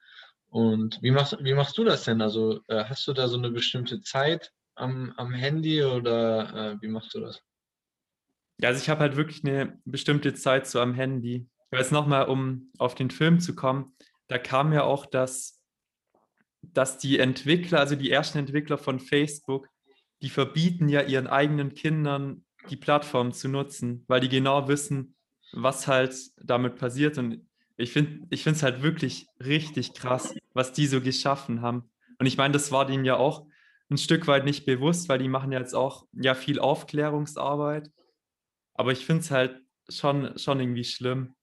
Und 0.48 1.02
wie 1.02 1.10
machst, 1.10 1.36
wie 1.40 1.54
machst 1.54 1.76
du 1.78 1.84
das 1.84 2.04
denn? 2.04 2.20
Also 2.20 2.60
äh, 2.68 2.84
hast 2.84 3.06
du 3.08 3.14
da 3.14 3.26
so 3.26 3.38
eine 3.38 3.50
bestimmte 3.50 4.02
Zeit 4.02 4.52
am, 4.74 5.12
am 5.16 5.32
Handy 5.32 5.82
oder 5.82 6.74
äh, 6.74 6.82
wie 6.82 6.88
machst 6.88 7.14
du 7.14 7.20
das? 7.20 7.42
Ja, 8.60 8.68
also 8.68 8.80
ich 8.80 8.88
habe 8.88 9.00
halt 9.00 9.16
wirklich 9.16 9.44
eine 9.44 9.80
bestimmte 9.84 10.34
Zeit 10.34 10.66
so 10.66 10.80
am 10.80 10.94
Handy. 10.94 11.48
Jetzt 11.72 11.92
nochmal, 11.92 12.26
um 12.28 12.70
auf 12.78 12.94
den 12.94 13.10
Film 13.10 13.40
zu 13.40 13.54
kommen, 13.54 13.94
da 14.28 14.38
kam 14.38 14.72
ja 14.72 14.84
auch, 14.84 15.06
dass, 15.06 15.60
dass 16.62 16.98
die 16.98 17.18
Entwickler, 17.18 17.80
also 17.80 17.96
die 17.96 18.10
ersten 18.10 18.38
Entwickler 18.38 18.78
von 18.78 19.00
Facebook, 19.00 19.68
die 20.22 20.30
verbieten 20.30 20.88
ja 20.88 21.02
ihren 21.02 21.26
eigenen 21.26 21.74
Kindern 21.74 22.44
die 22.70 22.76
Plattform 22.76 23.32
zu 23.32 23.48
nutzen, 23.48 24.04
weil 24.08 24.20
die 24.20 24.28
genau 24.28 24.68
wissen, 24.68 25.15
was 25.52 25.86
halt 25.86 26.14
damit 26.42 26.76
passiert. 26.76 27.18
Und 27.18 27.46
ich 27.76 27.92
finde 27.92 28.26
ich 28.30 28.42
finde 28.42 28.56
es 28.56 28.62
halt 28.62 28.82
wirklich 28.82 29.26
richtig 29.40 29.94
krass, 29.94 30.34
was 30.54 30.72
die 30.72 30.86
so 30.86 31.00
geschaffen 31.00 31.62
haben. 31.62 31.90
Und 32.18 32.26
ich 32.26 32.36
meine, 32.36 32.52
das 32.52 32.72
war 32.72 32.86
denen 32.86 33.04
ja 33.04 33.16
auch 33.16 33.46
ein 33.88 33.98
Stück 33.98 34.26
weit 34.26 34.44
nicht 34.44 34.66
bewusst, 34.66 35.08
weil 35.08 35.18
die 35.18 35.28
machen 35.28 35.52
ja 35.52 35.60
jetzt 35.60 35.74
auch 35.74 36.06
ja 36.12 36.34
viel 36.34 36.58
Aufklärungsarbeit. 36.58 37.90
Aber 38.74 38.92
ich 38.92 39.04
finde 39.06 39.22
es 39.22 39.30
halt 39.30 39.62
schon, 39.88 40.36
schon 40.38 40.60
irgendwie 40.60 40.84
schlimm. 40.84 41.34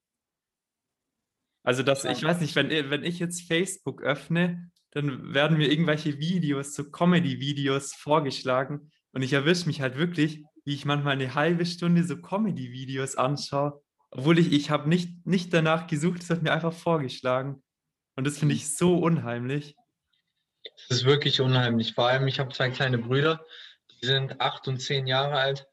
Also, 1.64 1.82
dass 1.82 2.04
ich 2.04 2.22
weiß 2.22 2.41
nicht, 2.41 2.56
wenn, 2.56 2.70
wenn 2.89 3.04
ich 3.04 3.20
jetzt 3.20 3.47
Facebook 3.47 4.01
öffne, 4.01 4.70
dann 4.91 5.34
werden 5.34 5.58
mir 5.58 5.72
irgendwelche 5.72 6.20
Videos, 6.20 6.76
so 6.76 6.89
Comedy-Videos 6.91 7.93
vorgeschlagen 7.93 8.91
und 9.14 9.22
ich 9.22 9.34
erwische 9.34 9.68
mich 9.68 9.82
halt 9.82 9.97
wirklich, 9.97 10.43
wie 10.66 10.74
ich 10.74 10.86
manchmal 10.86 11.14
eine 11.14 11.34
halbe 11.36 11.66
Stunde 11.66 12.04
so 12.04 12.18
Comedy-Videos 12.18 13.16
anschaue, 13.16 13.82
obwohl 14.16 14.38
ich, 14.38 14.51
ich 14.51 14.70
habe 14.70 14.88
nicht, 14.88 15.26
nicht 15.26 15.51
danach 15.53 15.88
gesucht, 15.88 16.22
es 16.22 16.30
wird 16.30 16.43
mir 16.43 16.53
einfach 16.53 16.74
vorgeschlagen. 16.74 17.64
Und 18.16 18.28
das 18.28 18.38
finde 18.38 18.53
ich 18.53 18.76
so 18.76 18.99
unheimlich. 18.99 19.76
Das 20.88 20.99
ist 20.99 21.05
wirklich 21.05 21.41
unheimlich. 21.41 21.93
Vor 21.95 22.07
allem, 22.07 22.28
ich 22.28 22.39
habe 22.39 22.53
zwei 22.53 22.70
kleine 22.70 22.99
Brüder, 22.99 23.43
die 23.91 24.05
sind 24.05 24.39
acht 24.39 24.68
und 24.68 24.78
zehn 24.78 25.07
Jahre 25.07 25.38
alt. 25.38 25.68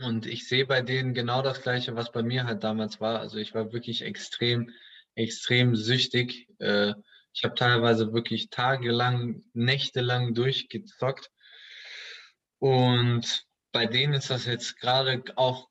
Und 0.00 0.26
ich 0.26 0.46
sehe 0.46 0.64
bei 0.64 0.80
denen 0.80 1.12
genau 1.12 1.42
das 1.42 1.62
Gleiche, 1.62 1.96
was 1.96 2.12
bei 2.12 2.22
mir 2.22 2.44
halt 2.44 2.62
damals 2.62 3.00
war. 3.00 3.18
Also 3.18 3.38
ich 3.38 3.52
war 3.52 3.72
wirklich 3.72 4.02
extrem, 4.02 4.70
extrem 5.16 5.74
süchtig. 5.74 6.48
Äh, 6.60 6.94
ich 7.32 7.42
habe 7.42 7.56
teilweise 7.56 8.12
wirklich 8.12 8.48
tagelang, 8.50 9.42
nächtelang 9.54 10.34
durchgezockt. 10.34 11.32
Und 12.60 13.44
bei 13.72 13.86
denen 13.86 14.14
ist 14.14 14.30
das 14.30 14.46
jetzt 14.46 14.78
gerade 14.78 15.24
auch 15.34 15.68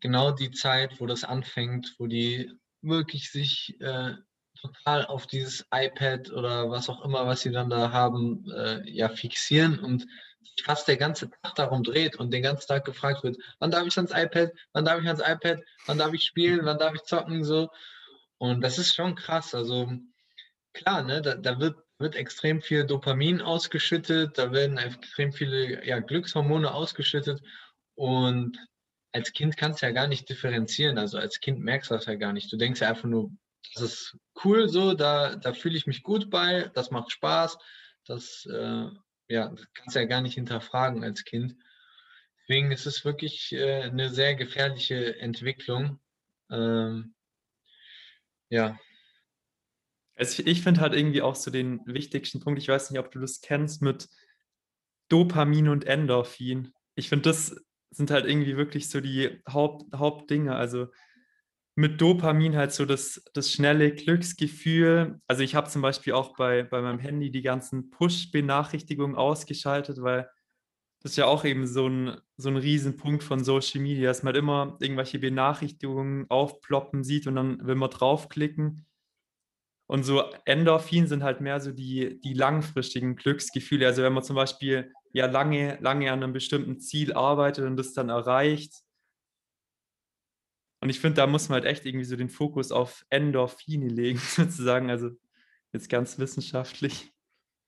genau 0.00 0.32
die 0.32 0.50
Zeit, 0.50 1.00
wo 1.00 1.06
das 1.06 1.24
anfängt, 1.24 1.94
wo 1.98 2.06
die 2.06 2.52
wirklich 2.82 3.30
sich 3.30 3.80
äh, 3.80 4.14
total 4.60 5.06
auf 5.06 5.26
dieses 5.26 5.66
iPad 5.72 6.30
oder 6.32 6.70
was 6.70 6.88
auch 6.88 7.04
immer, 7.04 7.26
was 7.26 7.42
sie 7.42 7.50
dann 7.50 7.70
da 7.70 7.92
haben, 7.92 8.50
äh, 8.50 8.88
ja, 8.90 9.08
fixieren 9.08 9.78
und 9.78 10.06
fast 10.62 10.88
der 10.88 10.96
ganze 10.96 11.30
Tag 11.30 11.54
darum 11.54 11.82
dreht 11.82 12.16
und 12.16 12.32
den 12.32 12.42
ganzen 12.42 12.68
Tag 12.68 12.84
gefragt 12.84 13.22
wird, 13.22 13.38
wann 13.58 13.70
darf 13.70 13.86
ich 13.86 13.96
ans 13.96 14.12
iPad, 14.12 14.52
wann 14.72 14.84
darf 14.84 15.00
ich 15.00 15.06
ans 15.06 15.22
iPad, 15.22 15.62
wann 15.86 15.98
darf 15.98 16.12
ich 16.12 16.22
spielen, 16.22 16.64
wann 16.64 16.78
darf 16.78 16.94
ich 16.94 17.02
zocken, 17.02 17.44
so. 17.44 17.68
Und 18.38 18.62
das 18.62 18.78
ist 18.78 18.94
schon 18.94 19.14
krass. 19.14 19.54
Also 19.54 19.90
klar, 20.72 21.02
ne, 21.02 21.22
da, 21.22 21.34
da 21.34 21.60
wird, 21.60 21.76
wird 21.98 22.16
extrem 22.16 22.62
viel 22.62 22.84
Dopamin 22.86 23.40
ausgeschüttet, 23.40 24.38
da 24.38 24.52
werden 24.52 24.78
extrem 24.78 25.32
viele 25.32 25.86
ja, 25.86 26.00
Glückshormone 26.00 26.72
ausgeschüttet 26.72 27.40
und 27.94 28.58
als 29.12 29.32
Kind 29.32 29.56
kannst 29.56 29.82
du 29.82 29.86
ja 29.86 29.92
gar 29.92 30.06
nicht 30.06 30.28
differenzieren. 30.28 30.98
Also 30.98 31.18
als 31.18 31.40
Kind 31.40 31.60
merkst 31.60 31.90
du 31.90 31.94
das 31.94 32.06
ja 32.06 32.14
gar 32.14 32.32
nicht. 32.32 32.52
Du 32.52 32.56
denkst 32.56 32.80
ja 32.80 32.88
einfach 32.88 33.08
nur, 33.08 33.30
das 33.74 33.82
ist 33.82 34.16
cool 34.44 34.68
so, 34.68 34.94
da, 34.94 35.36
da 35.36 35.52
fühle 35.52 35.76
ich 35.76 35.86
mich 35.86 36.02
gut 36.02 36.30
bei, 36.30 36.70
das 36.74 36.90
macht 36.90 37.10
Spaß, 37.10 37.58
das, 38.06 38.46
äh, 38.46 38.86
ja, 39.28 39.48
das 39.48 39.66
kannst 39.74 39.94
du 39.94 40.00
ja 40.00 40.06
gar 40.06 40.20
nicht 40.20 40.34
hinterfragen 40.34 41.04
als 41.04 41.24
Kind. 41.24 41.56
Deswegen 42.42 42.72
ist 42.72 42.86
es 42.86 43.04
wirklich 43.04 43.52
äh, 43.52 43.82
eine 43.82 44.10
sehr 44.10 44.34
gefährliche 44.34 45.18
Entwicklung. 45.20 46.00
Ähm, 46.50 47.14
ja. 48.48 48.78
Also 50.16 50.42
ich, 50.42 50.48
ich 50.48 50.62
finde 50.62 50.80
halt 50.80 50.94
irgendwie 50.94 51.22
auch 51.22 51.36
so 51.36 51.50
den 51.50 51.80
wichtigsten 51.86 52.40
Punkt, 52.40 52.60
ich 52.60 52.68
weiß 52.68 52.90
nicht, 52.90 52.98
ob 52.98 53.10
du 53.10 53.20
das 53.20 53.40
kennst, 53.40 53.82
mit 53.82 54.08
Dopamin 55.08 55.68
und 55.68 55.84
Endorphin. 55.84 56.72
Ich 56.94 57.08
finde, 57.08 57.30
das 57.30 57.56
sind 57.90 58.10
halt 58.10 58.26
irgendwie 58.26 58.56
wirklich 58.56 58.88
so 58.88 59.00
die 59.00 59.42
Haupt, 59.48 59.92
Hauptdinge. 59.94 60.54
Also 60.54 60.88
mit 61.74 62.00
Dopamin 62.00 62.56
halt 62.56 62.72
so 62.72 62.84
das, 62.84 63.22
das 63.32 63.52
schnelle 63.52 63.92
Glücksgefühl. 63.92 65.20
Also 65.26 65.42
ich 65.42 65.54
habe 65.54 65.68
zum 65.68 65.82
Beispiel 65.82 66.12
auch 66.12 66.36
bei, 66.36 66.62
bei 66.62 66.80
meinem 66.82 66.98
Handy 66.98 67.30
die 67.30 67.42
ganzen 67.42 67.90
Push-Benachrichtigungen 67.90 69.16
ausgeschaltet, 69.16 70.02
weil 70.02 70.28
das 71.02 71.12
ist 71.12 71.16
ja 71.16 71.24
auch 71.24 71.44
eben 71.44 71.66
so 71.66 71.88
ein, 71.88 72.20
so 72.36 72.50
ein 72.50 72.58
Riesenpunkt 72.58 73.22
von 73.22 73.42
Social 73.42 73.80
Media, 73.80 74.08
dass 74.08 74.22
man 74.22 74.34
immer 74.34 74.76
irgendwelche 74.80 75.18
Benachrichtigungen 75.18 76.26
aufploppen 76.28 77.04
sieht 77.04 77.26
und 77.26 77.36
dann 77.36 77.66
will 77.66 77.76
man 77.76 77.88
draufklicken. 77.88 78.86
Und 79.86 80.04
so 80.04 80.22
Endorphin 80.44 81.06
sind 81.06 81.22
halt 81.22 81.40
mehr 81.40 81.60
so 81.60 81.72
die, 81.72 82.20
die 82.20 82.34
langfristigen 82.34 83.16
Glücksgefühle. 83.16 83.86
Also 83.86 84.02
wenn 84.02 84.12
man 84.12 84.22
zum 84.22 84.36
Beispiel 84.36 84.92
ja 85.12 85.26
lange, 85.26 85.78
lange 85.80 86.10
an 86.12 86.22
einem 86.22 86.32
bestimmten 86.32 86.80
Ziel 86.80 87.12
arbeitet 87.12 87.64
und 87.64 87.76
das 87.76 87.92
dann 87.92 88.08
erreicht. 88.08 88.74
Und 90.82 90.88
ich 90.88 91.00
finde, 91.00 91.16
da 91.16 91.26
muss 91.26 91.48
man 91.48 91.56
halt 91.56 91.66
echt 91.66 91.84
irgendwie 91.84 92.06
so 92.06 92.16
den 92.16 92.30
Fokus 92.30 92.72
auf 92.72 93.04
Endorphine 93.10 93.88
legen, 93.88 94.18
sozusagen. 94.36 94.90
Also 94.90 95.10
jetzt 95.72 95.88
ganz 95.88 96.18
wissenschaftlich. 96.18 97.12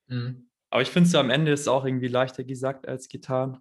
Mhm. 0.07 0.49
Aber 0.71 0.83
ich 0.83 0.89
finde 0.89 1.09
so 1.09 1.19
am 1.19 1.31
Ende 1.31 1.53
ist 1.53 1.61
es 1.61 1.69
auch 1.69 1.85
irgendwie 1.85 2.09
leichter 2.09 2.45
gesagt 2.45 2.89
als 2.89 3.09
getan. 3.09 3.61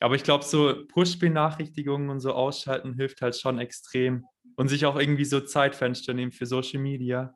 Aber 0.00 0.14
ich 0.14 0.22
glaube, 0.22 0.44
so 0.44 0.86
Push-Benachrichtigungen 0.86 2.08
und 2.08 2.20
so 2.20 2.32
ausschalten 2.32 2.94
hilft 2.94 3.20
halt 3.20 3.36
schon 3.36 3.58
extrem. 3.58 4.26
Und 4.56 4.68
sich 4.68 4.86
auch 4.86 4.96
irgendwie 4.96 5.24
so 5.24 5.40
Zeitfenster 5.40 6.14
nehmen 6.14 6.32
für 6.32 6.46
Social 6.46 6.80
Media. 6.80 7.34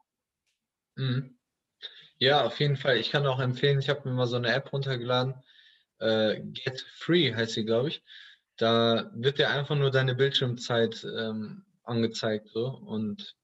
Mhm. 0.97 1.39
Ja, 2.19 2.45
auf 2.45 2.59
jeden 2.61 2.77
Fall. 2.77 2.97
Ich 2.97 3.11
kann 3.11 3.27
auch 3.27 3.41
empfehlen, 3.41 3.79
ich 3.79 3.89
habe 3.89 4.09
mir 4.09 4.15
mal 4.15 4.27
so 4.27 4.37
eine 4.37 4.53
App 4.53 4.73
runtergeladen. 4.73 5.35
Äh, 5.99 6.41
Get 6.41 6.81
Free 6.97 7.35
heißt 7.35 7.55
sie, 7.55 7.65
glaube 7.65 7.89
ich. 7.89 8.03
Da 8.57 9.11
wird 9.15 9.39
dir 9.39 9.51
einfach 9.51 9.77
nur 9.77 9.91
deine 9.91 10.15
Bildschirmzeit 10.15 11.05
ähm, 11.05 11.65
angezeigt. 11.85 12.49
So. 12.49 12.67
Und 12.67 13.37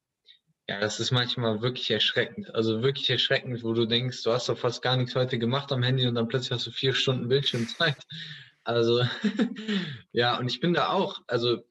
ja, 0.68 0.80
das 0.80 0.98
ist 0.98 1.10
manchmal 1.10 1.60
wirklich 1.62 1.90
erschreckend. 1.90 2.54
Also 2.54 2.82
wirklich 2.82 3.10
erschreckend, 3.10 3.62
wo 3.62 3.74
du 3.74 3.86
denkst, 3.86 4.22
du 4.22 4.32
hast 4.32 4.48
doch 4.48 4.58
fast 4.58 4.82
gar 4.82 4.96
nichts 4.96 5.14
heute 5.14 5.38
gemacht 5.38 5.70
am 5.72 5.82
Handy 5.82 6.06
und 6.06 6.14
dann 6.14 6.28
plötzlich 6.28 6.52
hast 6.52 6.66
du 6.66 6.70
vier 6.70 6.94
Stunden 6.94 7.28
Bildschirmzeit. 7.28 7.96
Also 8.66 9.04
ja, 10.12 10.38
und 10.38 10.48
ich 10.48 10.58
bin 10.58 10.72
da 10.72 10.88
auch, 10.88 11.20
also 11.26 11.62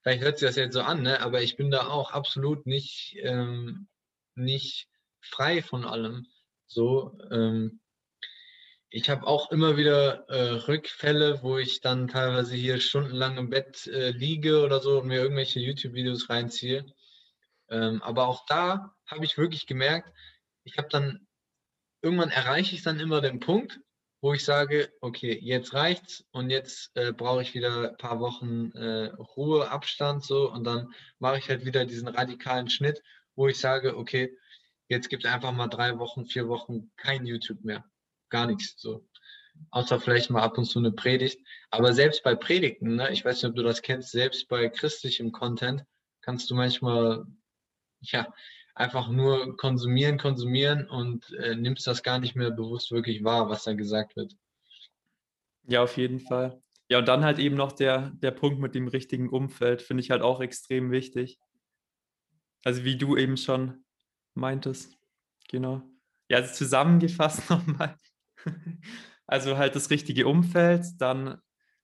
vielleicht 0.00 0.22
hört 0.22 0.38
sich 0.38 0.46
das 0.46 0.54
jetzt 0.54 0.74
so 0.74 0.80
an, 0.82 1.02
ne? 1.02 1.20
aber 1.20 1.42
ich 1.42 1.56
bin 1.56 1.72
da 1.72 1.88
auch 1.88 2.12
absolut 2.12 2.66
nicht, 2.66 3.16
ähm, 3.18 3.88
nicht 4.36 4.86
frei 5.20 5.60
von 5.60 5.84
allem. 5.84 6.28
So, 6.68 7.18
ähm, 7.32 7.80
ich 8.90 9.10
habe 9.10 9.26
auch 9.26 9.50
immer 9.50 9.76
wieder 9.76 10.28
äh, 10.28 10.52
Rückfälle, 10.68 11.42
wo 11.42 11.58
ich 11.58 11.80
dann 11.80 12.08
teilweise 12.08 12.54
hier 12.54 12.80
stundenlang 12.80 13.36
im 13.36 13.50
Bett 13.50 13.86
äh, 13.88 14.10
liege 14.10 14.62
oder 14.62 14.80
so 14.80 15.00
und 15.00 15.08
mir 15.08 15.20
irgendwelche 15.20 15.60
YouTube-Videos 15.60 16.30
reinziehe. 16.30 16.86
Ähm, 17.68 18.00
aber 18.02 18.28
auch 18.28 18.46
da 18.46 18.94
habe 19.06 19.24
ich 19.24 19.38
wirklich 19.38 19.66
gemerkt, 19.66 20.12
ich 20.64 20.78
habe 20.78 20.88
dann, 20.90 21.26
irgendwann 22.02 22.30
erreiche 22.30 22.74
ich 22.74 22.82
dann 22.82 23.00
immer 23.00 23.20
den 23.20 23.40
Punkt, 23.40 23.80
wo 24.20 24.32
ich 24.32 24.44
sage, 24.44 24.92
okay, 25.00 25.38
jetzt 25.42 25.74
reicht's 25.74 26.24
und 26.30 26.50
jetzt 26.50 26.96
äh, 26.96 27.12
brauche 27.12 27.42
ich 27.42 27.54
wieder 27.54 27.90
ein 27.90 27.96
paar 27.96 28.20
Wochen 28.20 28.70
äh, 28.72 29.06
Ruhe, 29.36 29.70
Abstand 29.70 30.24
so 30.24 30.50
und 30.50 30.64
dann 30.64 30.92
mache 31.18 31.38
ich 31.38 31.48
halt 31.48 31.64
wieder 31.64 31.84
diesen 31.84 32.08
radikalen 32.08 32.70
Schnitt, 32.70 33.02
wo 33.34 33.48
ich 33.48 33.58
sage, 33.58 33.96
okay, 33.96 34.36
jetzt 34.88 35.08
gibt 35.08 35.24
es 35.24 35.32
einfach 35.32 35.52
mal 35.52 35.68
drei 35.68 35.98
Wochen, 35.98 36.24
vier 36.24 36.48
Wochen 36.48 36.90
kein 36.96 37.26
YouTube 37.26 37.62
mehr. 37.64 37.84
Gar 38.28 38.46
nichts 38.46 38.80
so. 38.80 39.06
Außer 39.70 40.00
vielleicht 40.00 40.30
mal 40.30 40.42
ab 40.42 40.58
und 40.58 40.64
zu 40.64 40.78
eine 40.78 40.92
Predigt. 40.92 41.40
Aber 41.70 41.92
selbst 41.92 42.22
bei 42.22 42.34
Predigten, 42.34 42.96
ne, 42.96 43.10
ich 43.10 43.24
weiß 43.24 43.42
nicht, 43.42 43.50
ob 43.50 43.56
du 43.56 43.62
das 43.62 43.82
kennst, 43.82 44.10
selbst 44.10 44.48
bei 44.48 44.68
christlichem 44.68 45.32
Content 45.32 45.84
kannst 46.20 46.50
du 46.50 46.54
manchmal, 46.54 47.24
ja, 48.00 48.32
einfach 48.74 49.08
nur 49.08 49.56
konsumieren, 49.56 50.18
konsumieren 50.18 50.88
und 50.88 51.32
äh, 51.32 51.54
nimmst 51.54 51.86
das 51.86 52.02
gar 52.02 52.18
nicht 52.18 52.36
mehr 52.36 52.50
bewusst 52.50 52.92
wirklich 52.92 53.24
wahr, 53.24 53.48
was 53.48 53.64
da 53.64 53.72
gesagt 53.72 54.16
wird. 54.16 54.36
Ja, 55.64 55.82
auf 55.82 55.96
jeden 55.96 56.20
Fall. 56.20 56.62
Ja, 56.88 56.98
und 56.98 57.08
dann 57.08 57.24
halt 57.24 57.38
eben 57.38 57.56
noch 57.56 57.72
der, 57.72 58.10
der 58.10 58.30
Punkt 58.30 58.60
mit 58.60 58.74
dem 58.74 58.86
richtigen 58.86 59.28
Umfeld, 59.28 59.82
finde 59.82 60.02
ich 60.02 60.10
halt 60.10 60.22
auch 60.22 60.40
extrem 60.40 60.90
wichtig. 60.90 61.38
Also 62.64 62.84
wie 62.84 62.96
du 62.96 63.16
eben 63.16 63.36
schon 63.36 63.84
meintest. 64.34 64.96
Genau. 65.48 65.82
Ja, 66.28 66.38
also 66.38 66.52
zusammengefasst 66.54 67.48
nochmal. 67.50 67.96
Also 69.28 69.56
halt 69.56 69.74
das 69.74 69.90
richtige 69.90 70.28
Umfeld, 70.28 70.84
dann 70.98 71.40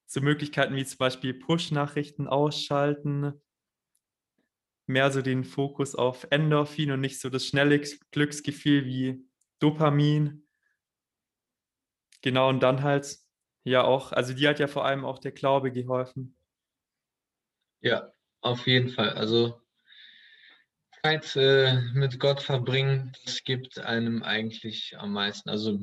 so 0.06 0.20
Möglichkeiten 0.20 0.76
wie 0.76 0.84
zum 0.84 0.98
Beispiel 0.98 1.34
Push-Nachrichten 1.34 2.28
ausschalten, 2.28 3.42
mehr 4.86 5.10
so 5.10 5.22
den 5.22 5.42
Fokus 5.42 5.96
auf 5.96 6.26
Endorphin 6.30 6.92
und 6.92 7.00
nicht 7.00 7.20
so 7.20 7.30
das 7.30 7.46
schnelle 7.46 7.80
Glücksgefühl 8.12 8.84
wie 8.84 9.26
Dopamin. 9.58 10.46
Genau, 12.20 12.48
und 12.48 12.60
dann 12.62 12.82
halt 12.82 13.16
ja 13.64 13.82
auch, 13.82 14.12
also 14.12 14.32
die 14.34 14.46
hat 14.46 14.60
ja 14.60 14.68
vor 14.68 14.84
allem 14.84 15.04
auch 15.04 15.18
der 15.18 15.32
Glaube 15.32 15.72
geholfen. 15.72 16.36
Ja, 17.80 18.12
auf 18.40 18.66
jeden 18.66 18.90
Fall. 18.90 19.10
Also 19.10 19.60
Zeit 21.02 21.34
äh, 21.36 21.80
mit 21.94 22.20
Gott 22.20 22.40
verbringen, 22.42 23.12
das 23.24 23.42
gibt 23.42 23.78
einem 23.78 24.22
eigentlich 24.22 24.96
am 24.98 25.12
meisten. 25.12 25.50
Also 25.50 25.78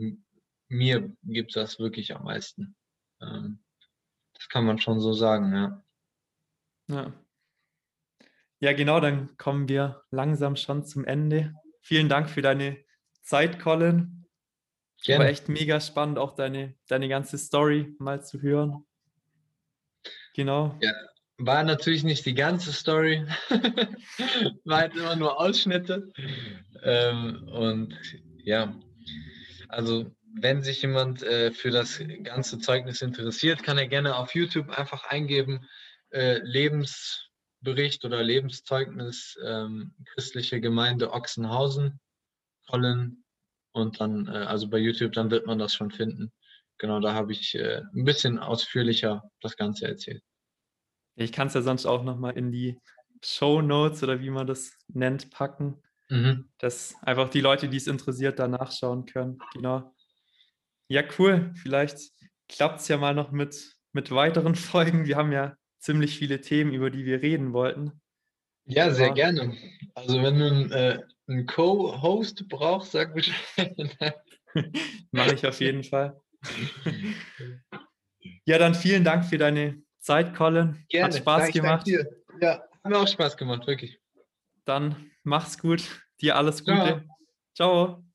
mir 0.70 1.12
gibt 1.24 1.56
das 1.56 1.80
wirklich 1.80 2.16
am 2.16 2.24
meisten. 2.24 2.76
Ähm, 3.22 3.60
das 4.34 4.48
kann 4.48 4.66
man 4.66 4.80
schon 4.80 5.00
so 5.00 5.14
sagen, 5.14 5.54
ja. 5.54 5.84
Ja. 6.88 7.14
Ja, 8.62 8.74
genau, 8.74 9.00
dann 9.00 9.38
kommen 9.38 9.70
wir 9.70 10.04
langsam 10.12 10.56
schon 10.56 10.86
zum 10.86 11.06
Ende. 11.06 11.54
Vielen 11.82 12.10
Dank 12.10 12.30
für 12.30 12.42
deine 12.42 12.78
Zeit, 13.22 13.60
Colin. 13.60 14.26
Gerne. 15.04 15.24
War 15.24 15.30
echt 15.30 15.48
mega 15.48 15.80
spannend, 15.80 16.18
auch 16.18 16.36
deine, 16.36 16.76
deine 16.88 17.08
ganze 17.08 17.38
Story 17.38 17.96
mal 18.00 18.24
zu 18.24 18.42
hören. 18.42 18.86
Genau. 20.34 20.78
Ja, 20.82 20.92
war 21.38 21.64
natürlich 21.64 22.04
nicht 22.04 22.26
die 22.26 22.34
ganze 22.34 22.74
Story. 22.74 23.26
war 24.66 24.78
halt 24.80 24.96
immer 24.96 25.16
nur 25.16 25.40
Ausschnitte. 25.40 26.12
Ähm, 26.84 27.48
und 27.48 27.98
ja, 28.44 28.76
also 29.70 30.12
wenn 30.34 30.62
sich 30.62 30.82
jemand 30.82 31.24
äh, 31.24 31.52
für 31.52 31.72
das 31.72 32.02
ganze 32.24 32.60
Zeugnis 32.60 33.02
interessiert, 33.02 33.64
kann 33.64 33.78
er 33.78 33.88
gerne 33.88 34.16
auf 34.16 34.36
YouTube 34.36 34.70
einfach 34.70 35.06
eingeben, 35.06 35.68
äh, 36.12 36.40
Lebens 36.44 37.30
Bericht 37.62 38.06
oder 38.06 38.24
Lebenszeugnis 38.24 39.38
ähm, 39.46 39.94
christliche 40.06 40.62
Gemeinde 40.62 41.12
Ochsenhausen, 41.12 42.00
Colin 42.68 43.24
und 43.74 44.00
dann, 44.00 44.28
äh, 44.28 44.32
also 44.32 44.70
bei 44.70 44.78
YouTube, 44.78 45.14
dann 45.14 45.32
wird 45.32 45.46
man 45.46 45.60
das 45.60 45.74
schon 45.74 45.92
finden. 45.92 46.32
Genau, 46.78 47.00
da 47.00 47.14
habe 47.14 47.34
ich 47.34 47.56
äh, 47.56 47.82
ein 47.94 48.06
bisschen 48.06 48.40
ausführlicher 48.40 49.30
das 49.42 49.58
Ganze 49.58 49.88
erzählt. 49.88 50.24
Ich 51.16 51.34
kann 51.34 51.48
es 51.48 51.54
ja 51.54 51.62
sonst 51.62 51.86
auch 51.86 52.04
nochmal 52.04 52.38
in 52.38 52.52
die 52.52 52.80
Show 53.22 53.62
Notes 53.62 54.02
oder 54.04 54.22
wie 54.22 54.30
man 54.30 54.48
das 54.48 54.72
nennt, 54.88 55.30
packen, 55.30 55.84
mhm. 56.08 56.50
dass 56.60 56.96
einfach 57.02 57.30
die 57.30 57.42
Leute, 57.42 57.68
die 57.68 57.76
es 57.76 57.88
interessiert, 57.88 58.40
da 58.40 58.48
nachschauen 58.48 59.06
können. 59.06 59.40
Genau. 59.54 59.94
Ja, 60.90 61.04
cool. 61.20 61.54
Vielleicht 61.56 62.12
klappt 62.48 62.82
es 62.82 62.88
ja 62.88 62.98
mal 62.98 63.14
noch 63.14 63.32
mit, 63.32 63.78
mit 63.94 64.12
weiteren 64.12 64.56
Folgen. 64.56 65.06
Wir 65.06 65.16
haben 65.16 65.32
ja 65.32 65.56
ziemlich 65.80 66.18
viele 66.18 66.42
Themen, 66.42 66.74
über 66.74 66.90
die 66.90 67.06
wir 67.06 67.22
reden 67.22 67.54
wollten. 67.54 68.02
Ja, 68.66 68.92
sehr 68.92 69.12
gerne. 69.12 69.56
Also 69.96 70.22
wenn 70.22 70.38
du 70.38 70.46
einen, 70.46 70.72
äh, 70.72 71.00
einen 71.28 71.46
Co-Host 71.46 72.48
brauchst, 72.50 72.92
sag 72.92 73.16
Bescheid. 73.16 73.76
Mache 75.12 75.34
ich 75.34 75.46
auf 75.46 75.60
jeden 75.60 75.84
Fall. 75.84 76.20
ja, 78.46 78.58
dann 78.58 78.76
vielen 78.76 79.04
Dank 79.04 79.26
für 79.26 79.38
deine 79.38 79.82
Zeit, 80.00 80.36
Colin. 80.36 80.86
Gerne. 80.90 81.14
Hat 81.14 81.20
Spaß 81.20 81.52
gemacht. 81.52 81.88
Ja, 81.88 82.62
hat 82.84 82.86
mir 82.86 82.98
auch 82.98 83.08
Spaß 83.08 83.38
gemacht, 83.38 83.66
wirklich. 83.68 84.00
Dann 84.66 85.12
mach's 85.24 85.58
gut. 85.58 85.84
Dir 86.22 86.36
alles 86.36 86.64
Gute. 86.64 87.06
Ciao. 87.56 87.96
Ciao. 87.96 88.09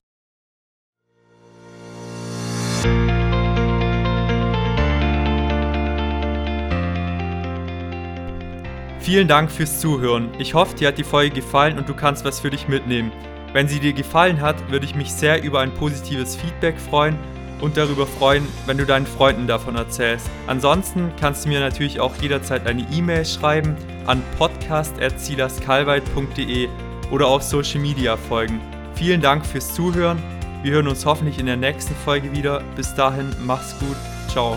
Vielen 9.05 9.29
Dank 9.29 9.53
fürs 9.53 9.79
Zuhören. 9.81 10.31
Ich 10.39 10.55
hoffe, 10.55 10.77
dir 10.77 10.89
hat 10.89 10.97
die 10.97 11.05
Folge 11.05 11.35
gefallen 11.35 11.77
und 11.77 11.91
du 11.91 11.95
kannst 11.95 12.25
was 12.25 12.41
für 12.41 12.49
dich 12.49 12.69
mitnehmen. 12.69 13.13
Wenn 13.53 13.69
sie 13.69 13.79
dir 13.79 13.93
gefallen 13.93 14.41
hat, 14.41 14.71
würde 14.71 14.87
ich 14.87 14.95
mich 14.95 15.13
sehr 15.13 15.43
über 15.43 15.61
ein 15.61 15.75
positives 15.75 16.37
Feedback 16.37 16.81
freuen 16.81 17.19
und 17.61 17.77
darüber 17.77 18.07
freuen, 18.07 18.49
wenn 18.65 18.79
du 18.79 18.87
deinen 18.87 19.05
Freunden 19.05 19.47
davon 19.47 19.77
erzählst. 19.77 20.31
Ansonsten 20.47 21.13
kannst 21.21 21.45
du 21.45 21.51
mir 21.51 21.61
natürlich 21.61 22.01
auch 22.01 22.17
jederzeit 22.17 22.67
eine 22.67 22.87
E-Mail 22.93 23.27
schreiben 23.27 23.77
an 24.07 24.23
podcast.silaskalweit.de 24.39 26.71
oder 27.11 27.27
auf 27.27 27.43
Social 27.43 27.81
Media 27.81 28.17
folgen. 28.17 28.59
Vielen 28.95 29.21
Dank 29.21 29.45
fürs 29.45 29.75
Zuhören. 29.75 30.17
Wir 30.63 30.73
hören 30.73 30.89
uns 30.89 31.05
hoffentlich 31.05 31.39
in 31.39 31.45
der 31.45 31.59
nächsten 31.59 31.95
Folge 31.95 32.33
wieder. 32.33 32.63
Bis 32.75 32.95
dahin, 32.95 33.37
mach's 33.45 33.79
gut. 33.79 33.97
Ciao. 34.29 34.57